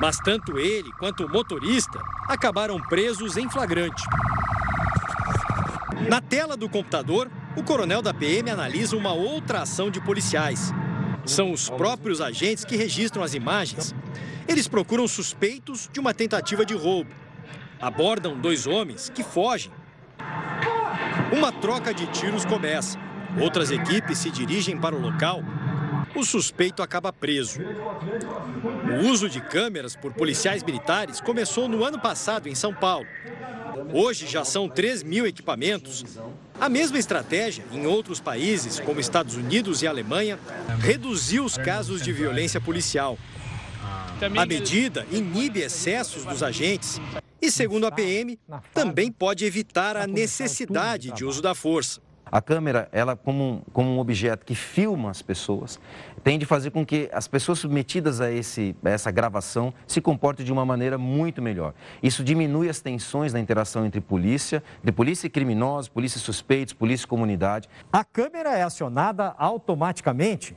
Mas 0.00 0.16
tanto 0.16 0.58
ele 0.58 0.90
quanto 0.98 1.24
o 1.24 1.30
motorista 1.30 2.00
acabaram 2.26 2.80
presos 2.80 3.36
em 3.36 3.48
flagrante. 3.48 4.02
Na 6.08 6.20
tela 6.20 6.56
do 6.56 6.68
computador, 6.68 7.30
o 7.56 7.62
coronel 7.62 8.02
da 8.02 8.12
PM 8.12 8.50
analisa 8.50 8.96
uma 8.96 9.12
outra 9.12 9.62
ação 9.62 9.88
de 9.88 10.00
policiais. 10.00 10.72
São 11.24 11.52
os 11.52 11.70
próprios 11.70 12.20
agentes 12.20 12.64
que 12.64 12.76
registram 12.76 13.22
as 13.22 13.34
imagens. 13.34 13.94
Eles 14.48 14.66
procuram 14.66 15.06
suspeitos 15.06 15.88
de 15.92 16.00
uma 16.00 16.12
tentativa 16.12 16.64
de 16.64 16.74
roubo. 16.74 17.10
Abordam 17.80 18.38
dois 18.38 18.66
homens 18.66 19.10
que 19.10 19.22
fogem. 19.22 19.72
Uma 21.32 21.52
troca 21.52 21.94
de 21.94 22.06
tiros 22.08 22.44
começa. 22.44 22.98
Outras 23.40 23.70
equipes 23.70 24.18
se 24.18 24.30
dirigem 24.30 24.78
para 24.78 24.94
o 24.94 25.00
local. 25.00 25.42
O 26.14 26.24
suspeito 26.24 26.82
acaba 26.82 27.12
preso. 27.12 27.60
O 29.00 29.08
uso 29.08 29.28
de 29.28 29.40
câmeras 29.40 29.96
por 29.96 30.12
policiais 30.12 30.62
militares 30.62 31.20
começou 31.20 31.68
no 31.68 31.84
ano 31.84 31.98
passado 31.98 32.48
em 32.48 32.54
São 32.54 32.74
Paulo. 32.74 33.06
Hoje 33.92 34.26
já 34.26 34.44
são 34.44 34.68
3 34.68 35.02
mil 35.02 35.26
equipamentos. 35.26 36.04
A 36.60 36.68
mesma 36.68 36.98
estratégia, 36.98 37.64
em 37.72 37.86
outros 37.86 38.20
países, 38.20 38.78
como 38.78 39.00
Estados 39.00 39.36
Unidos 39.36 39.82
e 39.82 39.86
Alemanha, 39.86 40.38
reduziu 40.80 41.44
os 41.44 41.56
casos 41.56 42.02
de 42.02 42.12
violência 42.12 42.60
policial. 42.60 43.18
A 44.38 44.46
medida 44.46 45.06
inibe 45.10 45.60
excessos 45.60 46.24
dos 46.24 46.42
agentes 46.42 47.00
e, 47.40 47.50
segundo 47.50 47.86
a 47.86 47.90
PM, 47.90 48.38
também 48.72 49.10
pode 49.10 49.44
evitar 49.44 49.96
a 49.96 50.06
necessidade 50.06 51.10
de 51.10 51.24
uso 51.24 51.42
da 51.42 51.54
força. 51.54 52.00
A 52.32 52.40
câmera, 52.40 52.88
ela 52.92 53.14
como 53.14 53.44
um, 53.44 53.62
como 53.74 53.90
um 53.90 53.98
objeto 53.98 54.46
que 54.46 54.54
filma 54.54 55.10
as 55.10 55.20
pessoas, 55.20 55.78
tem 56.24 56.38
de 56.38 56.46
fazer 56.46 56.70
com 56.70 56.84
que 56.84 57.10
as 57.12 57.28
pessoas 57.28 57.58
submetidas 57.58 58.22
a, 58.22 58.32
esse, 58.32 58.74
a 58.82 58.88
essa 58.88 59.10
gravação 59.10 59.74
se 59.86 60.00
comportem 60.00 60.46
de 60.46 60.50
uma 60.50 60.64
maneira 60.64 60.96
muito 60.96 61.42
melhor. 61.42 61.74
Isso 62.02 62.24
diminui 62.24 62.70
as 62.70 62.80
tensões 62.80 63.34
na 63.34 63.38
interação 63.38 63.84
entre 63.84 64.00
polícia, 64.00 64.62
de 64.82 64.90
polícia 64.90 65.26
e 65.26 65.30
criminosos, 65.30 65.90
polícia 65.90 66.16
e 66.16 66.22
suspeitos, 66.22 66.72
polícia 66.72 67.04
e 67.04 67.08
comunidade. 67.08 67.68
A 67.92 68.02
câmera 68.02 68.56
é 68.56 68.62
acionada 68.62 69.34
automaticamente 69.36 70.56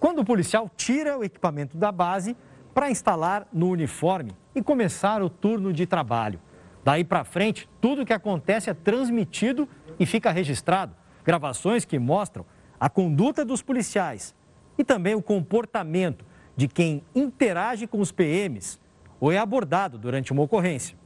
quando 0.00 0.20
o 0.20 0.24
policial 0.24 0.70
tira 0.74 1.18
o 1.18 1.22
equipamento 1.22 1.76
da 1.76 1.92
base 1.92 2.34
para 2.72 2.90
instalar 2.90 3.46
no 3.52 3.68
uniforme 3.68 4.32
e 4.54 4.62
começar 4.62 5.22
o 5.22 5.28
turno 5.28 5.74
de 5.74 5.84
trabalho. 5.84 6.40
Daí 6.86 7.02
para 7.04 7.24
frente, 7.24 7.68
tudo 7.80 8.02
o 8.02 8.06
que 8.06 8.12
acontece 8.12 8.70
é 8.70 8.74
transmitido 8.74 9.68
e 9.98 10.06
fica 10.06 10.30
registrado 10.30 10.94
gravações 11.24 11.84
que 11.84 11.98
mostram 11.98 12.44
a 12.78 12.88
conduta 12.88 13.44
dos 13.44 13.62
policiais 13.62 14.34
e 14.78 14.84
também 14.84 15.14
o 15.14 15.22
comportamento 15.22 16.24
de 16.56 16.68
quem 16.68 17.02
interage 17.14 17.86
com 17.86 18.00
os 18.00 18.12
PMs 18.12 18.78
ou 19.18 19.32
é 19.32 19.38
abordado 19.38 19.98
durante 19.98 20.32
uma 20.32 20.42
ocorrência. 20.42 20.96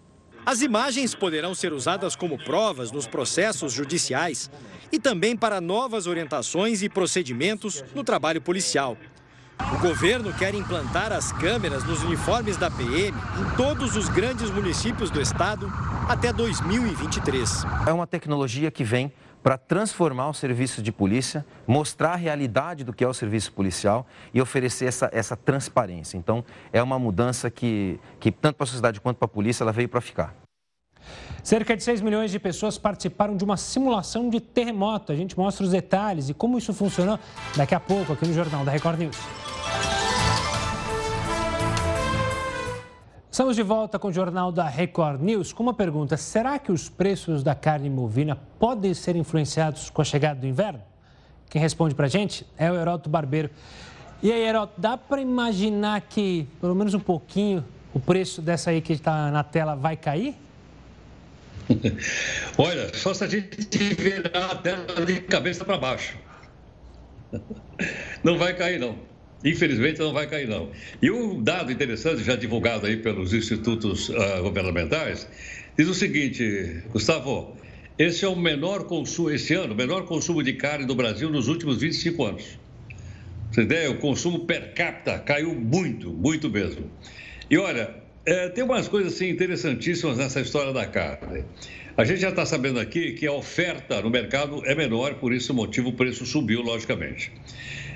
As 0.44 0.62
imagens 0.62 1.14
poderão 1.14 1.54
ser 1.54 1.72
usadas 1.72 2.16
como 2.16 2.42
provas 2.42 2.90
nos 2.90 3.06
processos 3.06 3.72
judiciais 3.72 4.50
e 4.90 4.98
também 4.98 5.36
para 5.36 5.60
novas 5.60 6.06
orientações 6.06 6.82
e 6.82 6.88
procedimentos 6.88 7.84
no 7.94 8.02
trabalho 8.02 8.40
policial. 8.40 8.96
O 9.72 9.78
governo 9.78 10.32
quer 10.32 10.54
implantar 10.54 11.12
as 11.12 11.30
câmeras 11.32 11.84
nos 11.84 12.02
uniformes 12.02 12.56
da 12.56 12.70
PM 12.70 13.16
em 13.16 13.56
todos 13.56 13.96
os 13.96 14.08
grandes 14.08 14.50
municípios 14.50 15.10
do 15.10 15.20
estado 15.20 15.70
até 16.08 16.32
2023. 16.32 17.64
É 17.86 17.92
uma 17.92 18.06
tecnologia 18.06 18.70
que 18.70 18.82
vem 18.82 19.12
para 19.42 19.56
transformar 19.56 20.28
o 20.28 20.34
serviço 20.34 20.82
de 20.82 20.92
polícia, 20.92 21.46
mostrar 21.66 22.12
a 22.12 22.16
realidade 22.16 22.84
do 22.84 22.92
que 22.92 23.04
é 23.04 23.08
o 23.08 23.14
serviço 23.14 23.52
policial 23.52 24.06
e 24.34 24.40
oferecer 24.40 24.86
essa, 24.86 25.08
essa 25.12 25.36
transparência. 25.36 26.16
Então, 26.16 26.44
é 26.72 26.82
uma 26.82 26.98
mudança 26.98 27.50
que, 27.50 27.98
que 28.18 28.30
tanto 28.30 28.56
para 28.56 28.64
a 28.64 28.66
sociedade 28.66 29.00
quanto 29.00 29.16
para 29.16 29.26
a 29.26 29.28
polícia, 29.28 29.64
ela 29.64 29.72
veio 29.72 29.88
para 29.88 30.00
ficar. 30.00 30.34
Cerca 31.42 31.74
de 31.74 31.82
6 31.82 32.02
milhões 32.02 32.30
de 32.30 32.38
pessoas 32.38 32.76
participaram 32.76 33.36
de 33.36 33.42
uma 33.44 33.56
simulação 33.56 34.28
de 34.28 34.40
terremoto. 34.40 35.10
A 35.10 35.16
gente 35.16 35.38
mostra 35.38 35.64
os 35.64 35.70
detalhes 35.70 36.28
e 36.28 36.34
como 36.34 36.58
isso 36.58 36.74
funcionou 36.74 37.18
daqui 37.56 37.74
a 37.74 37.80
pouco 37.80 38.12
aqui 38.12 38.26
no 38.26 38.34
Jornal 38.34 38.64
da 38.64 38.70
Record 38.70 38.98
News. 38.98 39.16
Estamos 43.30 43.54
de 43.54 43.62
volta 43.62 43.96
com 43.96 44.08
o 44.08 44.12
Jornal 44.12 44.50
da 44.50 44.66
Record 44.66 45.20
News 45.22 45.52
com 45.52 45.62
uma 45.62 45.72
pergunta: 45.72 46.16
será 46.16 46.58
que 46.58 46.72
os 46.72 46.88
preços 46.88 47.44
da 47.44 47.54
carne 47.54 47.88
bovina 47.88 48.36
podem 48.58 48.92
ser 48.92 49.14
influenciados 49.14 49.88
com 49.88 50.02
a 50.02 50.04
chegada 50.04 50.40
do 50.40 50.48
inverno? 50.48 50.82
Quem 51.48 51.62
responde 51.62 51.94
para 51.94 52.06
a 52.06 52.08
gente 52.08 52.44
é 52.58 52.68
o 52.72 52.74
Heroto 52.74 53.08
Barbeiro. 53.08 53.48
E 54.20 54.32
aí, 54.32 54.42
Heroto, 54.42 54.72
dá 54.76 54.96
para 54.96 55.20
imaginar 55.20 56.00
que, 56.00 56.48
pelo 56.60 56.74
menos 56.74 56.92
um 56.92 56.98
pouquinho, 56.98 57.64
o 57.94 58.00
preço 58.00 58.42
dessa 58.42 58.70
aí 58.70 58.80
que 58.80 58.94
está 58.94 59.30
na 59.30 59.44
tela 59.44 59.76
vai 59.76 59.96
cair? 59.96 60.34
Olha, 62.58 62.92
só 62.94 63.14
se 63.14 63.22
a 63.22 63.28
gente 63.28 63.78
virar 63.94 64.50
a 64.50 64.56
tela 64.56 65.06
de 65.06 65.20
cabeça 65.20 65.64
para 65.64 65.78
baixo. 65.78 66.18
Não 68.24 68.36
vai 68.36 68.54
cair, 68.54 68.80
não. 68.80 69.09
Infelizmente 69.44 69.98
não 69.98 70.12
vai 70.12 70.26
cair, 70.26 70.46
não. 70.46 70.70
E 71.00 71.10
um 71.10 71.42
dado 71.42 71.72
interessante, 71.72 72.22
já 72.22 72.36
divulgado 72.36 72.86
aí 72.86 72.96
pelos 72.98 73.32
institutos 73.32 74.10
uh, 74.10 74.42
governamentais, 74.42 75.26
diz 75.76 75.88
o 75.88 75.94
seguinte, 75.94 76.82
Gustavo, 76.92 77.56
esse 77.98 78.24
é 78.24 78.28
o 78.28 78.36
menor 78.36 78.84
consumo, 78.84 79.30
esse 79.30 79.54
ano, 79.54 79.72
o 79.72 79.76
menor 79.76 80.04
consumo 80.04 80.42
de 80.42 80.52
carne 80.54 80.86
do 80.86 80.94
Brasil 80.94 81.30
nos 81.30 81.48
últimos 81.48 81.80
25 81.80 82.24
anos. 82.24 82.58
Você 83.50 83.62
ideia, 83.62 83.90
o 83.90 83.98
consumo 83.98 84.40
per 84.46 84.74
capita 84.74 85.18
caiu 85.18 85.54
muito, 85.54 86.10
muito 86.12 86.48
mesmo. 86.48 86.90
E 87.50 87.58
olha, 87.58 87.94
é, 88.24 88.48
tem 88.50 88.62
umas 88.62 88.88
coisas 88.88 89.14
assim, 89.14 89.28
interessantíssimas 89.28 90.18
nessa 90.18 90.40
história 90.40 90.72
da 90.72 90.86
carne. 90.86 91.44
A 91.96 92.04
gente 92.04 92.20
já 92.20 92.28
está 92.28 92.46
sabendo 92.46 92.78
aqui 92.78 93.12
que 93.12 93.26
a 93.26 93.32
oferta 93.32 94.00
no 94.00 94.08
mercado 94.08 94.62
é 94.64 94.74
menor, 94.74 95.14
por 95.14 95.32
isso 95.32 95.52
o 95.52 95.56
motivo 95.56 95.88
o 95.88 95.92
preço 95.92 96.24
subiu, 96.24 96.62
logicamente. 96.62 97.32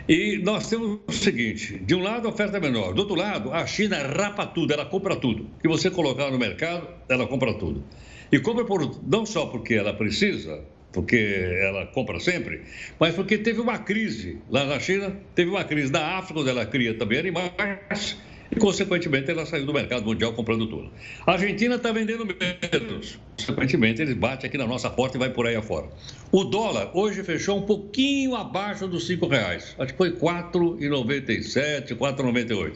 E 0.09 0.38
nós 0.38 0.68
temos 0.68 1.00
o 1.07 1.12
seguinte: 1.12 1.78
de 1.78 1.94
um 1.94 2.02
lado 2.02 2.28
a 2.28 2.30
oferta 2.30 2.59
é 2.59 2.61
menor, 2.61 2.92
do 2.92 3.00
outro 3.00 3.14
lado 3.14 3.52
a 3.52 3.66
China 3.66 3.96
rapa 3.98 4.46
tudo, 4.46 4.72
ela 4.72 4.84
compra 4.84 5.16
tudo. 5.16 5.48
Que 5.61 5.68
você 5.68 5.90
colocar 5.90 6.30
no 6.30 6.38
mercado, 6.38 6.86
ela 7.09 7.26
compra 7.26 7.55
tudo. 7.55 7.82
E 8.30 8.38
compra 8.38 8.64
por, 8.64 9.00
não 9.07 9.24
só 9.24 9.46
porque 9.46 9.74
ela 9.74 9.94
precisa, 9.94 10.62
porque 10.92 11.16
ela 11.16 11.86
compra 11.86 12.20
sempre, 12.20 12.62
mas 13.00 13.14
porque 13.14 13.38
teve 13.38 13.61
uma 13.61 13.78
crise 13.78 14.38
lá 14.50 14.64
na 14.64 14.78
China, 14.78 15.16
teve 15.34 15.50
uma 15.50 15.64
crise 15.64 15.90
na 15.90 16.18
África, 16.18 16.40
onde 16.40 16.50
ela 16.50 16.66
cria 16.66 16.94
também 16.94 17.18
animais, 17.18 18.18
e, 18.55 18.59
consequentemente, 18.59 19.30
ela 19.30 19.44
saiu 19.44 19.66
do 19.66 19.72
mercado 19.72 20.05
mundial 20.05 20.32
comprando 20.32 20.66
tudo. 20.66 20.90
A 21.26 21.32
Argentina 21.32 21.74
está 21.74 21.90
vendendo 21.90 22.24
menos. 22.24 23.18
Consequentemente, 23.36 24.02
eles 24.02 24.14
batem 24.14 24.48
aqui 24.48 24.57
na 24.57 24.66
nossa 24.66 24.88
porta 24.88 25.16
e 25.16 25.20
vai 25.20 25.30
por 25.30 25.46
aí 25.46 25.57
afora. 25.57 25.88
O 26.30 26.44
dólar 26.44 26.90
hoje 26.94 27.24
fechou 27.24 27.59
um 27.59 27.62
pouquinho 27.62 28.36
abaixo 28.36 28.86
dos 28.86 29.09
R$ 29.09 29.18
reais. 29.28 29.74
Acho 29.78 29.92
que 29.92 29.98
foi 29.98 30.11
R$ 30.11 30.16
4,97, 30.16 31.88
R$ 31.90 31.96
4,98. 31.96 32.72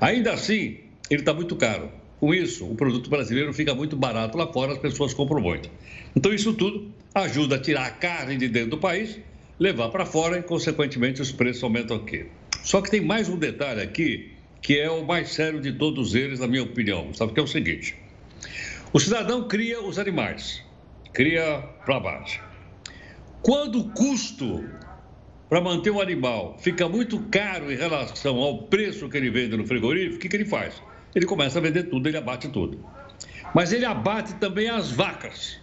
Ainda 0.00 0.32
assim, 0.32 0.78
ele 1.10 1.22
está 1.22 1.34
muito 1.34 1.56
caro. 1.56 1.90
Com 2.20 2.32
isso, 2.32 2.64
o 2.64 2.74
produto 2.74 3.10
brasileiro 3.10 3.52
fica 3.52 3.74
muito 3.74 3.96
barato 3.96 4.38
lá 4.38 4.46
fora, 4.50 4.72
as 4.72 4.78
pessoas 4.78 5.12
compram 5.12 5.40
muito. 5.40 5.68
Então, 6.14 6.32
isso 6.32 6.54
tudo 6.54 6.90
ajuda 7.14 7.56
a 7.56 7.58
tirar 7.58 7.86
a 7.86 7.90
carne 7.90 8.36
de 8.36 8.48
dentro 8.48 8.70
do 8.70 8.78
país, 8.78 9.18
levar 9.58 9.88
para 9.88 10.06
fora 10.06 10.38
e, 10.38 10.42
consequentemente, 10.42 11.20
os 11.20 11.32
preços 11.32 11.62
aumentam 11.62 11.96
aqui. 11.96 12.26
Só 12.62 12.80
que 12.80 12.90
tem 12.90 13.00
mais 13.00 13.28
um 13.28 13.36
detalhe 13.36 13.82
aqui 13.82 14.35
que 14.66 14.80
é 14.80 14.90
o 14.90 15.06
mais 15.06 15.28
sério 15.28 15.60
de 15.60 15.72
todos 15.74 16.16
eles, 16.16 16.40
na 16.40 16.48
minha 16.48 16.64
opinião, 16.64 17.14
sabe? 17.14 17.32
Que 17.32 17.38
é 17.38 17.42
o 17.44 17.46
seguinte: 17.46 17.94
o 18.92 18.98
cidadão 18.98 19.46
cria 19.46 19.80
os 19.80 19.96
animais, 19.96 20.60
cria 21.12 21.62
para 21.84 22.00
baixo. 22.00 22.42
Quando 23.42 23.78
o 23.78 23.90
custo 23.90 24.68
para 25.48 25.60
manter 25.60 25.90
o 25.90 26.00
animal 26.00 26.58
fica 26.58 26.88
muito 26.88 27.20
caro 27.30 27.70
em 27.70 27.76
relação 27.76 28.38
ao 28.38 28.64
preço 28.64 29.08
que 29.08 29.16
ele 29.16 29.30
vende 29.30 29.56
no 29.56 29.64
frigorífico, 29.64 30.16
o 30.16 30.18
que, 30.18 30.28
que 30.28 30.34
ele 30.34 30.44
faz? 30.44 30.82
Ele 31.14 31.26
começa 31.26 31.60
a 31.60 31.62
vender 31.62 31.84
tudo, 31.84 32.08
ele 32.08 32.16
abate 32.16 32.48
tudo. 32.48 32.84
Mas 33.54 33.72
ele 33.72 33.84
abate 33.84 34.34
também 34.34 34.68
as 34.68 34.90
vacas. 34.90 35.60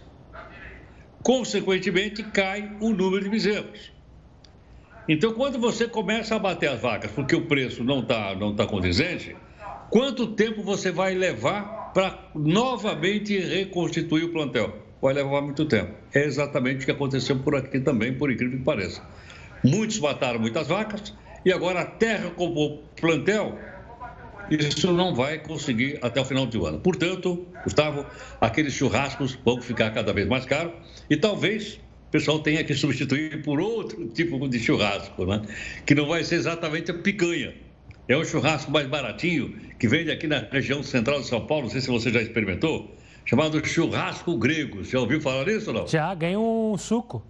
Consequentemente, 1.22 2.22
cai 2.22 2.74
o 2.80 2.94
número 2.94 3.24
de 3.24 3.28
bezerros. 3.28 3.93
Então, 5.06 5.32
quando 5.34 5.58
você 5.58 5.86
começa 5.86 6.34
a 6.34 6.38
bater 6.38 6.70
as 6.70 6.80
vacas 6.80 7.10
porque 7.10 7.36
o 7.36 7.46
preço 7.46 7.84
não 7.84 8.00
está 8.00 8.34
não 8.34 8.54
tá 8.54 8.66
condizente, 8.66 9.36
quanto 9.90 10.28
tempo 10.28 10.62
você 10.62 10.90
vai 10.90 11.14
levar 11.14 11.92
para 11.92 12.30
novamente 12.34 13.38
reconstituir 13.38 14.24
o 14.24 14.32
plantel? 14.32 14.74
Vai 15.02 15.12
levar 15.12 15.42
muito 15.42 15.66
tempo. 15.66 15.92
É 16.14 16.24
exatamente 16.24 16.82
o 16.82 16.84
que 16.86 16.90
aconteceu 16.90 17.38
por 17.38 17.54
aqui 17.54 17.78
também, 17.80 18.14
por 18.14 18.32
incrível 18.32 18.58
que 18.58 18.64
pareça. 18.64 19.02
Muitos 19.62 19.98
mataram 19.98 20.40
muitas 20.40 20.68
vacas 20.68 21.14
e 21.44 21.52
agora 21.52 21.82
a 21.82 21.86
terra 21.86 22.30
como 22.30 22.84
plantel, 22.98 23.58
isso 24.50 24.90
não 24.92 25.14
vai 25.14 25.38
conseguir 25.38 25.98
até 26.00 26.20
o 26.20 26.24
final 26.24 26.46
do 26.46 26.64
ano. 26.64 26.80
Portanto, 26.80 27.46
Gustavo, 27.62 28.06
aqueles 28.40 28.72
churrascos 28.72 29.38
vão 29.44 29.60
ficar 29.60 29.90
cada 29.90 30.12
vez 30.14 30.26
mais 30.26 30.46
caros 30.46 30.72
e 31.10 31.16
talvez 31.16 31.78
pessoal 32.14 32.38
tenha 32.38 32.62
que 32.62 32.72
substituir 32.74 33.42
por 33.42 33.60
outro 33.60 34.06
tipo 34.06 34.48
de 34.48 34.60
churrasco, 34.60 35.26
né? 35.26 35.42
que 35.84 35.96
não 35.96 36.06
vai 36.06 36.22
ser 36.22 36.36
exatamente 36.36 36.92
a 36.92 36.94
picanha. 36.94 37.52
É 38.06 38.16
um 38.16 38.24
churrasco 38.24 38.70
mais 38.70 38.86
baratinho, 38.86 39.58
que 39.80 39.88
vende 39.88 40.12
aqui 40.12 40.28
na 40.28 40.46
região 40.52 40.80
central 40.80 41.20
de 41.20 41.26
São 41.26 41.44
Paulo, 41.44 41.64
não 41.64 41.70
sei 41.70 41.80
se 41.80 41.90
você 41.90 42.12
já 42.12 42.22
experimentou, 42.22 42.94
chamado 43.24 43.66
churrasco 43.66 44.36
grego. 44.36 44.84
Já 44.84 45.00
ouviu 45.00 45.20
falar 45.20 45.44
nisso 45.44 45.70
ou 45.70 45.80
não? 45.80 45.88
Já, 45.88 46.14
ganhei 46.14 46.36
um 46.36 46.78
suco. 46.78 47.20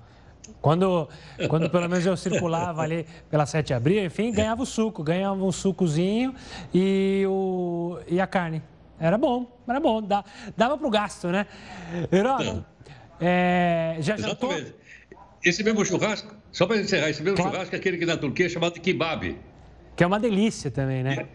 Quando, 0.60 1.08
quando 1.48 1.70
pelo 1.70 1.88
menos 1.88 2.04
eu 2.04 2.14
circulava 2.14 2.82
ali 2.82 3.06
pela 3.30 3.46
7 3.46 3.68
de 3.68 3.72
abril, 3.72 4.04
enfim, 4.04 4.32
ganhava 4.32 4.62
o 4.62 4.66
suco, 4.66 5.02
ganhava 5.02 5.42
um 5.42 5.52
sucozinho 5.52 6.34
e, 6.74 7.24
o, 7.26 7.98
e 8.06 8.20
a 8.20 8.26
carne. 8.26 8.62
Era 9.00 9.16
bom, 9.16 9.46
era 9.66 9.80
bom, 9.80 10.02
dava 10.02 10.76
para 10.76 10.86
o 10.86 10.90
gasto, 10.90 11.28
né? 11.28 11.46
Herói, 12.12 12.62
é, 13.20 13.96
já 14.00 14.16
jantou? 14.16 14.50
Exatamente. 14.52 14.84
Esse 15.44 15.62
mesmo 15.62 15.84
churrasco, 15.84 16.34
só 16.50 16.66
para 16.66 16.78
encerrar, 16.78 17.10
esse 17.10 17.22
mesmo 17.22 17.36
claro. 17.36 17.52
churrasco 17.52 17.74
é 17.74 17.78
aquele 17.78 17.98
que 17.98 18.06
na 18.06 18.16
Turquia 18.16 18.46
é 18.46 18.48
chamado 18.48 18.74
de 18.74 18.80
kebab. 18.80 19.36
Que 19.94 20.02
é 20.02 20.06
uma 20.06 20.18
delícia 20.18 20.70
também, 20.70 21.02
né? 21.02 21.26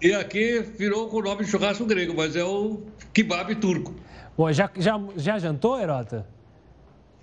E, 0.00 0.08
e 0.08 0.14
aqui 0.14 0.60
virou 0.78 1.08
com 1.08 1.16
o 1.16 1.22
nome 1.22 1.44
de 1.44 1.50
churrasco 1.50 1.84
grego, 1.84 2.14
mas 2.16 2.36
é 2.36 2.44
o 2.44 2.82
kebab 3.12 3.54
turco. 3.56 3.94
Bom, 4.36 4.50
já, 4.52 4.70
já, 4.76 5.00
já 5.16 5.38
jantou, 5.38 5.80
Herota? 5.80 6.26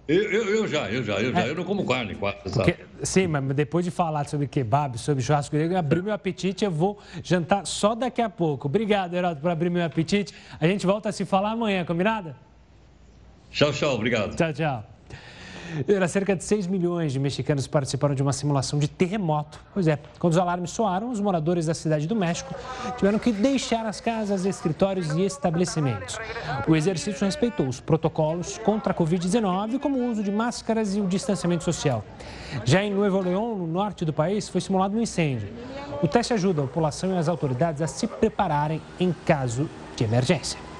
Eu, 0.07 0.23
eu, 0.23 0.55
eu, 0.55 0.67
já, 0.67 0.91
eu 0.91 1.03
já, 1.03 1.21
eu 1.21 1.31
já. 1.31 1.41
É. 1.41 1.49
Eu 1.49 1.55
não 1.55 1.63
como 1.63 1.85
carne 1.85 2.15
quase, 2.15 2.37
Porque, 2.43 2.75
sim, 3.03 3.27
mas 3.27 3.43
depois 3.55 3.85
de 3.85 3.91
falar 3.91 4.27
sobre 4.27 4.47
kebab, 4.47 4.97
sobre 4.97 5.23
churrasco 5.23 5.55
grego, 5.55 5.77
abriu 5.77 6.03
meu 6.03 6.13
apetite, 6.13 6.65
eu 6.65 6.71
vou 6.71 6.99
jantar 7.23 7.65
só 7.65 7.95
daqui 7.95 8.21
a 8.21 8.29
pouco. 8.29 8.67
Obrigado, 8.67 9.13
Herota, 9.13 9.39
por 9.39 9.49
abrir 9.49 9.69
meu 9.69 9.85
apetite. 9.85 10.33
A 10.59 10.67
gente 10.67 10.85
volta 10.85 11.07
a 11.07 11.11
se 11.13 11.23
falar 11.23 11.51
amanhã, 11.51 11.85
combinado? 11.85 12.35
Tchau, 13.51 13.71
tchau. 13.71 13.95
Obrigado. 13.95 14.35
Tchau, 14.35 14.53
tchau. 14.53 14.83
Era 15.87 16.07
cerca 16.07 16.35
de 16.35 16.43
6 16.43 16.67
milhões 16.67 17.13
de 17.13 17.19
mexicanos 17.19 17.65
participaram 17.65 18.13
de 18.13 18.21
uma 18.21 18.33
simulação 18.33 18.77
de 18.77 18.87
terremoto. 18.89 19.59
Pois 19.73 19.87
é, 19.87 19.97
quando 20.19 20.33
os 20.33 20.37
alarmes 20.37 20.71
soaram, 20.71 21.09
os 21.09 21.19
moradores 21.19 21.65
da 21.65 21.73
cidade 21.73 22.07
do 22.07 22.15
México 22.15 22.53
tiveram 22.97 23.17
que 23.17 23.31
deixar 23.31 23.85
as 23.85 24.01
casas, 24.01 24.45
escritórios 24.45 25.11
e 25.11 25.21
estabelecimentos. 25.21 26.19
O 26.67 26.75
exercício 26.75 27.25
respeitou 27.25 27.67
os 27.67 27.79
protocolos 27.79 28.57
contra 28.57 28.91
a 28.91 28.95
Covid-19, 28.95 29.79
como 29.79 29.97
o 29.97 30.11
uso 30.11 30.23
de 30.23 30.31
máscaras 30.31 30.95
e 30.95 30.99
o 30.99 31.07
distanciamento 31.07 31.63
social. 31.63 32.03
Já 32.65 32.83
em 32.83 32.91
Nuevo 32.91 33.21
León, 33.21 33.55
no 33.55 33.67
norte 33.67 34.03
do 34.03 34.11
país, 34.11 34.49
foi 34.49 34.59
simulado 34.59 34.97
um 34.97 35.01
incêndio. 35.01 35.47
O 36.01 36.07
teste 36.07 36.33
ajuda 36.33 36.63
a 36.63 36.67
população 36.67 37.13
e 37.13 37.17
as 37.17 37.29
autoridades 37.29 37.81
a 37.81 37.87
se 37.87 38.07
prepararem 38.07 38.81
em 38.99 39.13
caso 39.25 39.69
de 39.95 40.03
emergência. 40.03 40.70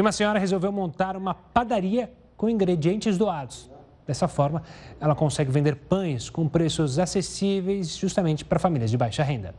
E 0.00 0.02
uma 0.02 0.12
senhora 0.12 0.38
resolveu 0.38 0.72
montar 0.72 1.14
uma 1.14 1.34
padaria 1.34 2.10
com 2.34 2.48
ingredientes 2.48 3.18
doados. 3.18 3.70
Dessa 4.06 4.26
forma, 4.26 4.62
ela 4.98 5.14
consegue 5.14 5.50
vender 5.50 5.76
pães 5.76 6.30
com 6.30 6.48
preços 6.48 6.98
acessíveis 6.98 7.98
justamente 7.98 8.42
para 8.42 8.58
famílias 8.58 8.90
de 8.90 8.96
baixa 8.96 9.22
renda. 9.22 9.54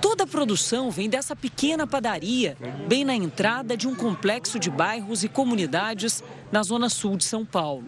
Toda 0.00 0.24
a 0.24 0.26
produção 0.26 0.90
vem 0.90 1.08
dessa 1.08 1.36
pequena 1.36 1.86
padaria, 1.86 2.56
bem 2.88 3.04
na 3.04 3.14
entrada 3.14 3.76
de 3.76 3.86
um 3.86 3.94
complexo 3.94 4.58
de 4.58 4.68
bairros 4.68 5.22
e 5.22 5.28
comunidades 5.28 6.24
na 6.50 6.64
zona 6.64 6.88
sul 6.88 7.16
de 7.16 7.22
São 7.22 7.46
Paulo. 7.46 7.86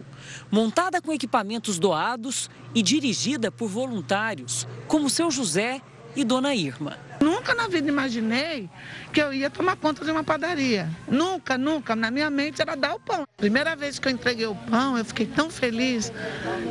Montada 0.49 1.01
com 1.01 1.11
equipamentos 1.11 1.77
doados 1.77 2.49
e 2.73 2.81
dirigida 2.81 3.51
por 3.51 3.67
voluntários, 3.67 4.65
como 4.87 5.09
seu 5.09 5.29
José 5.29 5.81
e 6.15 6.23
Dona 6.23 6.55
Irma. 6.55 6.97
Nunca 7.19 7.55
na 7.55 7.67
vida 7.67 7.87
imaginei 7.87 8.69
que 9.11 9.21
eu 9.21 9.33
ia 9.33 9.49
tomar 9.49 9.75
conta 9.77 10.05
de 10.05 10.11
uma 10.11 10.23
padaria. 10.23 10.87
Nunca, 11.07 11.57
nunca. 11.57 11.95
Na 11.95 12.11
minha 12.11 12.29
mente 12.29 12.61
era 12.61 12.75
dar 12.75 12.93
o 12.93 12.99
pão. 12.99 13.25
Primeira 13.37 13.75
vez 13.75 13.97
que 13.97 14.07
eu 14.07 14.11
entreguei 14.11 14.45
o 14.45 14.55
pão, 14.55 14.97
eu 14.97 15.03
fiquei 15.03 15.25
tão 15.25 15.49
feliz 15.49 16.11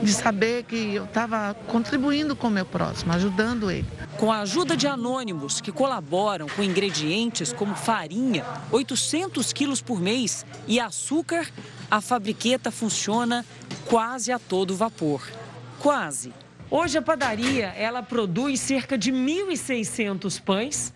de 0.03 0.12
saber 0.12 0.64
que 0.64 0.95
eu 0.95 1.05
estava 1.05 1.55
contribuindo 1.66 2.36
com 2.36 2.49
o 2.49 2.51
meu 2.51 2.66
próximo, 2.66 3.12
ajudando 3.12 3.70
ele. 3.70 3.86
Com 4.18 4.30
a 4.30 4.40
ajuda 4.40 4.76
de 4.76 4.86
anônimos 4.86 5.61
que 5.61 5.72
colaboram 5.72 6.47
com 6.47 6.62
ingredientes 6.62 7.53
como 7.53 7.74
farinha, 7.74 8.45
800 8.70 9.53
quilos 9.53 9.80
por 9.80 10.01
mês, 10.01 10.47
e 10.68 10.78
açúcar, 10.78 11.49
a 11.90 12.01
fabriqueta 12.01 12.70
funciona 12.70 13.45
quase 13.86 14.30
a 14.30 14.38
todo 14.38 14.76
vapor. 14.76 15.26
Quase. 15.80 16.32
Hoje 16.77 16.99
a 16.99 17.03
padaria, 17.03 17.66
ela 17.77 18.03
produz 18.03 18.59
cerca 18.59 18.99
de 18.99 19.12
1.600 19.12 20.43
pães, 20.43 20.93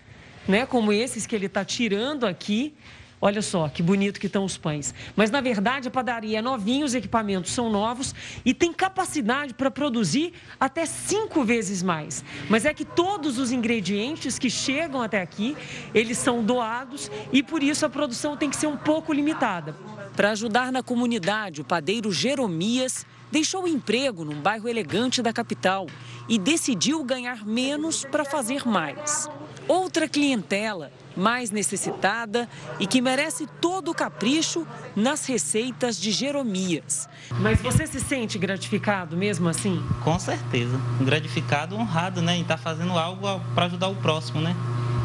né, 0.48 0.66
como 0.66 0.92
esses 0.92 1.24
que 1.24 1.36
ele 1.36 1.46
está 1.46 1.64
tirando 1.64 2.26
aqui. 2.26 2.74
Olha 3.20 3.40
só 3.40 3.68
que 3.68 3.80
bonito 3.80 4.18
que 4.18 4.26
estão 4.26 4.44
os 4.44 4.58
pães. 4.58 4.92
Mas, 5.14 5.30
na 5.30 5.40
verdade, 5.40 5.86
a 5.86 5.90
padaria 5.92 6.40
é 6.40 6.42
novinha, 6.42 6.84
os 6.84 6.96
equipamentos 6.96 7.52
são 7.52 7.70
novos 7.70 8.12
e 8.44 8.52
tem 8.52 8.72
capacidade 8.72 9.54
para 9.54 9.70
produzir 9.70 10.32
até 10.58 10.84
cinco 10.84 11.44
vezes 11.44 11.80
mais. 11.80 12.24
Mas 12.50 12.64
é 12.64 12.74
que 12.74 12.84
todos 12.84 13.38
os 13.38 13.52
ingredientes 13.52 14.36
que 14.36 14.50
chegam 14.50 15.00
até 15.00 15.22
aqui, 15.22 15.56
eles 15.94 16.18
são 16.18 16.42
doados 16.42 17.08
e, 17.32 17.40
por 17.40 17.62
isso, 17.62 17.86
a 17.86 17.88
produção 17.88 18.36
tem 18.36 18.50
que 18.50 18.56
ser 18.56 18.66
um 18.66 18.76
pouco 18.76 19.12
limitada. 19.12 19.76
Para 20.16 20.32
ajudar 20.32 20.72
na 20.72 20.82
comunidade, 20.82 21.60
o 21.60 21.64
padeiro 21.64 22.10
Jeromias 22.10 23.06
deixou 23.30 23.64
o 23.64 23.68
emprego 23.68 24.24
num 24.24 24.40
bairro 24.40 24.68
elegante 24.68 25.22
da 25.22 25.32
capital 25.32 25.86
e 26.28 26.38
decidiu 26.38 27.02
ganhar 27.04 27.46
menos 27.46 28.04
para 28.04 28.24
fazer 28.24 28.66
mais. 28.66 29.28
Outra 29.66 30.08
clientela 30.08 30.90
mais 31.18 31.50
necessitada 31.50 32.48
e 32.78 32.86
que 32.86 33.00
merece 33.00 33.46
todo 33.60 33.90
o 33.90 33.94
capricho 33.94 34.66
nas 34.94 35.26
receitas 35.26 36.00
de 36.00 36.12
Jeromias. 36.12 37.08
Mas 37.40 37.60
você 37.60 37.86
se 37.86 38.00
sente 38.00 38.38
gratificado 38.38 39.16
mesmo 39.16 39.48
assim? 39.48 39.82
Com 40.04 40.18
certeza. 40.18 40.80
Gratificado, 41.00 41.76
honrado, 41.76 42.22
né? 42.22 42.36
Em 42.36 42.42
estar 42.42 42.56
tá 42.56 42.62
fazendo 42.62 42.92
algo 42.96 43.40
para 43.54 43.66
ajudar 43.66 43.88
o 43.88 43.96
próximo, 43.96 44.40
né? 44.40 44.54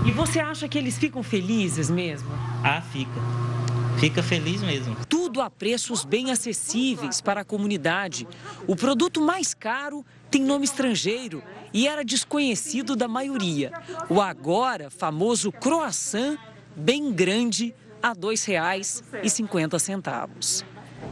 E 0.05 0.11
você 0.11 0.39
acha 0.39 0.67
que 0.67 0.77
eles 0.77 0.97
ficam 0.97 1.23
felizes 1.23 1.89
mesmo? 1.89 2.29
Ah, 2.63 2.81
fica. 2.81 3.52
Fica 3.99 4.21
feliz 4.21 4.61
mesmo. 4.61 4.95
Tudo 5.07 5.41
a 5.41 5.49
preços 5.49 6.03
bem 6.03 6.29
acessíveis 6.31 7.21
para 7.21 7.41
a 7.41 7.45
comunidade. 7.45 8.27
O 8.67 8.75
produto 8.75 9.21
mais 9.21 9.53
caro 9.53 10.05
tem 10.29 10.43
nome 10.43 10.65
estrangeiro 10.65 11.41
e 11.73 11.87
era 11.87 12.03
desconhecido 12.03 12.95
da 12.95 13.07
maioria. 13.07 13.71
O 14.09 14.21
agora 14.21 14.89
famoso 14.89 15.51
croissant, 15.51 16.37
bem 16.75 17.13
grande, 17.13 17.73
a 18.01 18.09
R$ 18.09 18.15
2,50. 18.15 20.65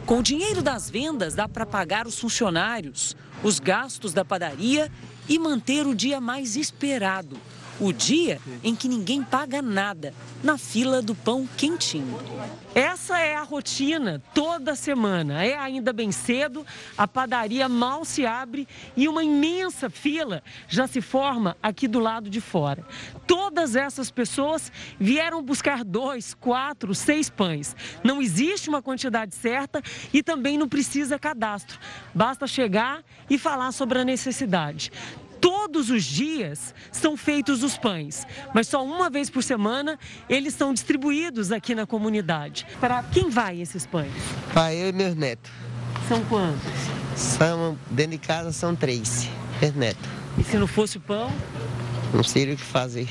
Com 0.05 0.19
o 0.19 0.23
dinheiro 0.23 0.61
das 0.61 0.89
vendas 0.89 1.36
dá 1.36 1.47
para 1.47 1.65
pagar 1.65 2.07
os 2.07 2.19
funcionários, 2.19 3.15
os 3.43 3.59
gastos 3.59 4.13
da 4.13 4.25
padaria 4.25 4.91
e 5.27 5.39
manter 5.39 5.88
o 5.88 5.95
dia 5.95 6.19
mais 6.19 6.55
esperado, 6.55 7.38
o 7.82 7.91
dia 7.91 8.39
em 8.63 8.75
que 8.75 8.88
ninguém 8.88 9.23
paga 9.23 9.61
nada, 9.61 10.13
na 10.43 10.57
fila 10.57 11.01
do 11.01 11.15
pão 11.15 11.49
quentinho. 11.57 12.19
Essa 12.75 13.19
é 13.19 13.36
a 13.36 13.41
rotina 13.41 14.21
toda 14.34 14.75
semana. 14.75 15.43
É 15.43 15.57
ainda 15.57 15.91
bem 15.91 16.11
cedo, 16.11 16.65
a 16.97 17.07
padaria 17.07 17.67
mal 17.67 18.05
se 18.05 18.25
abre 18.25 18.67
e 18.95 19.07
uma 19.07 19.23
imensa 19.23 19.89
fila 19.89 20.43
já 20.69 20.88
se 20.88 21.01
forma 21.01 21.57
aqui 21.61 21.88
do 21.88 21.99
lado 21.99 22.29
de 22.29 22.39
fora. 22.39 22.86
Todas 23.25 23.75
essas 23.75 24.11
pessoas 24.11 24.71
vieram 24.99 25.41
buscar 25.41 25.84
dois, 25.84 26.34
quatro, 26.34 26.93
seis 26.93 27.29
pães. 27.29 27.75
Não 28.03 28.21
existe 28.21 28.69
uma 28.69 28.82
quantidade 28.82 29.36
certa 29.36 29.82
e 30.13 30.21
também 30.21 30.57
não 30.57 30.69
precisa 30.69 31.17
cadastro. 31.17 31.79
Basta 32.13 32.45
chegar 32.45 33.03
e 33.29 33.38
falar 33.38 33.71
sobre 33.71 33.99
a 33.99 34.05
necessidade. 34.05 34.91
Todos 35.41 35.89
os 35.89 36.03
dias 36.03 36.73
são 36.91 37.17
feitos 37.17 37.63
os 37.63 37.75
pães, 37.75 38.27
mas 38.53 38.67
só 38.67 38.85
uma 38.85 39.09
vez 39.09 39.29
por 39.29 39.41
semana 39.41 39.97
eles 40.29 40.53
são 40.53 40.71
distribuídos 40.71 41.51
aqui 41.51 41.73
na 41.73 41.87
comunidade. 41.87 42.67
Para 42.79 43.01
quem 43.01 43.29
vai 43.29 43.59
esses 43.59 43.85
pães? 43.85 44.13
Para 44.53 44.73
eu 44.75 44.89
e 44.89 44.93
meus 44.93 45.15
netos. 45.15 45.51
São 46.07 46.23
quantos? 46.25 46.61
São, 47.15 47.77
dentro 47.89 48.11
de 48.11 48.17
casa 48.19 48.51
são 48.51 48.75
três, 48.75 49.27
meus 49.59 49.75
netos. 49.75 50.09
E 50.37 50.43
se 50.43 50.57
não 50.57 50.67
fosse 50.67 50.97
o 50.97 51.01
pão? 51.01 51.31
Não 52.13 52.23
sei 52.23 52.53
o 52.53 52.55
que 52.55 52.63
fazer. 52.63 53.07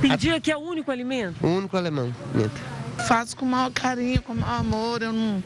Tem 0.00 0.16
dia 0.16 0.40
que 0.40 0.50
é 0.50 0.56
o 0.56 0.60
único 0.60 0.90
alimento? 0.90 1.36
O 1.44 1.48
único 1.48 1.76
alimento. 1.76 2.14
Faço 3.06 3.36
com 3.36 3.44
o 3.44 3.48
maior 3.48 3.70
carinho, 3.70 4.20
com 4.22 4.32
o 4.32 4.36
maior 4.36 4.60
amor. 4.60 5.02
Eu 5.02 5.12
não. 5.12 5.42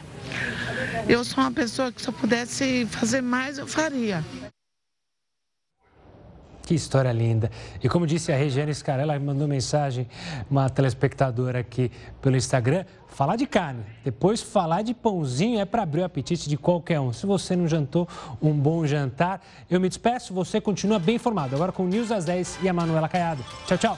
Eu 1.07 1.23
sou 1.23 1.43
uma 1.43 1.51
pessoa 1.51 1.91
que 1.91 2.01
se 2.01 2.07
eu 2.07 2.13
pudesse 2.13 2.87
fazer 2.89 3.21
mais, 3.21 3.57
eu 3.57 3.67
faria. 3.67 4.23
Que 6.69 6.75
história 6.75 7.11
linda. 7.11 7.49
E 7.83 7.89
como 7.89 8.05
disse 8.05 8.31
a 8.31 8.35
Regiane 8.35 8.71
Scarella, 8.71 9.19
mandou 9.19 9.47
mensagem, 9.47 10.07
uma 10.47 10.69
telespectadora 10.69 11.61
aqui 11.61 11.91
pelo 12.21 12.37
Instagram, 12.37 12.85
falar 13.07 13.37
de 13.37 13.47
carne, 13.47 13.83
depois 14.05 14.39
falar 14.39 14.83
de 14.83 14.93
pãozinho 14.93 15.59
é 15.59 15.65
para 15.65 15.81
abrir 15.81 16.01
o 16.01 16.05
apetite 16.05 16.47
de 16.47 16.57
qualquer 16.57 16.99
um. 16.99 17.11
Se 17.11 17.25
você 17.25 17.55
não 17.55 17.67
jantou 17.67 18.07
um 18.39 18.53
bom 18.53 18.85
jantar, 18.85 19.41
eu 19.67 19.81
me 19.81 19.89
despeço, 19.89 20.31
você 20.31 20.61
continua 20.61 20.99
bem 20.99 21.15
informado. 21.15 21.55
Agora 21.55 21.71
com 21.71 21.85
o 21.85 21.87
News 21.87 22.11
às 22.11 22.25
10 22.25 22.59
e 22.61 22.69
a 22.69 22.73
Manuela 22.73 23.09
Caiado. 23.09 23.43
Tchau, 23.65 23.77
tchau. 23.79 23.97